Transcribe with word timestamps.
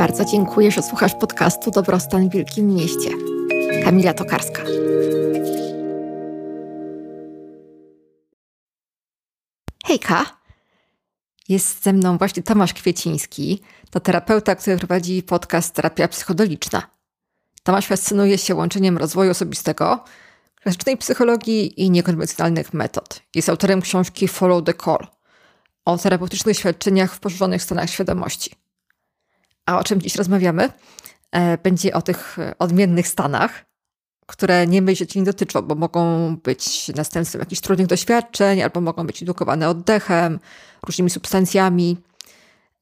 Bardzo 0.00 0.24
dziękuję, 0.24 0.70
że 0.70 0.82
słuchasz 0.82 1.14
podcastu 1.14 1.70
Dobrostan 1.70 2.28
w 2.28 2.32
Wielkim 2.32 2.74
Mieście. 2.74 3.10
Kamila 3.84 4.14
Tokarska. 4.14 4.62
Hejka! 9.86 10.26
Jest 11.48 11.82
ze 11.82 11.92
mną 11.92 12.18
właśnie 12.18 12.42
Tomasz 12.42 12.74
Kwieciński, 12.74 13.62
to 13.90 14.00
terapeuta, 14.00 14.54
który 14.54 14.78
prowadzi 14.78 15.22
podcast 15.22 15.74
Terapia 15.74 16.08
Psychodoliczna. 16.08 16.82
Tomasz 17.62 17.86
fascynuje 17.86 18.38
się 18.38 18.54
łączeniem 18.54 18.98
rozwoju 18.98 19.30
osobistego, 19.30 20.04
klasycznej 20.62 20.96
psychologii 20.96 21.82
i 21.82 21.90
niekonwencjonalnych 21.90 22.74
metod. 22.74 23.22
Jest 23.34 23.48
autorem 23.48 23.80
książki 23.80 24.28
Follow 24.28 24.64
the 24.64 24.74
Call 24.74 25.06
o 25.84 25.98
terapeutycznych 25.98 26.58
świadczeniach 26.58 27.14
w 27.14 27.20
poszerzonych 27.20 27.62
stanach 27.62 27.90
świadomości. 27.90 28.59
A 29.66 29.78
o 29.78 29.84
czym 29.84 30.00
dziś 30.00 30.16
rozmawiamy? 30.16 30.68
E, 31.32 31.58
będzie 31.58 31.94
o 31.94 32.02
tych 32.02 32.36
odmiennych 32.58 33.08
stanach, 33.08 33.70
które 34.30 34.66
nie 34.66 34.82
myślę 34.82 35.06
nie 35.14 35.22
dotyczą, 35.22 35.62
bo 35.62 35.74
mogą 35.74 36.36
być 36.36 36.88
następstwem 36.88 37.40
jakichś 37.40 37.60
trudnych 37.60 37.86
doświadczeń, 37.86 38.62
albo 38.62 38.80
mogą 38.80 39.06
być 39.06 39.20
indukowane 39.20 39.68
oddechem, 39.68 40.40
różnymi 40.86 41.10
substancjami. 41.10 41.96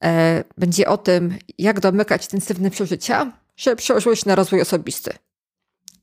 E, 0.03 0.43
będzie 0.57 0.87
o 0.87 0.97
tym, 0.97 1.37
jak 1.57 1.79
domykać 1.79 2.23
intensywne 2.23 2.69
przeżycia, 2.69 3.31
żeby 3.57 3.75
przełożyło 3.75 4.15
się 4.15 4.23
na 4.29 4.35
rozwój 4.35 4.61
osobisty. 4.61 5.13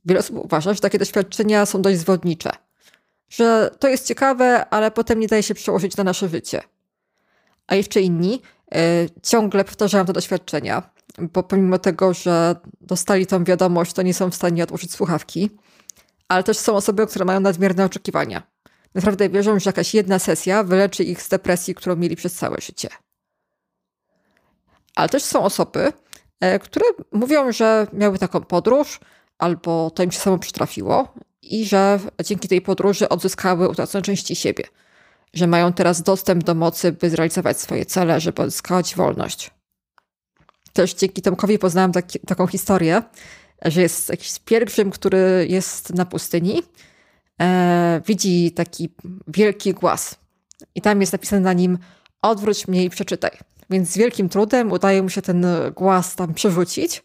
Wiele 0.04 0.20
osób 0.20 0.36
uważa, 0.36 0.74
że 0.74 0.80
takie 0.80 0.98
doświadczenia 0.98 1.66
są 1.66 1.82
dość 1.82 1.98
zwodnicze, 1.98 2.50
że 3.28 3.70
to 3.78 3.88
jest 3.88 4.06
ciekawe, 4.06 4.68
ale 4.68 4.90
potem 4.90 5.20
nie 5.20 5.26
daje 5.26 5.42
się 5.42 5.54
przełożyć 5.54 5.96
na 5.96 6.04
nasze 6.04 6.28
życie. 6.28 6.62
A 7.66 7.74
jeszcze 7.74 8.00
inni 8.00 8.42
ciągle 9.22 9.64
powtarzają 9.64 10.04
te 10.04 10.12
doświadczenia, 10.12 10.90
bo 11.18 11.42
pomimo 11.42 11.78
tego, 11.78 12.14
że 12.14 12.56
dostali 12.80 13.26
tą 13.26 13.44
wiadomość, 13.44 13.92
to 13.92 14.02
nie 14.02 14.14
są 14.14 14.30
w 14.30 14.34
stanie 14.34 14.62
odłożyć 14.62 14.92
słuchawki, 14.92 15.50
ale 16.28 16.42
też 16.42 16.58
są 16.58 16.76
osoby, 16.76 17.06
które 17.06 17.24
mają 17.24 17.40
nadmierne 17.40 17.84
oczekiwania. 17.84 18.42
Naprawdę 18.94 19.28
wierzą, 19.28 19.60
że 19.60 19.68
jakaś 19.68 19.94
jedna 19.94 20.18
sesja 20.18 20.64
wyleczy 20.64 21.04
ich 21.04 21.22
z 21.22 21.28
depresji, 21.28 21.74
którą 21.74 21.96
mieli 21.96 22.16
przez 22.16 22.34
całe 22.34 22.56
życie. 22.60 22.88
Ale 24.94 25.08
też 25.08 25.22
są 25.22 25.42
osoby, 25.42 25.92
e, 26.40 26.58
które 26.58 26.84
mówią, 27.12 27.52
że 27.52 27.86
miały 27.92 28.18
taką 28.18 28.40
podróż, 28.40 29.00
albo 29.38 29.90
to 29.90 30.02
im 30.02 30.12
się 30.12 30.20
samo 30.20 30.38
przytrafiło 30.38 31.14
i 31.42 31.66
że 31.66 32.00
dzięki 32.24 32.48
tej 32.48 32.60
podróży 32.60 33.08
odzyskały 33.08 33.68
utracone 33.68 34.02
części 34.02 34.36
siebie. 34.36 34.64
Że 35.34 35.46
mają 35.46 35.72
teraz 35.72 36.02
dostęp 36.02 36.44
do 36.44 36.54
mocy, 36.54 36.92
by 36.92 37.10
zrealizować 37.10 37.60
swoje 37.60 37.86
cele, 37.86 38.20
żeby 38.20 38.42
odzyskać 38.42 38.94
wolność. 38.94 39.50
Też 40.72 40.94
dzięki 40.94 41.22
Tomkowi 41.22 41.58
poznałam 41.58 41.92
taki, 41.92 42.20
taką 42.20 42.46
historię, 42.46 43.02
że 43.64 43.82
jest 43.82 44.08
jakiś 44.08 44.38
pielgrzym, 44.38 44.90
który 44.90 45.46
jest 45.50 45.94
na 45.94 46.04
pustyni, 46.04 46.62
e, 47.42 48.00
widzi 48.06 48.52
taki 48.52 48.94
wielki 49.28 49.74
głaz 49.74 50.14
i 50.74 50.82
tam 50.82 51.00
jest 51.00 51.12
napisane 51.12 51.42
na 51.42 51.52
nim 51.52 51.78
odwróć 52.22 52.68
mnie 52.68 52.84
i 52.84 52.90
przeczytaj. 52.90 53.30
Więc 53.70 53.90
z 53.90 53.96
wielkim 53.96 54.28
trudem 54.28 54.72
udaje 54.72 55.02
mu 55.02 55.08
się 55.08 55.22
ten 55.22 55.46
głaz 55.76 56.16
tam 56.16 56.34
przerzucić, 56.34 57.02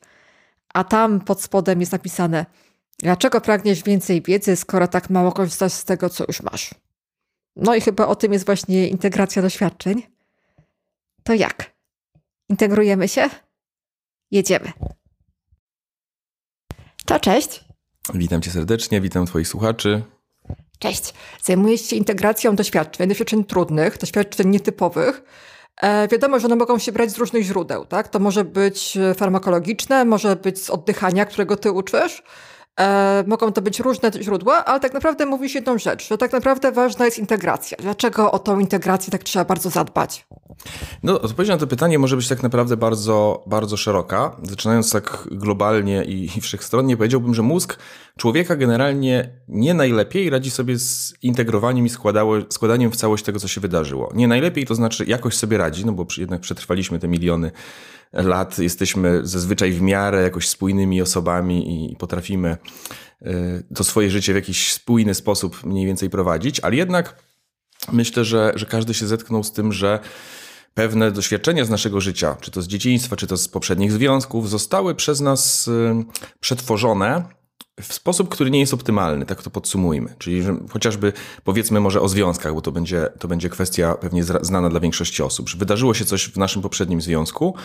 a 0.73 0.83
tam 0.83 1.19
pod 1.19 1.41
spodem 1.41 1.79
jest 1.79 1.91
napisane 1.91 2.45
dlaczego 3.01 3.41
pragniesz 3.41 3.83
więcej 3.83 4.21
wiedzy, 4.21 4.55
skoro 4.55 4.87
tak 4.87 5.09
mało 5.09 5.31
korzystasz 5.31 5.73
z 5.73 5.85
tego, 5.85 6.09
co 6.09 6.23
już 6.27 6.41
masz. 6.41 6.69
No 7.55 7.75
i 7.75 7.81
chyba 7.81 8.07
o 8.07 8.15
tym 8.15 8.33
jest 8.33 8.45
właśnie 8.45 8.87
integracja 8.87 9.41
doświadczeń. 9.41 10.03
To 11.23 11.33
jak? 11.33 11.71
Integrujemy 12.49 13.07
się? 13.07 13.29
Jedziemy. 14.31 14.71
To 17.05 17.19
cześć. 17.19 17.65
Witam 18.13 18.41
cię 18.41 18.51
serdecznie, 18.51 19.01
witam 19.01 19.25
twoich 19.25 19.47
słuchaczy. 19.47 20.03
Cześć. 20.79 21.13
Zajmujesz 21.43 21.81
się 21.81 21.95
integracją 21.95 22.55
doświadczeń, 22.55 23.09
doświadczeń 23.09 23.45
trudnych, 23.45 23.97
doświadczeń 23.97 24.49
nietypowych. 24.49 25.23
E, 25.81 26.07
wiadomo, 26.07 26.39
że 26.39 26.45
one 26.45 26.55
mogą 26.55 26.79
się 26.79 26.91
brać 26.91 27.11
z 27.11 27.17
różnych 27.17 27.43
źródeł, 27.43 27.85
tak? 27.85 28.07
To 28.07 28.19
może 28.19 28.45
być 28.45 28.97
farmakologiczne, 29.17 30.05
może 30.05 30.35
być 30.35 30.63
z 30.63 30.69
oddychania, 30.69 31.25
którego 31.25 31.57
ty 31.57 31.71
uczysz, 31.71 32.23
E, 32.79 33.23
mogą 33.27 33.51
to 33.51 33.61
być 33.61 33.79
różne 33.79 34.11
źródła, 34.21 34.65
ale 34.65 34.79
tak 34.79 34.93
naprawdę 34.93 35.25
mówi 35.25 35.49
się 35.49 35.59
jedną 35.59 35.77
rzecz, 35.77 36.07
że 36.07 36.17
tak 36.17 36.33
naprawdę 36.33 36.71
ważna 36.71 37.05
jest 37.05 37.19
integracja. 37.19 37.77
Dlaczego 37.81 38.31
o 38.31 38.39
tą 38.39 38.59
integrację 38.59 39.11
tak 39.11 39.23
trzeba 39.23 39.45
bardzo 39.45 39.69
zadbać? 39.69 40.25
No, 41.03 41.21
odpowiedź 41.21 41.49
na 41.49 41.57
to 41.57 41.67
pytanie 41.67 41.99
może 41.99 42.15
być 42.15 42.27
tak 42.27 42.43
naprawdę 42.43 42.77
bardzo, 42.77 43.43
bardzo 43.47 43.77
szeroka. 43.77 44.35
Zaczynając 44.43 44.91
tak 44.91 45.27
globalnie 45.31 46.03
i, 46.03 46.37
i 46.37 46.41
wszechstronnie, 46.41 46.97
powiedziałbym, 46.97 47.33
że 47.33 47.41
mózg 47.41 47.79
człowieka 48.17 48.55
generalnie 48.55 49.29
nie 49.47 49.73
najlepiej 49.73 50.29
radzi 50.29 50.51
sobie 50.51 50.79
z 50.79 51.13
integrowaniem 51.21 51.85
i 51.85 51.89
składaniem 52.49 52.91
w 52.91 52.95
całość 52.95 53.23
tego, 53.23 53.39
co 53.39 53.47
się 53.47 53.61
wydarzyło. 53.61 54.11
Nie 54.15 54.27
najlepiej 54.27 54.65
to 54.65 54.75
znaczy 54.75 55.05
jakoś 55.05 55.35
sobie 55.35 55.57
radzi, 55.57 55.85
no 55.85 55.91
bo 55.91 56.05
jednak 56.17 56.41
przetrwaliśmy 56.41 56.99
te 56.99 57.07
miliony 57.07 57.51
lat. 58.13 58.59
Jesteśmy 58.59 59.19
zazwyczaj 59.23 59.71
w 59.71 59.81
miarę 59.81 60.23
jakoś 60.23 60.47
spójnymi 60.47 61.01
osobami 61.01 61.91
i 61.91 61.95
potrafimy 61.95 62.57
y, 63.21 63.63
to 63.75 63.83
swoje 63.83 64.09
życie 64.09 64.33
w 64.33 64.35
jakiś 64.35 64.73
spójny 64.73 65.13
sposób 65.13 65.63
mniej 65.63 65.85
więcej 65.85 66.09
prowadzić, 66.09 66.59
ale 66.59 66.75
jednak 66.75 67.15
myślę, 67.91 68.25
że, 68.25 68.53
że 68.55 68.65
każdy 68.65 68.93
się 68.93 69.07
zetknął 69.07 69.43
z 69.43 69.51
tym, 69.51 69.73
że 69.73 69.99
pewne 70.73 71.11
doświadczenia 71.11 71.65
z 71.65 71.69
naszego 71.69 72.01
życia, 72.01 72.37
czy 72.41 72.51
to 72.51 72.61
z 72.61 72.67
dzieciństwa, 72.67 73.15
czy 73.15 73.27
to 73.27 73.37
z 73.37 73.47
poprzednich 73.47 73.91
związków, 73.91 74.49
zostały 74.49 74.95
przez 74.95 75.21
nas 75.21 75.67
y, 75.67 76.05
przetworzone 76.39 77.40
w 77.81 77.93
sposób, 77.93 78.29
który 78.29 78.51
nie 78.51 78.59
jest 78.59 78.73
optymalny, 78.73 79.25
tak 79.25 79.43
to 79.43 79.49
podsumujmy. 79.49 80.15
Czyli 80.17 80.43
że 80.43 80.55
chociażby 80.69 81.13
powiedzmy 81.43 81.79
może 81.79 82.01
o 82.01 82.09
związkach, 82.09 82.53
bo 82.53 82.61
to 82.61 82.71
będzie, 82.71 83.09
to 83.19 83.27
będzie 83.27 83.49
kwestia 83.49 83.93
pewnie 83.93 84.23
znana 84.23 84.69
dla 84.69 84.79
większości 84.79 85.23
osób, 85.23 85.49
że 85.49 85.57
wydarzyło 85.57 85.93
się 85.93 86.05
coś 86.05 86.29
w 86.29 86.37
naszym 86.37 86.61
poprzednim 86.61 87.01
związku, 87.01 87.55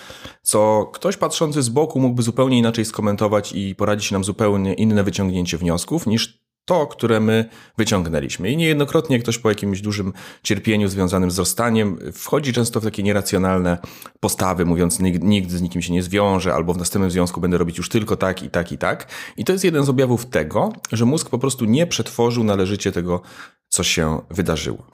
co 0.43 0.91
ktoś 0.95 1.17
patrzący 1.17 1.63
z 1.63 1.69
boku 1.69 2.01
mógłby 2.01 2.23
zupełnie 2.23 2.59
inaczej 2.59 2.85
skomentować 2.85 3.53
i 3.53 3.75
poradzić 3.75 4.11
nam 4.11 4.25
zupełnie 4.25 4.75
inne 4.75 5.05
wyciągnięcie 5.05 5.59
wniosków 5.59 6.07
niż 6.07 6.46
to, 6.67 6.87
które 6.87 7.21
my 7.21 7.49
wyciągnęliśmy. 7.79 8.51
I 8.51 8.57
niejednokrotnie 8.57 9.19
ktoś 9.19 9.39
po 9.39 9.49
jakimś 9.49 9.81
dużym 9.81 10.13
cierpieniu 10.43 10.89
związanym 10.89 11.31
z 11.31 11.39
rozstaniem 11.39 11.99
wchodzi 12.13 12.53
często 12.53 12.81
w 12.81 12.85
takie 12.85 13.03
nieracjonalne 13.03 13.79
postawy, 14.21 14.65
mówiąc 14.65 15.01
nigdy 15.01 15.59
z 15.59 15.63
nikim 15.63 15.83
się 15.83 15.93
nie 15.93 16.03
zwiąże, 16.03 16.55
albo 16.55 16.75
w 16.75 16.79
następnym 16.79 17.11
związku 17.11 17.41
będę 17.41 17.59
robić 17.59 17.79
już 17.79 17.89
tylko 17.89 18.17
tak 18.17 18.43
i 18.43 18.51
tak 18.51 18.73
i 18.73 18.79
tak. 18.79 19.09
I 19.37 19.45
to 19.45 19.53
jest 19.53 19.65
jeden 19.65 19.85
z 19.85 19.89
objawów 19.89 20.27
tego, 20.27 20.73
że 20.93 21.05
mózg 21.05 21.31
po 21.31 21.39
prostu 21.39 21.65
nie 21.65 21.87
przetworzył 21.87 22.45
należycie 22.45 22.93
tego, 22.93 23.21
co 23.69 23.83
się 23.83 24.21
wydarzyło. 24.31 24.87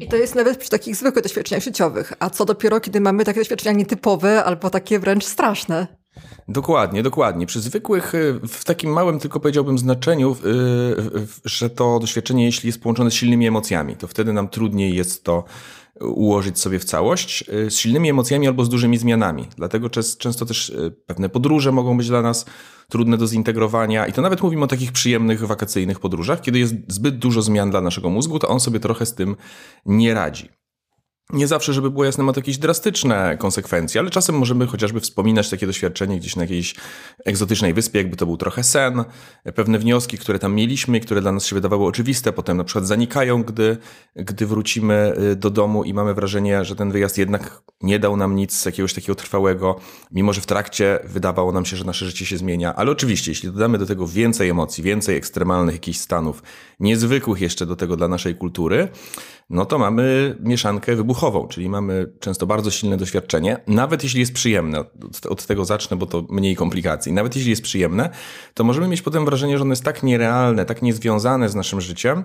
I 0.00 0.08
to 0.08 0.16
jest 0.16 0.34
nawet 0.34 0.58
przy 0.58 0.70
takich 0.70 0.96
zwykłych 0.96 1.24
doświadczeniach 1.24 1.64
życiowych. 1.64 2.12
A 2.18 2.30
co 2.30 2.44
dopiero, 2.44 2.80
kiedy 2.80 3.00
mamy 3.00 3.24
takie 3.24 3.40
doświadczenia 3.40 3.78
nietypowe 3.78 4.44
albo 4.44 4.70
takie 4.70 4.98
wręcz 4.98 5.24
straszne? 5.24 5.86
Dokładnie, 6.48 7.02
dokładnie. 7.02 7.46
Przy 7.46 7.60
zwykłych, 7.60 8.14
y, 8.14 8.40
w 8.48 8.64
takim 8.64 8.92
małym 8.92 9.20
tylko 9.20 9.40
powiedziałbym 9.40 9.78
znaczeniu, 9.78 10.32
y, 10.32 11.26
że 11.44 11.70
to 11.70 11.98
doświadczenie, 11.98 12.44
jeśli 12.44 12.66
jest 12.66 12.82
połączone 12.82 13.10
z 13.10 13.14
silnymi 13.14 13.46
emocjami, 13.46 13.96
to 13.96 14.06
wtedy 14.06 14.32
nam 14.32 14.48
trudniej 14.48 14.94
jest 14.94 15.24
to 15.24 15.44
ułożyć 16.00 16.58
sobie 16.58 16.78
w 16.78 16.84
całość 16.84 17.44
y, 17.48 17.70
z 17.70 17.76
silnymi 17.76 18.10
emocjami 18.10 18.46
albo 18.46 18.64
z 18.64 18.68
dużymi 18.68 18.98
zmianami. 18.98 19.48
Dlatego 19.56 19.90
często 20.18 20.46
też 20.46 20.72
pewne 21.06 21.28
podróże 21.28 21.72
mogą 21.72 21.96
być 21.96 22.08
dla 22.08 22.22
nas 22.22 22.46
trudne 22.88 23.16
do 23.16 23.26
zintegrowania 23.26 24.06
i 24.06 24.12
to 24.12 24.22
nawet 24.22 24.42
mówimy 24.42 24.64
o 24.64 24.68
takich 24.68 24.92
przyjemnych 24.92 25.46
wakacyjnych 25.46 26.00
podróżach, 26.00 26.40
kiedy 26.40 26.58
jest 26.58 26.74
zbyt 26.88 27.18
dużo 27.18 27.42
zmian 27.42 27.70
dla 27.70 27.80
naszego 27.80 28.10
mózgu, 28.10 28.38
to 28.38 28.48
on 28.48 28.60
sobie 28.60 28.80
trochę 28.80 29.06
z 29.06 29.14
tym 29.14 29.36
nie 29.86 30.14
radzi. 30.14 30.48
Nie 31.32 31.46
zawsze, 31.46 31.72
żeby 31.72 31.90
było 31.90 32.04
jasne, 32.04 32.24
ma 32.24 32.32
to 32.32 32.40
jakieś 32.40 32.58
drastyczne 32.58 33.36
konsekwencje, 33.38 34.00
ale 34.00 34.10
czasem 34.10 34.38
możemy 34.38 34.66
chociażby 34.66 35.00
wspominać 35.00 35.50
takie 35.50 35.66
doświadczenie 35.66 36.18
gdzieś 36.18 36.36
na 36.36 36.42
jakiejś 36.42 36.74
egzotycznej 37.24 37.74
wyspie, 37.74 37.98
jakby 37.98 38.16
to 38.16 38.26
był 38.26 38.36
trochę 38.36 38.64
sen. 38.64 39.04
Pewne 39.54 39.78
wnioski, 39.78 40.18
które 40.18 40.38
tam 40.38 40.54
mieliśmy, 40.54 41.00
które 41.00 41.20
dla 41.20 41.32
nas 41.32 41.46
się 41.46 41.54
wydawały 41.54 41.86
oczywiste, 41.86 42.32
potem 42.32 42.56
na 42.56 42.64
przykład 42.64 42.86
zanikają, 42.86 43.42
gdy, 43.42 43.76
gdy 44.16 44.46
wrócimy 44.46 45.12
y, 45.32 45.36
do 45.36 45.50
domu 45.50 45.84
i 45.84 45.94
mamy 45.94 46.14
wrażenie, 46.14 46.64
że 46.64 46.76
ten 46.76 46.90
wyjazd 46.90 47.18
jednak 47.18 47.62
nie 47.82 47.98
dał 47.98 48.16
nam 48.16 48.36
nic 48.36 48.64
jakiegoś 48.64 48.94
takiego 48.94 49.14
trwałego, 49.14 49.80
mimo 50.10 50.32
że 50.32 50.40
w 50.40 50.46
trakcie 50.46 50.98
wydawało 51.04 51.52
nam 51.52 51.64
się, 51.64 51.76
że 51.76 51.84
nasze 51.84 52.06
życie 52.06 52.26
się 52.26 52.38
zmienia. 52.38 52.74
Ale 52.74 52.90
oczywiście, 52.90 53.30
jeśli 53.30 53.52
dodamy 53.52 53.78
do 53.78 53.86
tego 53.86 54.06
więcej 54.06 54.48
emocji, 54.48 54.84
więcej 54.84 55.16
ekstremalnych 55.16 55.74
jakichś 55.74 55.98
stanów, 55.98 56.42
niezwykłych 56.80 57.40
jeszcze 57.40 57.66
do 57.66 57.76
tego 57.76 57.96
dla 57.96 58.08
naszej 58.08 58.34
kultury, 58.34 58.88
no 59.50 59.66
to 59.66 59.78
mamy 59.78 60.36
mieszankę 60.40 60.96
wybuchową, 60.96 61.48
czyli 61.48 61.68
mamy 61.68 62.12
często 62.20 62.46
bardzo 62.46 62.70
silne 62.70 62.96
doświadczenie, 62.96 63.60
nawet 63.66 64.02
jeśli 64.02 64.20
jest 64.20 64.32
przyjemne, 64.32 64.84
od, 65.28 65.46
tego 65.46 65.64
zacznę, 65.64 65.96
bo 65.96 66.06
to 66.06 66.24
mniej 66.30 66.56
komplikacji, 66.56 67.12
nawet 67.12 67.36
jeśli 67.36 67.50
jest 67.50 67.62
przyjemne, 67.62 68.10
to 68.54 68.64
możemy 68.64 68.88
mieć 68.88 69.02
potem 69.02 69.24
wrażenie, 69.24 69.58
że 69.58 69.62
ono 69.62 69.72
jest 69.72 69.84
tak 69.84 70.02
nierealne, 70.02 70.64
tak 70.64 70.82
niezwiązane 70.82 71.48
z 71.48 71.54
naszym 71.54 71.80
życiem, 71.80 72.24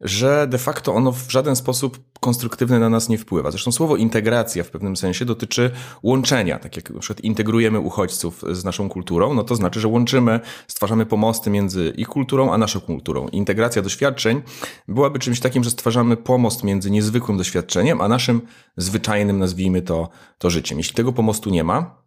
że 0.00 0.46
de 0.46 0.58
facto 0.58 0.94
ono 0.94 1.12
w 1.12 1.30
żaden 1.30 1.56
sposób 1.56 1.98
konstruktywny 2.20 2.78
na 2.78 2.88
nas 2.88 3.08
nie 3.08 3.18
wpływa. 3.18 3.50
Zresztą 3.50 3.72
słowo 3.72 3.96
integracja 3.96 4.64
w 4.64 4.70
pewnym 4.70 4.96
sensie 4.96 5.24
dotyczy 5.24 5.70
łączenia. 6.02 6.58
Tak 6.58 6.76
jak 6.76 6.90
na 6.90 7.00
przykład 7.00 7.24
integrujemy 7.24 7.80
uchodźców 7.80 8.44
z 8.50 8.64
naszą 8.64 8.88
kulturą, 8.88 9.34
no 9.34 9.44
to 9.44 9.54
znaczy, 9.54 9.80
że 9.80 9.88
łączymy, 9.88 10.40
stwarzamy 10.68 11.06
pomosty 11.06 11.50
między 11.50 11.92
ich 11.96 12.08
kulturą 12.08 12.52
a 12.52 12.58
naszą 12.58 12.80
kulturą. 12.80 13.28
Integracja 13.28 13.82
doświadczeń 13.82 14.42
byłaby 14.88 15.18
czymś 15.18 15.40
takim, 15.40 15.64
że 15.64 15.70
stwarzamy 15.70 16.16
pomost 16.16 16.64
między 16.64 16.90
niezwykłym 16.90 17.38
doświadczeniem, 17.38 18.00
a 18.00 18.08
naszym 18.08 18.40
zwyczajnym, 18.76 19.38
nazwijmy 19.38 19.82
to, 19.82 20.08
to 20.38 20.50
życiem. 20.50 20.78
Jeśli 20.78 20.94
tego 20.94 21.12
pomostu 21.12 21.50
nie 21.50 21.64
ma, 21.64 22.00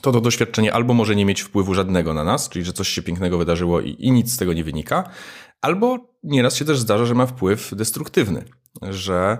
to 0.00 0.12
to 0.12 0.20
doświadczenie 0.20 0.72
albo 0.72 0.94
może 0.94 1.16
nie 1.16 1.24
mieć 1.24 1.40
wpływu 1.40 1.74
żadnego 1.74 2.14
na 2.14 2.24
nas, 2.24 2.48
czyli 2.48 2.64
że 2.64 2.72
coś 2.72 2.88
się 2.88 3.02
pięknego 3.02 3.38
wydarzyło 3.38 3.80
i, 3.80 3.96
i 3.98 4.10
nic 4.10 4.32
z 4.32 4.36
tego 4.36 4.52
nie 4.52 4.64
wynika, 4.64 5.10
albo 5.62 5.98
nieraz 6.22 6.56
się 6.56 6.64
też 6.64 6.78
zdarza, 6.78 7.06
że 7.06 7.14
ma 7.14 7.26
wpływ 7.26 7.74
destruktywny, 7.74 8.44
że 8.82 9.38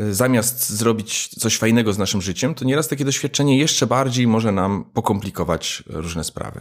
y, 0.00 0.14
zamiast 0.14 0.70
zrobić 0.70 1.28
coś 1.28 1.58
fajnego 1.58 1.92
z 1.92 1.98
naszym 1.98 2.22
życiem, 2.22 2.54
to 2.54 2.64
nieraz 2.64 2.88
takie 2.88 3.04
doświadczenie 3.04 3.58
jeszcze 3.58 3.86
bardziej 3.86 4.26
może 4.26 4.52
nam 4.52 4.84
pokomplikować 4.94 5.82
różne 5.86 6.24
sprawy. 6.24 6.60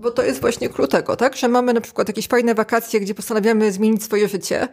Bo 0.00 0.10
to 0.10 0.22
jest 0.22 0.40
właśnie 0.40 0.68
klucz 0.68 0.90
tak? 1.18 1.36
Że 1.36 1.48
mamy 1.48 1.72
na 1.72 1.80
przykład 1.80 2.08
jakieś 2.08 2.28
fajne 2.28 2.54
wakacje, 2.54 3.00
gdzie 3.00 3.14
postanawiamy 3.14 3.72
zmienić 3.72 4.04
swoje 4.04 4.28
życie, 4.28 4.68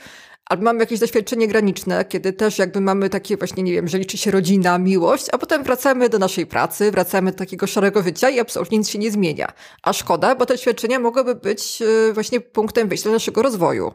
albo 0.51 0.63
mamy 0.63 0.80
jakieś 0.80 1.00
doświadczenie 1.00 1.48
graniczne, 1.48 2.06
kiedy 2.06 2.33
też 2.33 2.57
jakby 2.57 2.81
mamy 2.81 3.09
takie 3.09 3.38
właśnie, 3.38 3.63
nie 3.63 3.71
wiem, 3.71 3.88
że 3.88 3.98
liczy 3.98 4.18
się 4.18 4.31
rodzina, 4.31 4.77
miłość, 4.77 5.25
a 5.31 5.38
potem 5.38 5.63
wracamy 5.63 6.09
do 6.09 6.19
naszej 6.19 6.45
pracy, 6.45 6.92
wracamy 6.92 7.31
do 7.31 7.38
takiego 7.38 7.68
szarego 7.68 8.03
życia 8.03 8.30
i 8.30 8.39
absolutnie 8.39 8.77
nic 8.77 8.89
się 8.89 9.00
nie 9.00 9.12
zmienia. 9.12 9.53
A 9.83 9.94
szkoda, 9.94 10.36
bo 10.36 10.45
te 10.45 10.53
doświadczenia 10.53 11.00
mogłyby 11.00 11.36
być 11.36 11.81
y, 12.09 12.13
właśnie 12.13 12.42
punktem 12.42 12.88
wyjścia 12.89 13.09
naszego 13.09 13.42
rozwoju. 13.42 13.94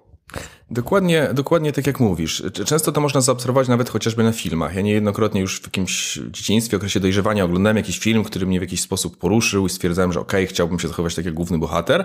Dokładnie, 0.70 1.28
dokładnie 1.34 1.72
tak 1.72 1.86
jak 1.86 2.00
mówisz. 2.00 2.42
Często 2.66 2.92
to 2.92 3.00
można 3.00 3.20
zaobserwować 3.20 3.68
nawet 3.68 3.90
chociażby 3.90 4.24
na 4.24 4.32
filmach. 4.32 4.74
Ja 4.74 4.80
niejednokrotnie 4.80 5.40
już 5.40 5.60
w 5.60 5.64
jakimś 5.64 6.20
dzieciństwie, 6.30 6.76
okresie 6.76 7.00
dojrzewania 7.00 7.44
oglądałem 7.44 7.76
jakiś 7.76 7.98
film, 7.98 8.24
który 8.24 8.46
mnie 8.46 8.58
w 8.58 8.62
jakiś 8.62 8.80
sposób 8.80 9.16
poruszył 9.16 9.66
i 9.66 9.70
stwierdzałem, 9.70 10.12
że 10.12 10.20
okej, 10.20 10.44
okay, 10.44 10.54
chciałbym 10.54 10.78
się 10.78 10.88
zachować 10.88 11.14
tak 11.14 11.24
jak 11.24 11.34
główny 11.34 11.58
bohater. 11.58 12.04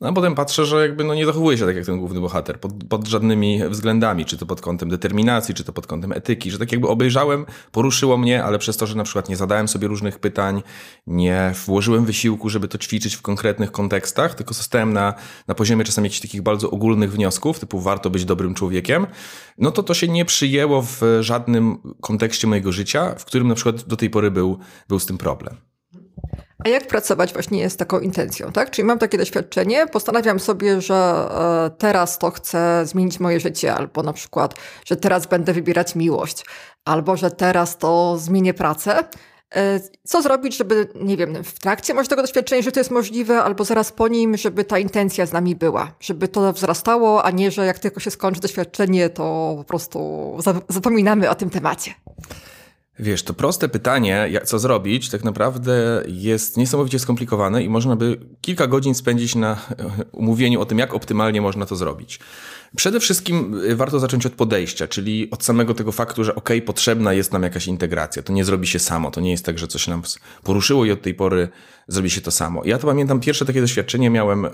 No 0.00 0.08
a 0.08 0.12
potem 0.12 0.34
patrzę, 0.34 0.66
że 0.66 0.82
jakby 0.82 1.04
no 1.04 1.14
nie 1.14 1.26
zachowuje 1.26 1.58
się 1.58 1.66
tak 1.66 1.76
jak 1.76 1.86
ten 1.86 1.98
główny 1.98 2.20
bohater, 2.20 2.60
pod, 2.60 2.72
pod 2.88 3.08
żadnymi 3.08 3.68
względami, 3.68 4.24
czy 4.24 4.38
to 4.38 4.46
pod 4.46 4.60
kątem 4.60 4.88
determinacji, 4.88 5.54
czy 5.54 5.64
to 5.64 5.72
pod 5.72 5.86
kątem 5.86 6.12
etyki, 6.12 6.50
że 6.50 6.58
tak 6.58 6.72
jakby 6.72 6.88
obejrzałem, 6.88 7.46
poruszyło 7.72 8.16
mnie, 8.16 8.44
ale 8.44 8.58
przez 8.58 8.76
to, 8.76 8.86
że 8.86 8.94
na 8.94 9.04
przykład 9.04 9.28
nie 9.28 9.36
zadałem 9.36 9.68
sobie 9.68 9.88
różnych 9.88 10.18
pytań, 10.18 10.62
nie 11.06 11.52
włożyłem 11.66 12.04
wysiłku, 12.04 12.48
żeby 12.48 12.68
to 12.68 12.78
ćwiczyć 12.78 13.16
w 13.16 13.22
konkretnych 13.22 13.72
kontekstach, 13.72 14.34
tylko 14.34 14.54
zostałem 14.54 14.92
na, 14.92 15.14
na 15.48 15.54
poziomie 15.54 15.84
czasami 15.84 16.06
jakichś 16.06 16.20
takich 16.20 16.42
bardzo 16.42 16.70
ogólnych 16.70 17.12
wniosków, 17.12 17.60
typu 17.60 17.80
warto 17.80 18.10
być 18.10 18.24
dobrym 18.24 18.54
człowiekiem, 18.54 19.06
no 19.58 19.70
to 19.70 19.82
to 19.82 19.94
się 19.94 20.08
nie 20.08 20.24
przyjęło 20.24 20.82
w 20.82 21.00
żadnym 21.20 21.78
kontekście 22.00 22.46
mojego 22.46 22.72
życia, 22.72 23.14
w 23.18 23.24
którym 23.24 23.48
na 23.48 23.54
przykład 23.54 23.82
do 23.82 23.96
tej 23.96 24.10
pory 24.10 24.30
był, 24.30 24.58
był 24.88 24.98
z 24.98 25.06
tym 25.06 25.18
problem. 25.18 25.69
A 26.64 26.68
jak 26.68 26.86
pracować 26.86 27.32
właśnie 27.32 27.70
z 27.70 27.76
taką 27.76 27.98
intencją, 27.98 28.52
tak? 28.52 28.70
Czyli 28.70 28.86
mam 28.86 28.98
takie 28.98 29.18
doświadczenie, 29.18 29.86
postanawiam 29.86 30.40
sobie, 30.40 30.80
że 30.80 30.94
e, 30.94 31.70
teraz 31.78 32.18
to 32.18 32.30
chcę 32.30 32.86
zmienić 32.86 33.20
moje 33.20 33.40
życie, 33.40 33.74
albo 33.74 34.02
na 34.02 34.12
przykład, 34.12 34.54
że 34.84 34.96
teraz 34.96 35.26
będę 35.26 35.52
wybierać 35.52 35.94
miłość, 35.94 36.46
albo 36.84 37.16
że 37.16 37.30
teraz 37.30 37.78
to 37.78 38.18
zmienię 38.18 38.54
pracę. 38.54 39.04
E, 39.54 39.80
co 40.04 40.22
zrobić, 40.22 40.56
żeby, 40.56 40.88
nie 40.94 41.16
wiem, 41.16 41.44
w 41.44 41.58
trakcie 41.58 41.94
może 41.94 42.08
tego 42.08 42.22
doświadczenia, 42.22 42.62
że 42.62 42.72
to 42.72 42.80
jest 42.80 42.90
możliwe, 42.90 43.42
albo 43.42 43.64
zaraz 43.64 43.92
po 43.92 44.08
nim, 44.08 44.36
żeby 44.36 44.64
ta 44.64 44.78
intencja 44.78 45.26
z 45.26 45.32
nami 45.32 45.56
była, 45.56 45.92
żeby 46.00 46.28
to 46.28 46.52
wzrastało, 46.52 47.24
a 47.24 47.30
nie, 47.30 47.50
że 47.50 47.66
jak 47.66 47.78
tylko 47.78 48.00
się 48.00 48.10
skończy 48.10 48.40
doświadczenie, 48.40 49.08
to 49.08 49.54
po 49.58 49.64
prostu 49.64 50.38
zapominamy 50.68 51.30
o 51.30 51.34
tym 51.34 51.50
temacie. 51.50 51.94
Wiesz, 53.00 53.22
to 53.22 53.34
proste 53.34 53.68
pytanie, 53.68 54.28
jak, 54.30 54.46
co 54.46 54.58
zrobić, 54.58 55.08
tak 55.08 55.24
naprawdę 55.24 56.02
jest 56.06 56.56
niesamowicie 56.56 56.98
skomplikowane 56.98 57.62
i 57.62 57.68
można 57.68 57.96
by 57.96 58.18
kilka 58.40 58.66
godzin 58.66 58.94
spędzić 58.94 59.34
na 59.34 59.56
umówieniu 60.12 60.60
o 60.60 60.66
tym, 60.66 60.78
jak 60.78 60.94
optymalnie 60.94 61.40
można 61.40 61.66
to 61.66 61.76
zrobić. 61.76 62.20
Przede 62.76 63.00
wszystkim 63.00 63.60
y, 63.64 63.76
warto 63.76 64.00
zacząć 64.00 64.26
od 64.26 64.32
podejścia, 64.32 64.88
czyli 64.88 65.30
od 65.30 65.44
samego 65.44 65.74
tego 65.74 65.92
faktu, 65.92 66.24
że 66.24 66.34
ok, 66.34 66.50
potrzebna 66.66 67.12
jest 67.12 67.32
nam 67.32 67.42
jakaś 67.42 67.66
integracja. 67.66 68.22
To 68.22 68.32
nie 68.32 68.44
zrobi 68.44 68.66
się 68.66 68.78
samo. 68.78 69.10
To 69.10 69.20
nie 69.20 69.30
jest 69.30 69.44
tak, 69.44 69.58
że 69.58 69.68
coś 69.68 69.88
nam 69.88 70.02
poruszyło 70.42 70.84
i 70.84 70.90
od 70.90 71.02
tej 71.02 71.14
pory 71.14 71.48
zrobi 71.88 72.10
się 72.10 72.20
to 72.20 72.30
samo. 72.30 72.62
Ja 72.64 72.78
to 72.78 72.86
pamiętam, 72.86 73.20
pierwsze 73.20 73.44
takie 73.44 73.60
doświadczenie 73.60 74.10
miałem 74.10 74.44
e, 74.44 74.50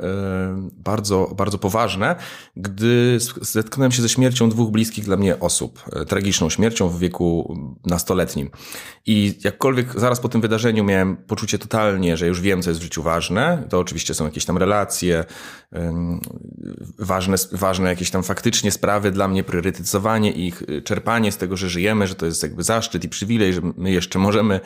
bardzo, 0.72 1.34
bardzo 1.36 1.58
poważne, 1.58 2.16
gdy 2.56 3.18
zetknąłem 3.40 3.92
się 3.92 4.02
ze 4.02 4.08
śmiercią 4.08 4.50
dwóch 4.50 4.70
bliskich 4.70 5.04
dla 5.04 5.16
mnie 5.16 5.40
osób. 5.40 5.82
E, 5.92 6.04
tragiczną 6.04 6.50
śmiercią 6.50 6.88
w 6.88 6.98
wieku 6.98 7.56
nastoletnim. 7.86 8.50
I 9.06 9.38
jakkolwiek 9.44 10.00
zaraz 10.00 10.20
po 10.20 10.28
tym 10.28 10.40
wydarzeniu 10.40 10.84
miałem 10.84 11.16
poczucie 11.16 11.58
totalnie, 11.58 12.16
że 12.16 12.26
już 12.26 12.40
wiem, 12.40 12.62
co 12.62 12.70
jest 12.70 12.80
w 12.80 12.84
życiu 12.84 13.02
ważne. 13.02 13.62
To 13.69 13.78
oczywiście 13.78 14.14
są 14.14 14.24
jakieś 14.24 14.44
tam 14.44 14.58
relacje, 14.58 15.24
ważne, 16.98 17.36
ważne 17.52 17.88
jakieś 17.88 18.06
tam 18.11 18.23
faktycznie 18.23 18.70
sprawy 18.70 19.11
dla 19.11 19.29
mnie, 19.29 19.44
priorytetyzowanie 19.44 20.32
ich, 20.32 20.62
y, 20.62 20.82
czerpanie 20.82 21.32
z 21.32 21.37
tego, 21.37 21.56
że 21.56 21.69
żyjemy, 21.69 22.06
że 22.06 22.14
to 22.14 22.26
jest 22.26 22.43
jakby 22.43 22.62
zaszczyt 22.62 23.05
i 23.05 23.08
przywilej, 23.08 23.53
że 23.53 23.61
my 23.76 23.91
jeszcze 23.91 24.19
możemy 24.19 24.61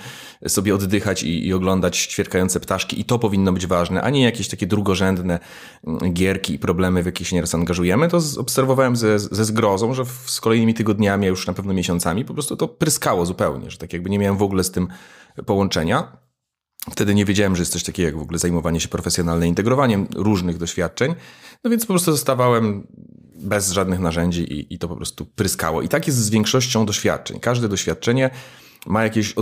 sobie 0.48 0.74
oddychać 0.74 1.22
i, 1.22 1.46
i 1.46 1.52
oglądać 1.52 1.98
ćwierkające 1.98 2.60
ptaszki 2.60 3.00
i 3.00 3.04
to 3.04 3.18
powinno 3.18 3.52
być 3.52 3.66
ważne, 3.66 4.02
a 4.02 4.10
nie 4.10 4.22
jakieś 4.22 4.48
takie 4.48 4.66
drugorzędne 4.66 5.38
mm, 5.86 6.12
gierki 6.12 6.54
i 6.54 6.58
problemy, 6.58 7.02
w 7.02 7.06
jakie 7.06 7.24
się 7.24 7.36
nieraz 7.36 7.54
angażujemy. 7.54 8.08
To 8.08 8.20
obserwowałem 8.38 8.96
ze, 8.96 9.18
ze 9.18 9.44
zgrozą, 9.44 9.94
że 9.94 10.04
z 10.26 10.40
kolejnymi 10.40 10.74
tygodniami, 10.74 11.26
a 11.26 11.28
już 11.28 11.46
na 11.46 11.52
pewno 11.52 11.72
miesiącami, 11.72 12.24
po 12.24 12.34
prostu 12.34 12.56
to 12.56 12.68
pryskało 12.68 13.26
zupełnie, 13.26 13.70
że 13.70 13.78
tak 13.78 13.92
jakby 13.92 14.10
nie 14.10 14.18
miałem 14.18 14.36
w 14.36 14.42
ogóle 14.42 14.64
z 14.64 14.70
tym 14.70 14.88
połączenia. 15.46 16.29
Wtedy 16.90 17.14
nie 17.14 17.24
wiedziałem, 17.24 17.56
że 17.56 17.62
jest 17.62 17.72
coś 17.72 17.82
takiego 17.82 18.06
jak 18.06 18.18
w 18.18 18.22
ogóle 18.22 18.38
zajmowanie 18.38 18.80
się 18.80 18.88
profesjonalnym 18.88 19.48
integrowaniem 19.48 20.06
różnych 20.14 20.58
doświadczeń. 20.58 21.14
No 21.64 21.70
więc 21.70 21.86
po 21.86 21.92
prostu 21.92 22.12
zostawałem 22.12 22.86
bez 23.34 23.70
żadnych 23.70 24.00
narzędzi 24.00 24.42
i, 24.42 24.74
i 24.74 24.78
to 24.78 24.88
po 24.88 24.96
prostu 24.96 25.26
pryskało. 25.26 25.82
I 25.82 25.88
tak 25.88 26.06
jest 26.06 26.18
z 26.18 26.30
większością 26.30 26.86
doświadczeń. 26.86 27.40
Każde 27.40 27.68
doświadczenie 27.68 28.30
ma 28.86 29.02
jakieś 29.02 29.34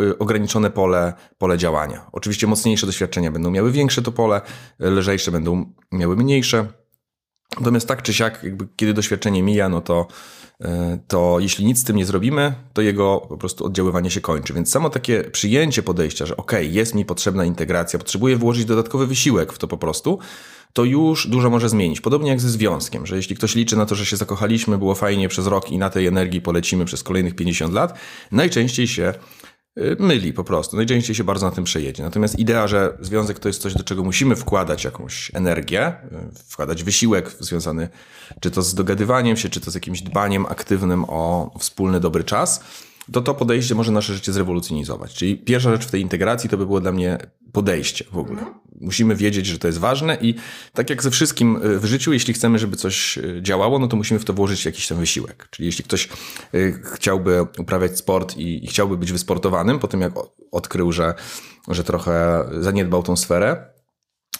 y, 0.00 0.18
ograniczone 0.18 0.70
pole, 0.70 1.12
pole 1.38 1.58
działania. 1.58 2.06
Oczywiście 2.12 2.46
mocniejsze 2.46 2.86
doświadczenia 2.86 3.30
będą 3.30 3.50
miały 3.50 3.72
większe 3.72 4.02
to 4.02 4.12
pole, 4.12 4.40
lżejsze 4.80 5.30
będą 5.30 5.72
miały 5.92 6.16
mniejsze. 6.16 6.66
Natomiast 7.58 7.88
tak 7.88 8.02
czy 8.02 8.14
siak, 8.14 8.44
jakby, 8.44 8.68
kiedy 8.76 8.94
doświadczenie 8.94 9.42
mija, 9.42 9.68
no 9.68 9.80
to, 9.80 10.06
y, 10.10 10.14
to 11.08 11.36
jeśli 11.40 11.64
nic 11.64 11.78
z 11.78 11.84
tym 11.84 11.96
nie 11.96 12.06
zrobimy, 12.06 12.54
to 12.72 12.82
jego 12.82 13.26
po 13.28 13.36
prostu 13.36 13.64
oddziaływanie 13.64 14.10
się 14.10 14.20
kończy. 14.20 14.52
Więc 14.52 14.70
samo 14.70 14.90
takie 14.90 15.24
przyjęcie 15.24 15.82
podejścia, 15.82 16.26
że 16.26 16.36
ok, 16.36 16.52
jest 16.60 16.94
mi 16.94 17.04
potrzebna 17.04 17.44
integracja, 17.44 17.98
potrzebuję 17.98 18.36
włożyć 18.36 18.64
dodatkowy 18.64 19.06
wysiłek 19.06 19.52
w 19.52 19.58
to 19.58 19.68
po 19.68 19.78
prostu, 19.78 20.18
to 20.72 20.84
już 20.84 21.26
dużo 21.26 21.50
może 21.50 21.68
zmienić. 21.68 22.00
Podobnie 22.00 22.30
jak 22.30 22.40
ze 22.40 22.50
związkiem, 22.50 23.06
że 23.06 23.16
jeśli 23.16 23.36
ktoś 23.36 23.54
liczy 23.54 23.76
na 23.76 23.86
to, 23.86 23.94
że 23.94 24.06
się 24.06 24.16
zakochaliśmy, 24.16 24.78
było 24.78 24.94
fajnie 24.94 25.28
przez 25.28 25.46
rok 25.46 25.70
i 25.70 25.78
na 25.78 25.90
tej 25.90 26.06
energii 26.06 26.40
polecimy 26.40 26.84
przez 26.84 27.02
kolejnych 27.02 27.34
50 27.34 27.74
lat, 27.74 27.98
najczęściej 28.32 28.88
się 28.88 29.14
myli 29.98 30.32
po 30.32 30.44
prostu. 30.44 30.76
Najczęściej 30.76 31.16
się 31.16 31.24
bardzo 31.24 31.46
na 31.46 31.52
tym 31.52 31.64
przejedzie. 31.64 32.02
Natomiast 32.02 32.38
idea, 32.38 32.68
że 32.68 32.98
związek 33.00 33.38
to 33.38 33.48
jest 33.48 33.62
coś, 33.62 33.74
do 33.74 33.84
czego 33.84 34.04
musimy 34.04 34.36
wkładać 34.36 34.84
jakąś 34.84 35.30
energię, 35.34 35.88
y, 35.88 35.94
wkładać 36.48 36.84
wysiłek 36.84 37.30
związany 37.40 37.88
czy 38.40 38.50
to 38.50 38.62
z 38.62 38.74
dogadywaniem 38.74 39.36
się, 39.36 39.48
czy 39.48 39.60
to 39.60 39.70
z 39.70 39.74
jakimś 39.74 40.02
dbaniem 40.02 40.46
aktywnym 40.46 41.04
o 41.08 41.50
wspólny 41.58 42.00
dobry 42.00 42.24
czas, 42.24 42.64
to 43.12 43.20
to 43.20 43.34
podejście 43.34 43.74
może 43.74 43.92
nasze 43.92 44.14
życie 44.14 44.32
zrewolucjonizować. 44.32 45.14
Czyli 45.14 45.36
pierwsza 45.36 45.70
rzecz 45.70 45.86
w 45.86 45.90
tej 45.90 46.02
integracji 46.02 46.50
to 46.50 46.56
by 46.56 46.66
było 46.66 46.80
dla 46.80 46.92
mnie 46.92 47.18
podejście 47.52 48.04
w 48.12 48.18
ogóle. 48.18 48.38
Mhm. 48.38 48.58
Musimy 48.80 49.16
wiedzieć, 49.16 49.46
że 49.46 49.58
to 49.58 49.66
jest 49.66 49.78
ważne 49.78 50.18
i 50.20 50.34
tak 50.72 50.90
jak 50.90 51.02
ze 51.02 51.10
wszystkim 51.10 51.56
y, 51.56 51.78
w 51.78 51.84
życiu, 51.84 52.12
jeśli 52.12 52.34
chcemy, 52.34 52.58
żeby 52.58 52.76
coś 52.76 53.18
y, 53.18 53.40
działało, 53.42 53.78
no 53.78 53.88
to 53.88 53.96
musimy 53.96 54.20
w 54.20 54.24
to 54.24 54.32
włożyć 54.32 54.64
jakiś 54.64 54.88
tam 54.88 54.98
wysiłek. 54.98 55.48
Czyli 55.50 55.66
jeśli 55.66 55.84
ktoś 55.84 56.08
y, 56.54 56.80
chciałby 56.94 57.46
uprawiać 57.58 57.98
sport 57.98 58.36
i, 58.36 58.64
i 58.64 58.66
chciałby 58.66 58.96
być 58.96 59.12
wysportowanym, 59.12 59.78
po 59.78 59.88
tym 59.88 60.00
jak 60.00 60.12
odkrył, 60.52 60.92
że, 60.92 61.14
że 61.68 61.84
trochę 61.84 62.44
zaniedbał 62.60 63.02
tą 63.02 63.16
sferę, 63.16 63.76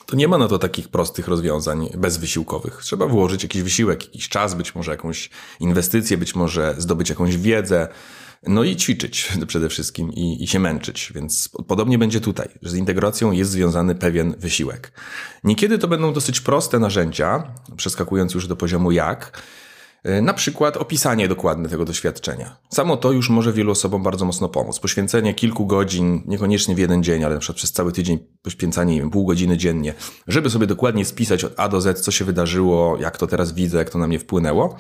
to 0.06 0.16
nie 0.16 0.28
ma 0.28 0.38
na 0.38 0.48
to 0.48 0.58
takich 0.58 0.88
prostych 0.88 1.28
rozwiązań 1.28 1.88
bezwysiłkowych. 1.96 2.80
Trzeba 2.82 3.06
włożyć 3.06 3.42
jakiś 3.42 3.62
wysiłek, 3.62 4.04
jakiś 4.04 4.28
czas, 4.28 4.54
być 4.54 4.74
może 4.74 4.90
jakąś 4.90 5.30
inwestycję, 5.60 6.18
być 6.18 6.34
może 6.34 6.74
zdobyć 6.78 7.10
jakąś 7.10 7.36
wiedzę, 7.36 7.88
no 8.42 8.64
i 8.64 8.76
ćwiczyć 8.76 9.32
przede 9.46 9.68
wszystkim 9.68 10.12
i, 10.12 10.44
i 10.44 10.46
się 10.46 10.58
męczyć. 10.58 11.12
Więc 11.14 11.48
podobnie 11.68 11.98
będzie 11.98 12.20
tutaj, 12.20 12.48
że 12.62 12.70
z 12.70 12.76
integracją 12.76 13.32
jest 13.32 13.50
związany 13.50 13.94
pewien 13.94 14.34
wysiłek. 14.38 14.92
Niekiedy 15.44 15.78
to 15.78 15.88
będą 15.88 16.12
dosyć 16.12 16.40
proste 16.40 16.78
narzędzia, 16.78 17.54
przeskakując 17.76 18.34
już 18.34 18.46
do 18.46 18.56
poziomu 18.56 18.92
jak, 18.92 19.42
E, 20.06 20.22
na 20.22 20.34
przykład 20.34 20.76
opisanie 20.76 21.28
dokładne 21.28 21.68
tego 21.68 21.84
doświadczenia. 21.84 22.56
Samo 22.70 22.96
to 22.96 23.12
już 23.12 23.30
może 23.30 23.52
wielu 23.52 23.72
osobom 23.72 24.02
bardzo 24.02 24.24
mocno 24.24 24.48
pomóc. 24.48 24.78
Poświęcenie 24.78 25.34
kilku 25.34 25.66
godzin, 25.66 26.22
niekoniecznie 26.26 26.74
w 26.74 26.78
jeden 26.78 27.02
dzień, 27.02 27.24
ale 27.24 27.34
na 27.34 27.40
przykład 27.40 27.56
przez 27.56 27.72
cały 27.72 27.92
tydzień 27.92 28.18
poświęcanie, 28.42 28.94
nie 28.94 29.00
wiem, 29.00 29.10
pół 29.10 29.26
godziny 29.26 29.56
dziennie, 29.56 29.94
żeby 30.26 30.50
sobie 30.50 30.66
dokładnie 30.66 31.04
spisać 31.04 31.44
od 31.44 31.52
A 31.56 31.68
do 31.68 31.80
Z, 31.80 32.00
co 32.00 32.10
się 32.10 32.24
wydarzyło, 32.24 32.96
jak 33.00 33.18
to 33.18 33.26
teraz 33.26 33.52
widzę, 33.52 33.78
jak 33.78 33.90
to 33.90 33.98
na 33.98 34.06
mnie 34.06 34.18
wpłynęło. 34.18 34.76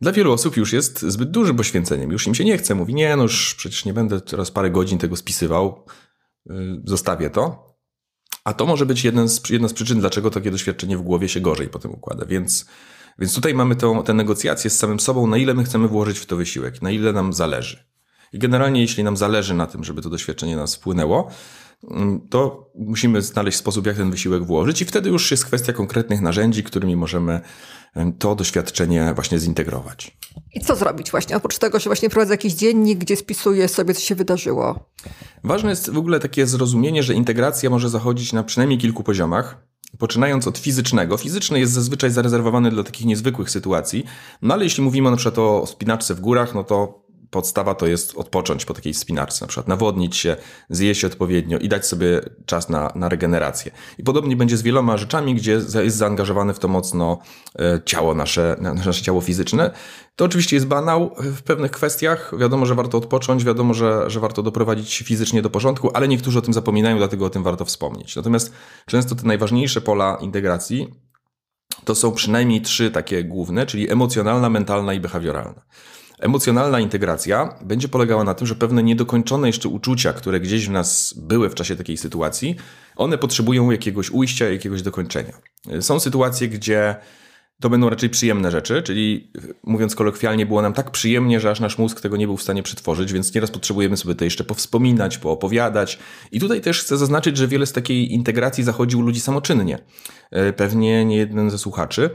Dla 0.00 0.12
wielu 0.12 0.32
osób 0.32 0.56
już 0.56 0.72
jest 0.72 1.02
zbyt 1.02 1.30
dużym 1.30 1.56
poświęceniem. 1.56 2.12
Już 2.12 2.26
im 2.26 2.34
się 2.34 2.44
nie 2.44 2.58
chce. 2.58 2.74
Mówi, 2.74 2.94
nie, 2.94 3.16
no 3.16 3.22
już 3.22 3.54
przecież 3.54 3.84
nie 3.84 3.94
będę 3.94 4.20
teraz 4.20 4.50
parę 4.50 4.70
godzin 4.70 4.98
tego 4.98 5.16
spisywał. 5.16 5.84
Y, 6.50 6.54
zostawię 6.84 7.30
to. 7.30 7.72
A 8.44 8.52
to 8.52 8.66
może 8.66 8.86
być 8.86 9.04
jeden 9.04 9.28
z, 9.28 9.50
jedna 9.50 9.68
z 9.68 9.72
przyczyn, 9.72 10.00
dlaczego 10.00 10.30
takie 10.30 10.50
doświadczenie 10.50 10.98
w 10.98 11.02
głowie 11.02 11.28
się 11.28 11.40
gorzej 11.40 11.68
potem 11.68 11.90
układa. 11.90 12.26
Więc 12.26 12.66
więc 13.18 13.34
tutaj 13.34 13.54
mamy 13.54 13.76
tą, 13.76 14.02
te 14.02 14.14
negocjacje 14.14 14.70
z 14.70 14.78
samym 14.78 15.00
sobą, 15.00 15.26
na 15.26 15.36
ile 15.36 15.54
my 15.54 15.64
chcemy 15.64 15.88
włożyć 15.88 16.18
w 16.18 16.26
to 16.26 16.36
wysiłek, 16.36 16.82
na 16.82 16.90
ile 16.90 17.12
nam 17.12 17.32
zależy. 17.32 17.84
I 18.32 18.38
generalnie, 18.38 18.80
jeśli 18.80 19.04
nam 19.04 19.16
zależy 19.16 19.54
na 19.54 19.66
tym, 19.66 19.84
żeby 19.84 20.02
to 20.02 20.10
doświadczenie 20.10 20.56
nas 20.56 20.76
wpłynęło, 20.76 21.30
to 22.30 22.70
musimy 22.74 23.22
znaleźć 23.22 23.58
sposób, 23.58 23.86
jak 23.86 23.96
ten 23.96 24.10
wysiłek 24.10 24.44
włożyć, 24.44 24.82
i 24.82 24.84
wtedy 24.84 25.10
już 25.10 25.30
jest 25.30 25.44
kwestia 25.44 25.72
konkretnych 25.72 26.20
narzędzi, 26.20 26.64
którymi 26.64 26.96
możemy 26.96 27.40
to 28.18 28.34
doświadczenie 28.34 29.12
właśnie 29.14 29.38
zintegrować. 29.38 30.18
I 30.54 30.60
co 30.60 30.76
zrobić 30.76 31.10
właśnie? 31.10 31.36
Oprócz 31.36 31.58
tego, 31.58 31.78
że 31.78 31.88
właśnie 31.90 32.10
prowadzę 32.10 32.34
jakiś 32.34 32.54
dziennik, 32.54 32.98
gdzie 32.98 33.16
spisuję 33.16 33.68
sobie, 33.68 33.94
co 33.94 34.00
się 34.00 34.14
wydarzyło. 34.14 34.90
Ważne 35.44 35.70
jest 35.70 35.90
w 35.90 35.98
ogóle 35.98 36.20
takie 36.20 36.46
zrozumienie, 36.46 37.02
że 37.02 37.14
integracja 37.14 37.70
może 37.70 37.88
zachodzić 37.88 38.32
na 38.32 38.42
przynajmniej 38.42 38.78
kilku 38.78 39.02
poziomach. 39.02 39.66
Poczynając 39.98 40.48
od 40.48 40.58
fizycznego. 40.58 41.16
Fizyczny 41.16 41.60
jest 41.60 41.72
zazwyczaj 41.72 42.10
zarezerwowany 42.10 42.70
dla 42.70 42.82
takich 42.82 43.06
niezwykłych 43.06 43.50
sytuacji, 43.50 44.04
no 44.42 44.54
ale 44.54 44.64
jeśli 44.64 44.82
mówimy 44.82 45.10
na 45.10 45.16
przykład 45.16 45.38
o 45.38 45.66
spinaczce 45.66 46.14
w 46.14 46.20
górach, 46.20 46.54
no 46.54 46.64
to 46.64 47.01
podstawa 47.32 47.74
to 47.74 47.86
jest 47.86 48.16
odpocząć 48.16 48.64
po 48.64 48.74
takiej 48.74 48.94
spinaczce, 48.94 49.44
na 49.44 49.48
przykład 49.48 49.68
nawodnić 49.68 50.16
się, 50.16 50.36
zjeść 50.70 51.04
odpowiednio 51.04 51.58
i 51.58 51.68
dać 51.68 51.86
sobie 51.86 52.20
czas 52.46 52.68
na, 52.68 52.92
na 52.94 53.08
regenerację. 53.08 53.72
I 53.98 54.02
podobnie 54.02 54.36
będzie 54.36 54.56
z 54.56 54.62
wieloma 54.62 54.96
rzeczami, 54.96 55.34
gdzie 55.34 55.52
jest 55.52 55.96
zaangażowane 55.96 56.54
w 56.54 56.58
to 56.58 56.68
mocno 56.68 57.18
e, 57.58 57.80
ciało 57.84 58.14
nasze, 58.14 58.56
nasze 58.60 59.02
ciało 59.02 59.20
fizyczne. 59.20 59.70
To 60.16 60.24
oczywiście 60.24 60.56
jest 60.56 60.66
banał 60.66 61.14
w 61.18 61.42
pewnych 61.42 61.70
kwestiach. 61.70 62.32
Wiadomo, 62.38 62.66
że 62.66 62.74
warto 62.74 62.98
odpocząć, 62.98 63.44
wiadomo, 63.44 63.74
że, 63.74 64.10
że 64.10 64.20
warto 64.20 64.42
doprowadzić 64.42 64.98
fizycznie 64.98 65.42
do 65.42 65.50
porządku, 65.50 65.90
ale 65.94 66.08
niektórzy 66.08 66.38
o 66.38 66.42
tym 66.42 66.54
zapominają, 66.54 66.96
dlatego 66.96 67.26
o 67.26 67.30
tym 67.30 67.42
warto 67.42 67.64
wspomnieć. 67.64 68.16
Natomiast 68.16 68.52
często 68.86 69.14
te 69.14 69.26
najważniejsze 69.26 69.80
pola 69.80 70.18
integracji 70.20 70.88
to 71.84 71.94
są 71.94 72.12
przynajmniej 72.12 72.60
trzy 72.60 72.90
takie 72.90 73.24
główne, 73.24 73.66
czyli 73.66 73.90
emocjonalna, 73.90 74.50
mentalna 74.50 74.94
i 74.94 75.00
behawioralna. 75.00 75.62
Emocjonalna 76.22 76.80
integracja 76.80 77.54
będzie 77.64 77.88
polegała 77.88 78.24
na 78.24 78.34
tym, 78.34 78.46
że 78.46 78.54
pewne 78.54 78.82
niedokończone 78.82 79.46
jeszcze 79.46 79.68
uczucia, 79.68 80.12
które 80.12 80.40
gdzieś 80.40 80.68
w 80.68 80.70
nas 80.70 81.14
były 81.16 81.50
w 81.50 81.54
czasie 81.54 81.76
takiej 81.76 81.96
sytuacji, 81.96 82.56
one 82.96 83.18
potrzebują 83.18 83.70
jakiegoś 83.70 84.10
ujścia, 84.10 84.48
jakiegoś 84.48 84.82
dokończenia. 84.82 85.32
Są 85.80 86.00
sytuacje, 86.00 86.48
gdzie 86.48 86.96
to 87.60 87.70
będą 87.70 87.90
raczej 87.90 88.10
przyjemne 88.10 88.50
rzeczy, 88.50 88.82
czyli 88.82 89.32
mówiąc 89.64 89.94
kolokwialnie, 89.94 90.46
było 90.46 90.62
nam 90.62 90.72
tak 90.72 90.90
przyjemnie, 90.90 91.40
że 91.40 91.50
aż 91.50 91.60
nasz 91.60 91.78
mózg 91.78 92.00
tego 92.00 92.16
nie 92.16 92.26
był 92.26 92.36
w 92.36 92.42
stanie 92.42 92.62
przetworzyć, 92.62 93.12
więc 93.12 93.34
nieraz 93.34 93.50
potrzebujemy 93.50 93.96
sobie 93.96 94.14
to 94.14 94.24
jeszcze 94.24 94.44
powspominać, 94.44 95.18
poopowiadać. 95.18 95.98
I 96.32 96.40
tutaj 96.40 96.60
też 96.60 96.80
chcę 96.80 96.96
zaznaczyć, 96.96 97.36
że 97.36 97.48
wiele 97.48 97.66
z 97.66 97.72
takiej 97.72 98.12
integracji 98.12 98.64
zachodzi 98.64 98.96
u 98.96 99.00
ludzi 99.00 99.20
samoczynnie. 99.20 99.78
E, 100.30 100.52
pewnie 100.52 101.04
nie 101.04 101.16
jeden 101.16 101.50
ze 101.50 101.58
słuchaczy 101.58 102.10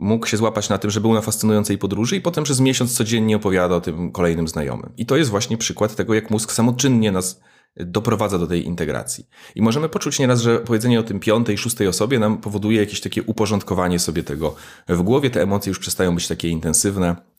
mógł 0.00 0.26
się 0.26 0.36
złapać 0.36 0.68
na 0.68 0.78
tym, 0.78 0.90
że 0.90 1.00
był 1.00 1.14
na 1.14 1.20
fascynującej 1.20 1.78
podróży 1.78 2.16
i 2.16 2.20
potem 2.20 2.44
przez 2.44 2.60
miesiąc 2.60 2.96
codziennie 2.96 3.36
opowiada 3.36 3.76
o 3.76 3.80
tym 3.80 4.12
kolejnym 4.12 4.48
znajomym. 4.48 4.92
I 4.96 5.06
to 5.06 5.16
jest 5.16 5.30
właśnie 5.30 5.56
przykład 5.56 5.96
tego, 5.96 6.14
jak 6.14 6.30
mózg 6.30 6.52
samoczynnie 6.52 7.12
nas 7.12 7.40
doprowadza 7.76 8.38
do 8.38 8.46
tej 8.46 8.66
integracji. 8.66 9.28
I 9.54 9.62
możemy 9.62 9.88
poczuć 9.88 10.18
nieraz, 10.18 10.40
że 10.40 10.58
powiedzenie 10.58 11.00
o 11.00 11.02
tym 11.02 11.20
piątej, 11.20 11.58
szóstej 11.58 11.88
osobie 11.88 12.18
nam 12.18 12.38
powoduje 12.38 12.80
jakieś 12.80 13.00
takie 13.00 13.22
uporządkowanie 13.22 13.98
sobie 13.98 14.22
tego 14.22 14.54
w 14.88 15.02
głowie. 15.02 15.30
Te 15.30 15.42
emocje 15.42 15.70
już 15.70 15.78
przestają 15.78 16.14
być 16.14 16.28
takie 16.28 16.48
intensywne 16.48 17.29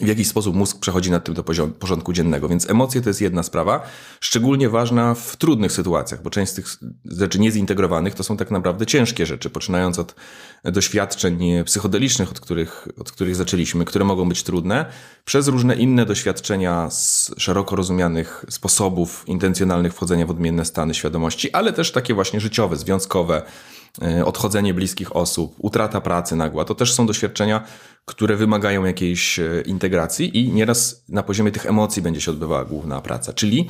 w 0.00 0.06
jakiś 0.06 0.28
sposób 0.28 0.56
mózg 0.56 0.80
przechodzi 0.80 1.10
nad 1.10 1.24
tym 1.24 1.34
do 1.34 1.44
porządku 1.78 2.12
dziennego. 2.12 2.48
Więc 2.48 2.70
emocje 2.70 3.00
to 3.00 3.10
jest 3.10 3.20
jedna 3.20 3.42
sprawa, 3.42 3.82
szczególnie 4.20 4.68
ważna 4.68 5.14
w 5.14 5.36
trudnych 5.36 5.72
sytuacjach, 5.72 6.22
bo 6.22 6.30
część 6.30 6.52
z 6.52 6.54
tych 6.54 6.66
rzeczy 7.04 7.38
niezintegrowanych 7.38 8.14
to 8.14 8.22
są 8.22 8.36
tak 8.36 8.50
naprawdę 8.50 8.86
ciężkie 8.86 9.26
rzeczy, 9.26 9.50
poczynając 9.50 9.98
od 9.98 10.14
doświadczeń 10.64 11.64
psychodelicznych, 11.64 12.30
od 12.30 12.40
których, 12.40 12.88
od 12.98 13.12
których 13.12 13.36
zaczęliśmy, 13.36 13.84
które 13.84 14.04
mogą 14.04 14.28
być 14.28 14.42
trudne, 14.42 14.86
przez 15.24 15.48
różne 15.48 15.76
inne 15.76 16.06
doświadczenia 16.06 16.90
z 16.90 17.30
szeroko 17.38 17.76
rozumianych 17.76 18.44
sposobów 18.50 19.24
intencjonalnych 19.26 19.94
wchodzenia 19.94 20.26
w 20.26 20.30
odmienne 20.30 20.64
stany 20.64 20.94
świadomości, 20.94 21.52
ale 21.52 21.72
też 21.72 21.92
takie 21.92 22.14
właśnie 22.14 22.40
życiowe, 22.40 22.76
związkowe, 22.76 23.42
odchodzenie 24.24 24.74
bliskich 24.74 25.16
osób, 25.16 25.54
utrata 25.58 26.00
pracy 26.00 26.36
nagła, 26.36 26.64
to 26.64 26.74
też 26.74 26.94
są 26.94 27.06
doświadczenia, 27.06 27.64
które 28.04 28.36
wymagają 28.36 28.84
jakiejś 28.84 29.38
e, 29.38 29.62
integracji 29.66 30.38
i 30.38 30.52
nieraz 30.52 31.04
na 31.08 31.22
poziomie 31.22 31.52
tych 31.52 31.66
emocji 31.66 32.02
będzie 32.02 32.20
się 32.20 32.30
odbywała 32.30 32.64
główna 32.64 33.00
praca. 33.00 33.32
Czyli 33.32 33.68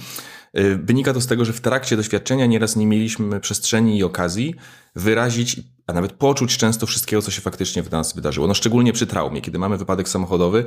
wynika 0.84 1.14
to 1.14 1.20
z 1.20 1.26
tego, 1.26 1.44
że 1.44 1.52
w 1.52 1.60
trakcie 1.60 1.96
doświadczenia 1.96 2.46
nieraz 2.46 2.76
nie 2.76 2.86
mieliśmy 2.86 3.40
przestrzeni 3.40 3.98
i 3.98 4.04
okazji 4.04 4.54
wyrazić, 4.96 5.60
a 5.86 5.92
nawet 5.92 6.12
poczuć 6.12 6.56
często 6.56 6.86
wszystkiego, 6.86 7.22
co 7.22 7.30
się 7.30 7.40
faktycznie 7.40 7.82
w 7.82 7.90
nas 7.90 8.14
wydarzyło. 8.14 8.46
No 8.46 8.54
szczególnie 8.54 8.92
przy 8.92 9.06
traumie, 9.06 9.40
kiedy 9.40 9.58
mamy 9.58 9.76
wypadek 9.76 10.08
samochodowy, 10.08 10.64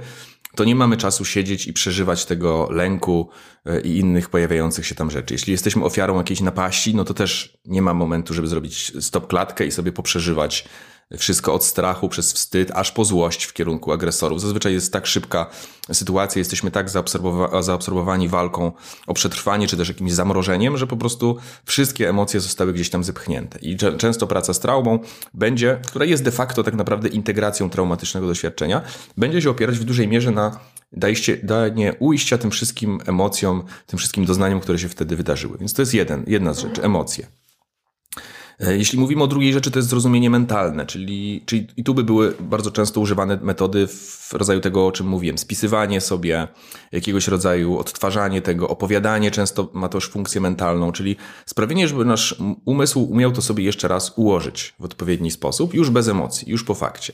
to 0.55 0.63
nie 0.63 0.75
mamy 0.75 0.97
czasu 0.97 1.25
siedzieć 1.25 1.67
i 1.67 1.73
przeżywać 1.73 2.25
tego 2.25 2.67
lęku 2.71 3.29
e, 3.65 3.81
i 3.81 3.97
innych 3.97 4.29
pojawiających 4.29 4.85
się 4.85 4.95
tam 4.95 5.11
rzeczy. 5.11 5.33
Jeśli 5.33 5.51
jesteśmy 5.51 5.85
ofiarą 5.85 6.17
jakiejś 6.17 6.41
napaści, 6.41 6.95
no 6.95 7.03
to 7.03 7.13
też 7.13 7.57
nie 7.65 7.81
ma 7.81 7.93
momentu, 7.93 8.33
żeby 8.33 8.47
zrobić 8.47 8.93
stop 8.99 9.27
klatkę 9.27 9.65
i 9.65 9.71
sobie 9.71 9.91
poprzeżywać 9.91 10.65
wszystko 11.17 11.53
od 11.53 11.63
strachu 11.63 12.09
przez 12.09 12.33
wstyd, 12.33 12.71
aż 12.71 12.91
po 12.91 13.05
złość 13.05 13.43
w 13.43 13.53
kierunku 13.53 13.91
agresorów. 13.91 14.41
Zazwyczaj 14.41 14.73
jest 14.73 14.93
tak 14.93 15.07
szybka 15.07 15.49
sytuacja, 15.93 16.39
jesteśmy 16.39 16.71
tak 16.71 16.89
zaabsorbowa 16.89 17.61
zaabsorbowani 17.61 18.29
walką 18.29 18.71
o 19.07 19.13
przetrwanie, 19.13 19.67
czy 19.67 19.77
też 19.77 19.87
jakimś 19.87 20.13
zamrożeniem, 20.13 20.77
że 20.77 20.87
po 20.87 20.97
prostu 20.97 21.37
wszystkie 21.65 22.09
emocje 22.09 22.39
zostały 22.39 22.73
gdzieś 22.73 22.89
tam 22.89 23.03
zepchnięte. 23.03 23.59
I 23.59 23.77
często 23.77 24.27
praca 24.27 24.53
z 24.53 24.59
traumą 24.59 24.99
będzie, 25.33 25.79
która 25.87 26.05
jest 26.05 26.23
de 26.23 26.31
facto 26.31 26.63
tak 26.63 26.73
naprawdę 26.73 27.09
integracją 27.09 27.69
traumatycznego 27.69 28.27
doświadczenia, 28.27 28.81
będzie 29.17 29.41
się 29.41 29.49
opierać 29.49 29.79
w 29.79 29.83
dużej 29.83 30.07
mierze 30.07 30.31
na 30.31 30.59
dajście, 30.93 31.37
danie 31.43 31.93
ujścia 31.99 32.37
tym 32.37 32.51
wszystkim 32.51 32.99
emocjom, 33.05 33.63
tym 33.87 33.99
wszystkim 33.99 34.25
doznaniom, 34.25 34.59
które 34.59 34.79
się 34.79 34.89
wtedy 34.89 35.15
wydarzyły. 35.15 35.57
Więc 35.57 35.73
to 35.73 35.81
jest 35.81 35.93
jeden, 35.93 36.23
jedna 36.27 36.53
z 36.53 36.59
rzeczy, 36.59 36.83
emocje. 36.83 37.40
E, 38.61 38.77
jeśli 38.77 38.99
mówimy 38.99 39.23
o 39.23 39.27
drugiej 39.27 39.53
rzeczy, 39.53 39.71
to 39.71 39.79
jest 39.79 39.89
zrozumienie 39.89 40.29
mentalne, 40.29 40.85
czyli, 40.85 41.43
czyli 41.45 41.67
i 41.77 41.83
tu 41.83 41.93
by 41.93 42.03
były 42.03 42.33
bardzo 42.39 42.71
często 42.71 43.01
używane 43.01 43.39
metody 43.41 43.87
w 43.87 44.33
rodzaju 44.33 44.59
tego, 44.59 44.87
o 44.87 44.91
czym 44.91 45.07
mówiłem, 45.07 45.37
spisywanie 45.37 46.01
sobie, 46.01 46.47
jakiegoś 46.91 47.27
rodzaju 47.27 47.77
odtwarzanie 47.77 48.41
tego, 48.41 48.67
opowiadanie 48.67 49.31
często 49.31 49.69
ma 49.73 49.89
też 49.89 50.09
funkcję 50.09 50.41
mentalną, 50.41 50.91
czyli 50.91 51.15
sprawienie, 51.45 51.87
żeby 51.87 52.05
nasz 52.05 52.35
umysł 52.65 53.01
umiał 53.01 53.31
to 53.31 53.41
sobie 53.41 53.63
jeszcze 53.63 53.87
raz 53.87 54.13
ułożyć 54.15 54.73
w 54.79 54.85
odpowiedni 54.85 55.31
sposób, 55.31 55.73
już 55.73 55.89
bez 55.89 56.07
emocji, 56.07 56.49
już 56.51 56.63
po 56.63 56.73
fakcie. 56.73 57.13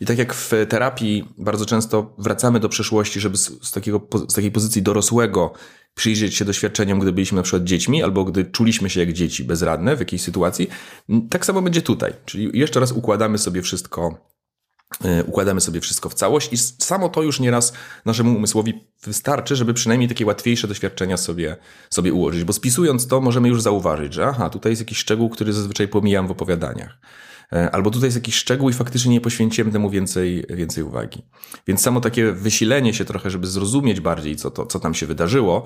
I 0.00 0.06
tak 0.06 0.18
jak 0.18 0.34
w 0.34 0.52
terapii 0.68 1.28
bardzo 1.38 1.66
często 1.66 2.14
wracamy 2.18 2.60
do 2.60 2.68
przeszłości, 2.68 3.20
żeby 3.20 3.36
z, 3.36 3.70
takiego, 3.70 4.00
z 4.28 4.34
takiej 4.34 4.50
pozycji 4.50 4.82
dorosłego 4.82 5.52
przyjrzeć 5.94 6.34
się 6.34 6.44
doświadczeniom, 6.44 6.98
gdy 6.98 7.12
byliśmy 7.12 7.36
na 7.36 7.42
przykład 7.42 7.64
dziećmi, 7.64 8.02
albo 8.02 8.24
gdy 8.24 8.44
czuliśmy 8.44 8.90
się 8.90 9.00
jak 9.00 9.12
dzieci 9.12 9.44
bezradne 9.44 9.96
w 9.96 10.00
jakiejś 10.00 10.22
sytuacji, 10.22 10.68
tak 11.30 11.46
samo 11.46 11.62
będzie 11.62 11.82
tutaj. 11.82 12.12
Czyli 12.24 12.50
jeszcze 12.58 12.80
raz 12.80 12.92
układamy 12.92 13.38
sobie 13.38 13.62
wszystko 13.62 14.30
e, 15.04 15.24
układamy 15.24 15.60
sobie 15.60 15.80
wszystko 15.80 16.08
w 16.08 16.14
całość 16.14 16.52
i 16.52 16.56
samo 16.58 17.08
to 17.08 17.22
już 17.22 17.40
nieraz 17.40 17.72
naszemu 18.04 18.36
umysłowi 18.36 18.84
wystarczy, 19.02 19.56
żeby 19.56 19.74
przynajmniej 19.74 20.08
takie 20.08 20.26
łatwiejsze 20.26 20.68
doświadczenia 20.68 21.16
sobie, 21.16 21.56
sobie 21.90 22.12
ułożyć, 22.12 22.44
bo 22.44 22.52
spisując 22.52 23.06
to 23.06 23.20
możemy 23.20 23.48
już 23.48 23.62
zauważyć, 23.62 24.14
że 24.14 24.26
aha, 24.26 24.50
tutaj 24.50 24.72
jest 24.72 24.82
jakiś 24.82 24.98
szczegół, 24.98 25.30
który 25.30 25.52
zazwyczaj 25.52 25.88
pomijam 25.88 26.26
w 26.26 26.30
opowiadaniach. 26.30 26.98
E, 27.52 27.70
albo 27.70 27.90
tutaj 27.90 28.06
jest 28.06 28.16
jakiś 28.16 28.34
szczegół 28.34 28.70
i 28.70 28.72
faktycznie 28.72 29.12
nie 29.12 29.20
poświęciłem 29.20 29.72
temu 29.72 29.90
więcej, 29.90 30.44
więcej 30.50 30.84
uwagi. 30.84 31.22
Więc 31.66 31.80
samo 31.80 32.00
takie 32.00 32.32
wysilenie 32.32 32.94
się 32.94 33.04
trochę, 33.04 33.30
żeby 33.30 33.46
zrozumieć 33.46 34.00
bardziej, 34.00 34.36
co, 34.36 34.50
to, 34.50 34.66
co 34.66 34.80
tam 34.80 34.94
się 34.94 35.06
wydarzyło, 35.06 35.64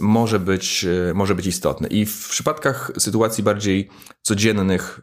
może 0.00 0.40
być, 0.40 0.84
e, 1.10 1.14
może 1.14 1.34
być 1.34 1.46
istotne. 1.46 1.88
I 1.88 2.06
w 2.06 2.28
przypadkach 2.28 2.92
sytuacji 2.98 3.44
bardziej 3.44 3.88
codziennych 4.22 5.00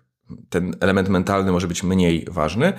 ten 0.50 0.76
element 0.80 1.10
mentalny 1.10 1.52
może 1.52 1.68
być 1.68 1.84
mniej 1.84 2.26
ważny, 2.32 2.74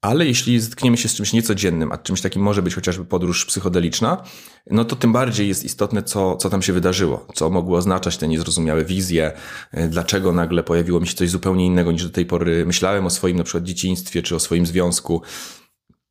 ale 0.00 0.26
jeśli 0.26 0.60
zetkniemy 0.60 0.96
się 0.96 1.08
z 1.08 1.14
czymś 1.14 1.32
niecodziennym, 1.32 1.92
a 1.92 1.98
czymś 1.98 2.20
takim 2.20 2.42
może 2.42 2.62
być 2.62 2.74
chociażby 2.74 3.04
podróż 3.04 3.44
psychodeliczna, 3.44 4.22
no 4.70 4.84
to 4.84 4.96
tym 4.96 5.12
bardziej 5.12 5.48
jest 5.48 5.64
istotne, 5.64 6.02
co, 6.02 6.36
co 6.36 6.50
tam 6.50 6.62
się 6.62 6.72
wydarzyło, 6.72 7.26
co 7.34 7.50
mogło 7.50 7.78
oznaczać 7.78 8.16
te 8.16 8.28
niezrozumiałe 8.28 8.84
wizje, 8.84 9.32
e, 9.72 9.88
dlaczego 9.88 10.32
nagle 10.32 10.62
pojawiło 10.62 11.00
mi 11.00 11.06
się 11.06 11.14
coś 11.14 11.30
zupełnie 11.30 11.66
innego 11.66 11.92
niż 11.92 12.04
do 12.04 12.10
tej 12.10 12.26
pory 12.26 12.66
myślałem 12.66 13.06
o 13.06 13.10
swoim 13.10 13.36
na 13.36 13.44
przykład 13.44 13.64
dzieciństwie 13.64 14.22
czy 14.22 14.36
o 14.36 14.40
swoim 14.40 14.66
związku. 14.66 15.22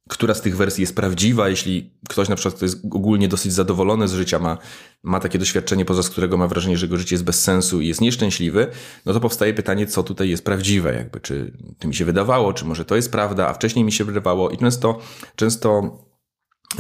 Która 0.08 0.34
z 0.34 0.42
tych 0.42 0.58
wersji 0.58 0.82
jest 0.82 0.96
prawdziwa, 0.96 1.50
jeśli 1.50 1.92
ktoś 2.10 2.30
na 2.30 2.36
przykład 2.36 2.62
jest 2.62 2.86
ogólnie 2.92 3.28
dosyć 3.28 3.54
zadowolony 3.54 4.08
z 4.08 4.14
życia, 4.14 4.40
ma, 4.40 4.58
ma 5.04 5.20
takie 5.20 5.40
doświadczenie, 5.40 5.86
poza 5.86 6.04
z 6.04 6.10
którego 6.10 6.38
ma 6.38 6.48
wrażenie, 6.48 6.78
że 6.78 6.86
jego 6.86 6.98
życie 6.98 7.16
jest 7.16 7.26
bez 7.26 7.44
sensu 7.44 7.82
i 7.82 7.88
jest 7.88 8.02
nieszczęśliwy, 8.02 8.68
no 9.06 9.14
to 9.14 9.20
powstaje 9.20 9.54
pytanie, 9.54 9.88
co 9.88 10.04
tutaj 10.04 10.30
jest 10.30 10.46
prawdziwe, 10.46 10.96
jakby, 10.96 11.20
czy 11.20 11.58
to 11.80 11.88
mi 11.88 11.96
się 11.96 12.06
wydawało, 12.06 12.54
czy 12.54 12.66
może 12.66 12.86
to 12.86 12.96
jest 12.96 13.12
prawda, 13.12 13.48
a 13.48 13.54
wcześniej 13.54 13.86
mi 13.86 13.92
się 13.92 14.04
wydawało 14.04 14.50
i 14.50 14.58
często, 14.58 15.00
często 15.36 15.98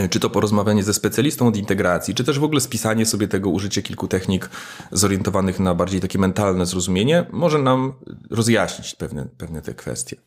czy 0.09 0.19
to 0.19 0.29
porozmawianie 0.29 0.83
ze 0.83 0.93
specjalistą 0.93 1.47
od 1.47 1.57
integracji, 1.57 2.15
czy 2.15 2.23
też 2.23 2.39
w 2.39 2.43
ogóle 2.43 2.61
spisanie 2.61 3.05
sobie 3.05 3.27
tego, 3.27 3.49
użycie 3.49 3.81
kilku 3.81 4.07
technik 4.07 4.49
zorientowanych 4.91 5.59
na 5.59 5.75
bardziej 5.75 6.01
takie 6.01 6.19
mentalne 6.19 6.65
zrozumienie, 6.65 7.25
może 7.31 7.59
nam 7.59 7.93
rozjaśnić 8.29 8.95
pewne, 8.95 9.27
pewne 9.37 9.61
te 9.61 9.73
kwestie. 9.73 10.17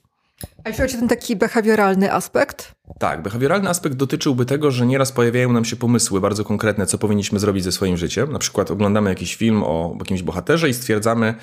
A 0.64 0.68
jeśli 0.68 0.82
chodzi 0.82 0.96
o 0.96 0.98
ten 0.98 1.08
taki 1.08 1.36
behawioralny 1.36 2.12
aspekt? 2.12 2.72
Tak, 2.98 3.22
behawioralny 3.22 3.68
aspekt 3.68 3.96
dotyczyłby 3.96 4.46
tego, 4.46 4.70
że 4.70 4.86
nieraz 4.86 5.12
pojawiają 5.12 5.52
nam 5.52 5.64
się 5.64 5.76
pomysły 5.76 6.20
bardzo 6.20 6.44
konkretne, 6.44 6.86
co 6.86 6.98
powinniśmy 6.98 7.38
zrobić 7.38 7.64
ze 7.64 7.72
swoim 7.72 7.96
życiem. 7.96 8.32
Na 8.32 8.38
przykład 8.38 8.70
oglądamy 8.70 9.10
jakiś 9.10 9.36
film 9.36 9.62
o 9.62 9.96
jakimś 9.98 10.22
bohaterze 10.22 10.68
i 10.68 10.74
stwierdzamy, 10.74 11.34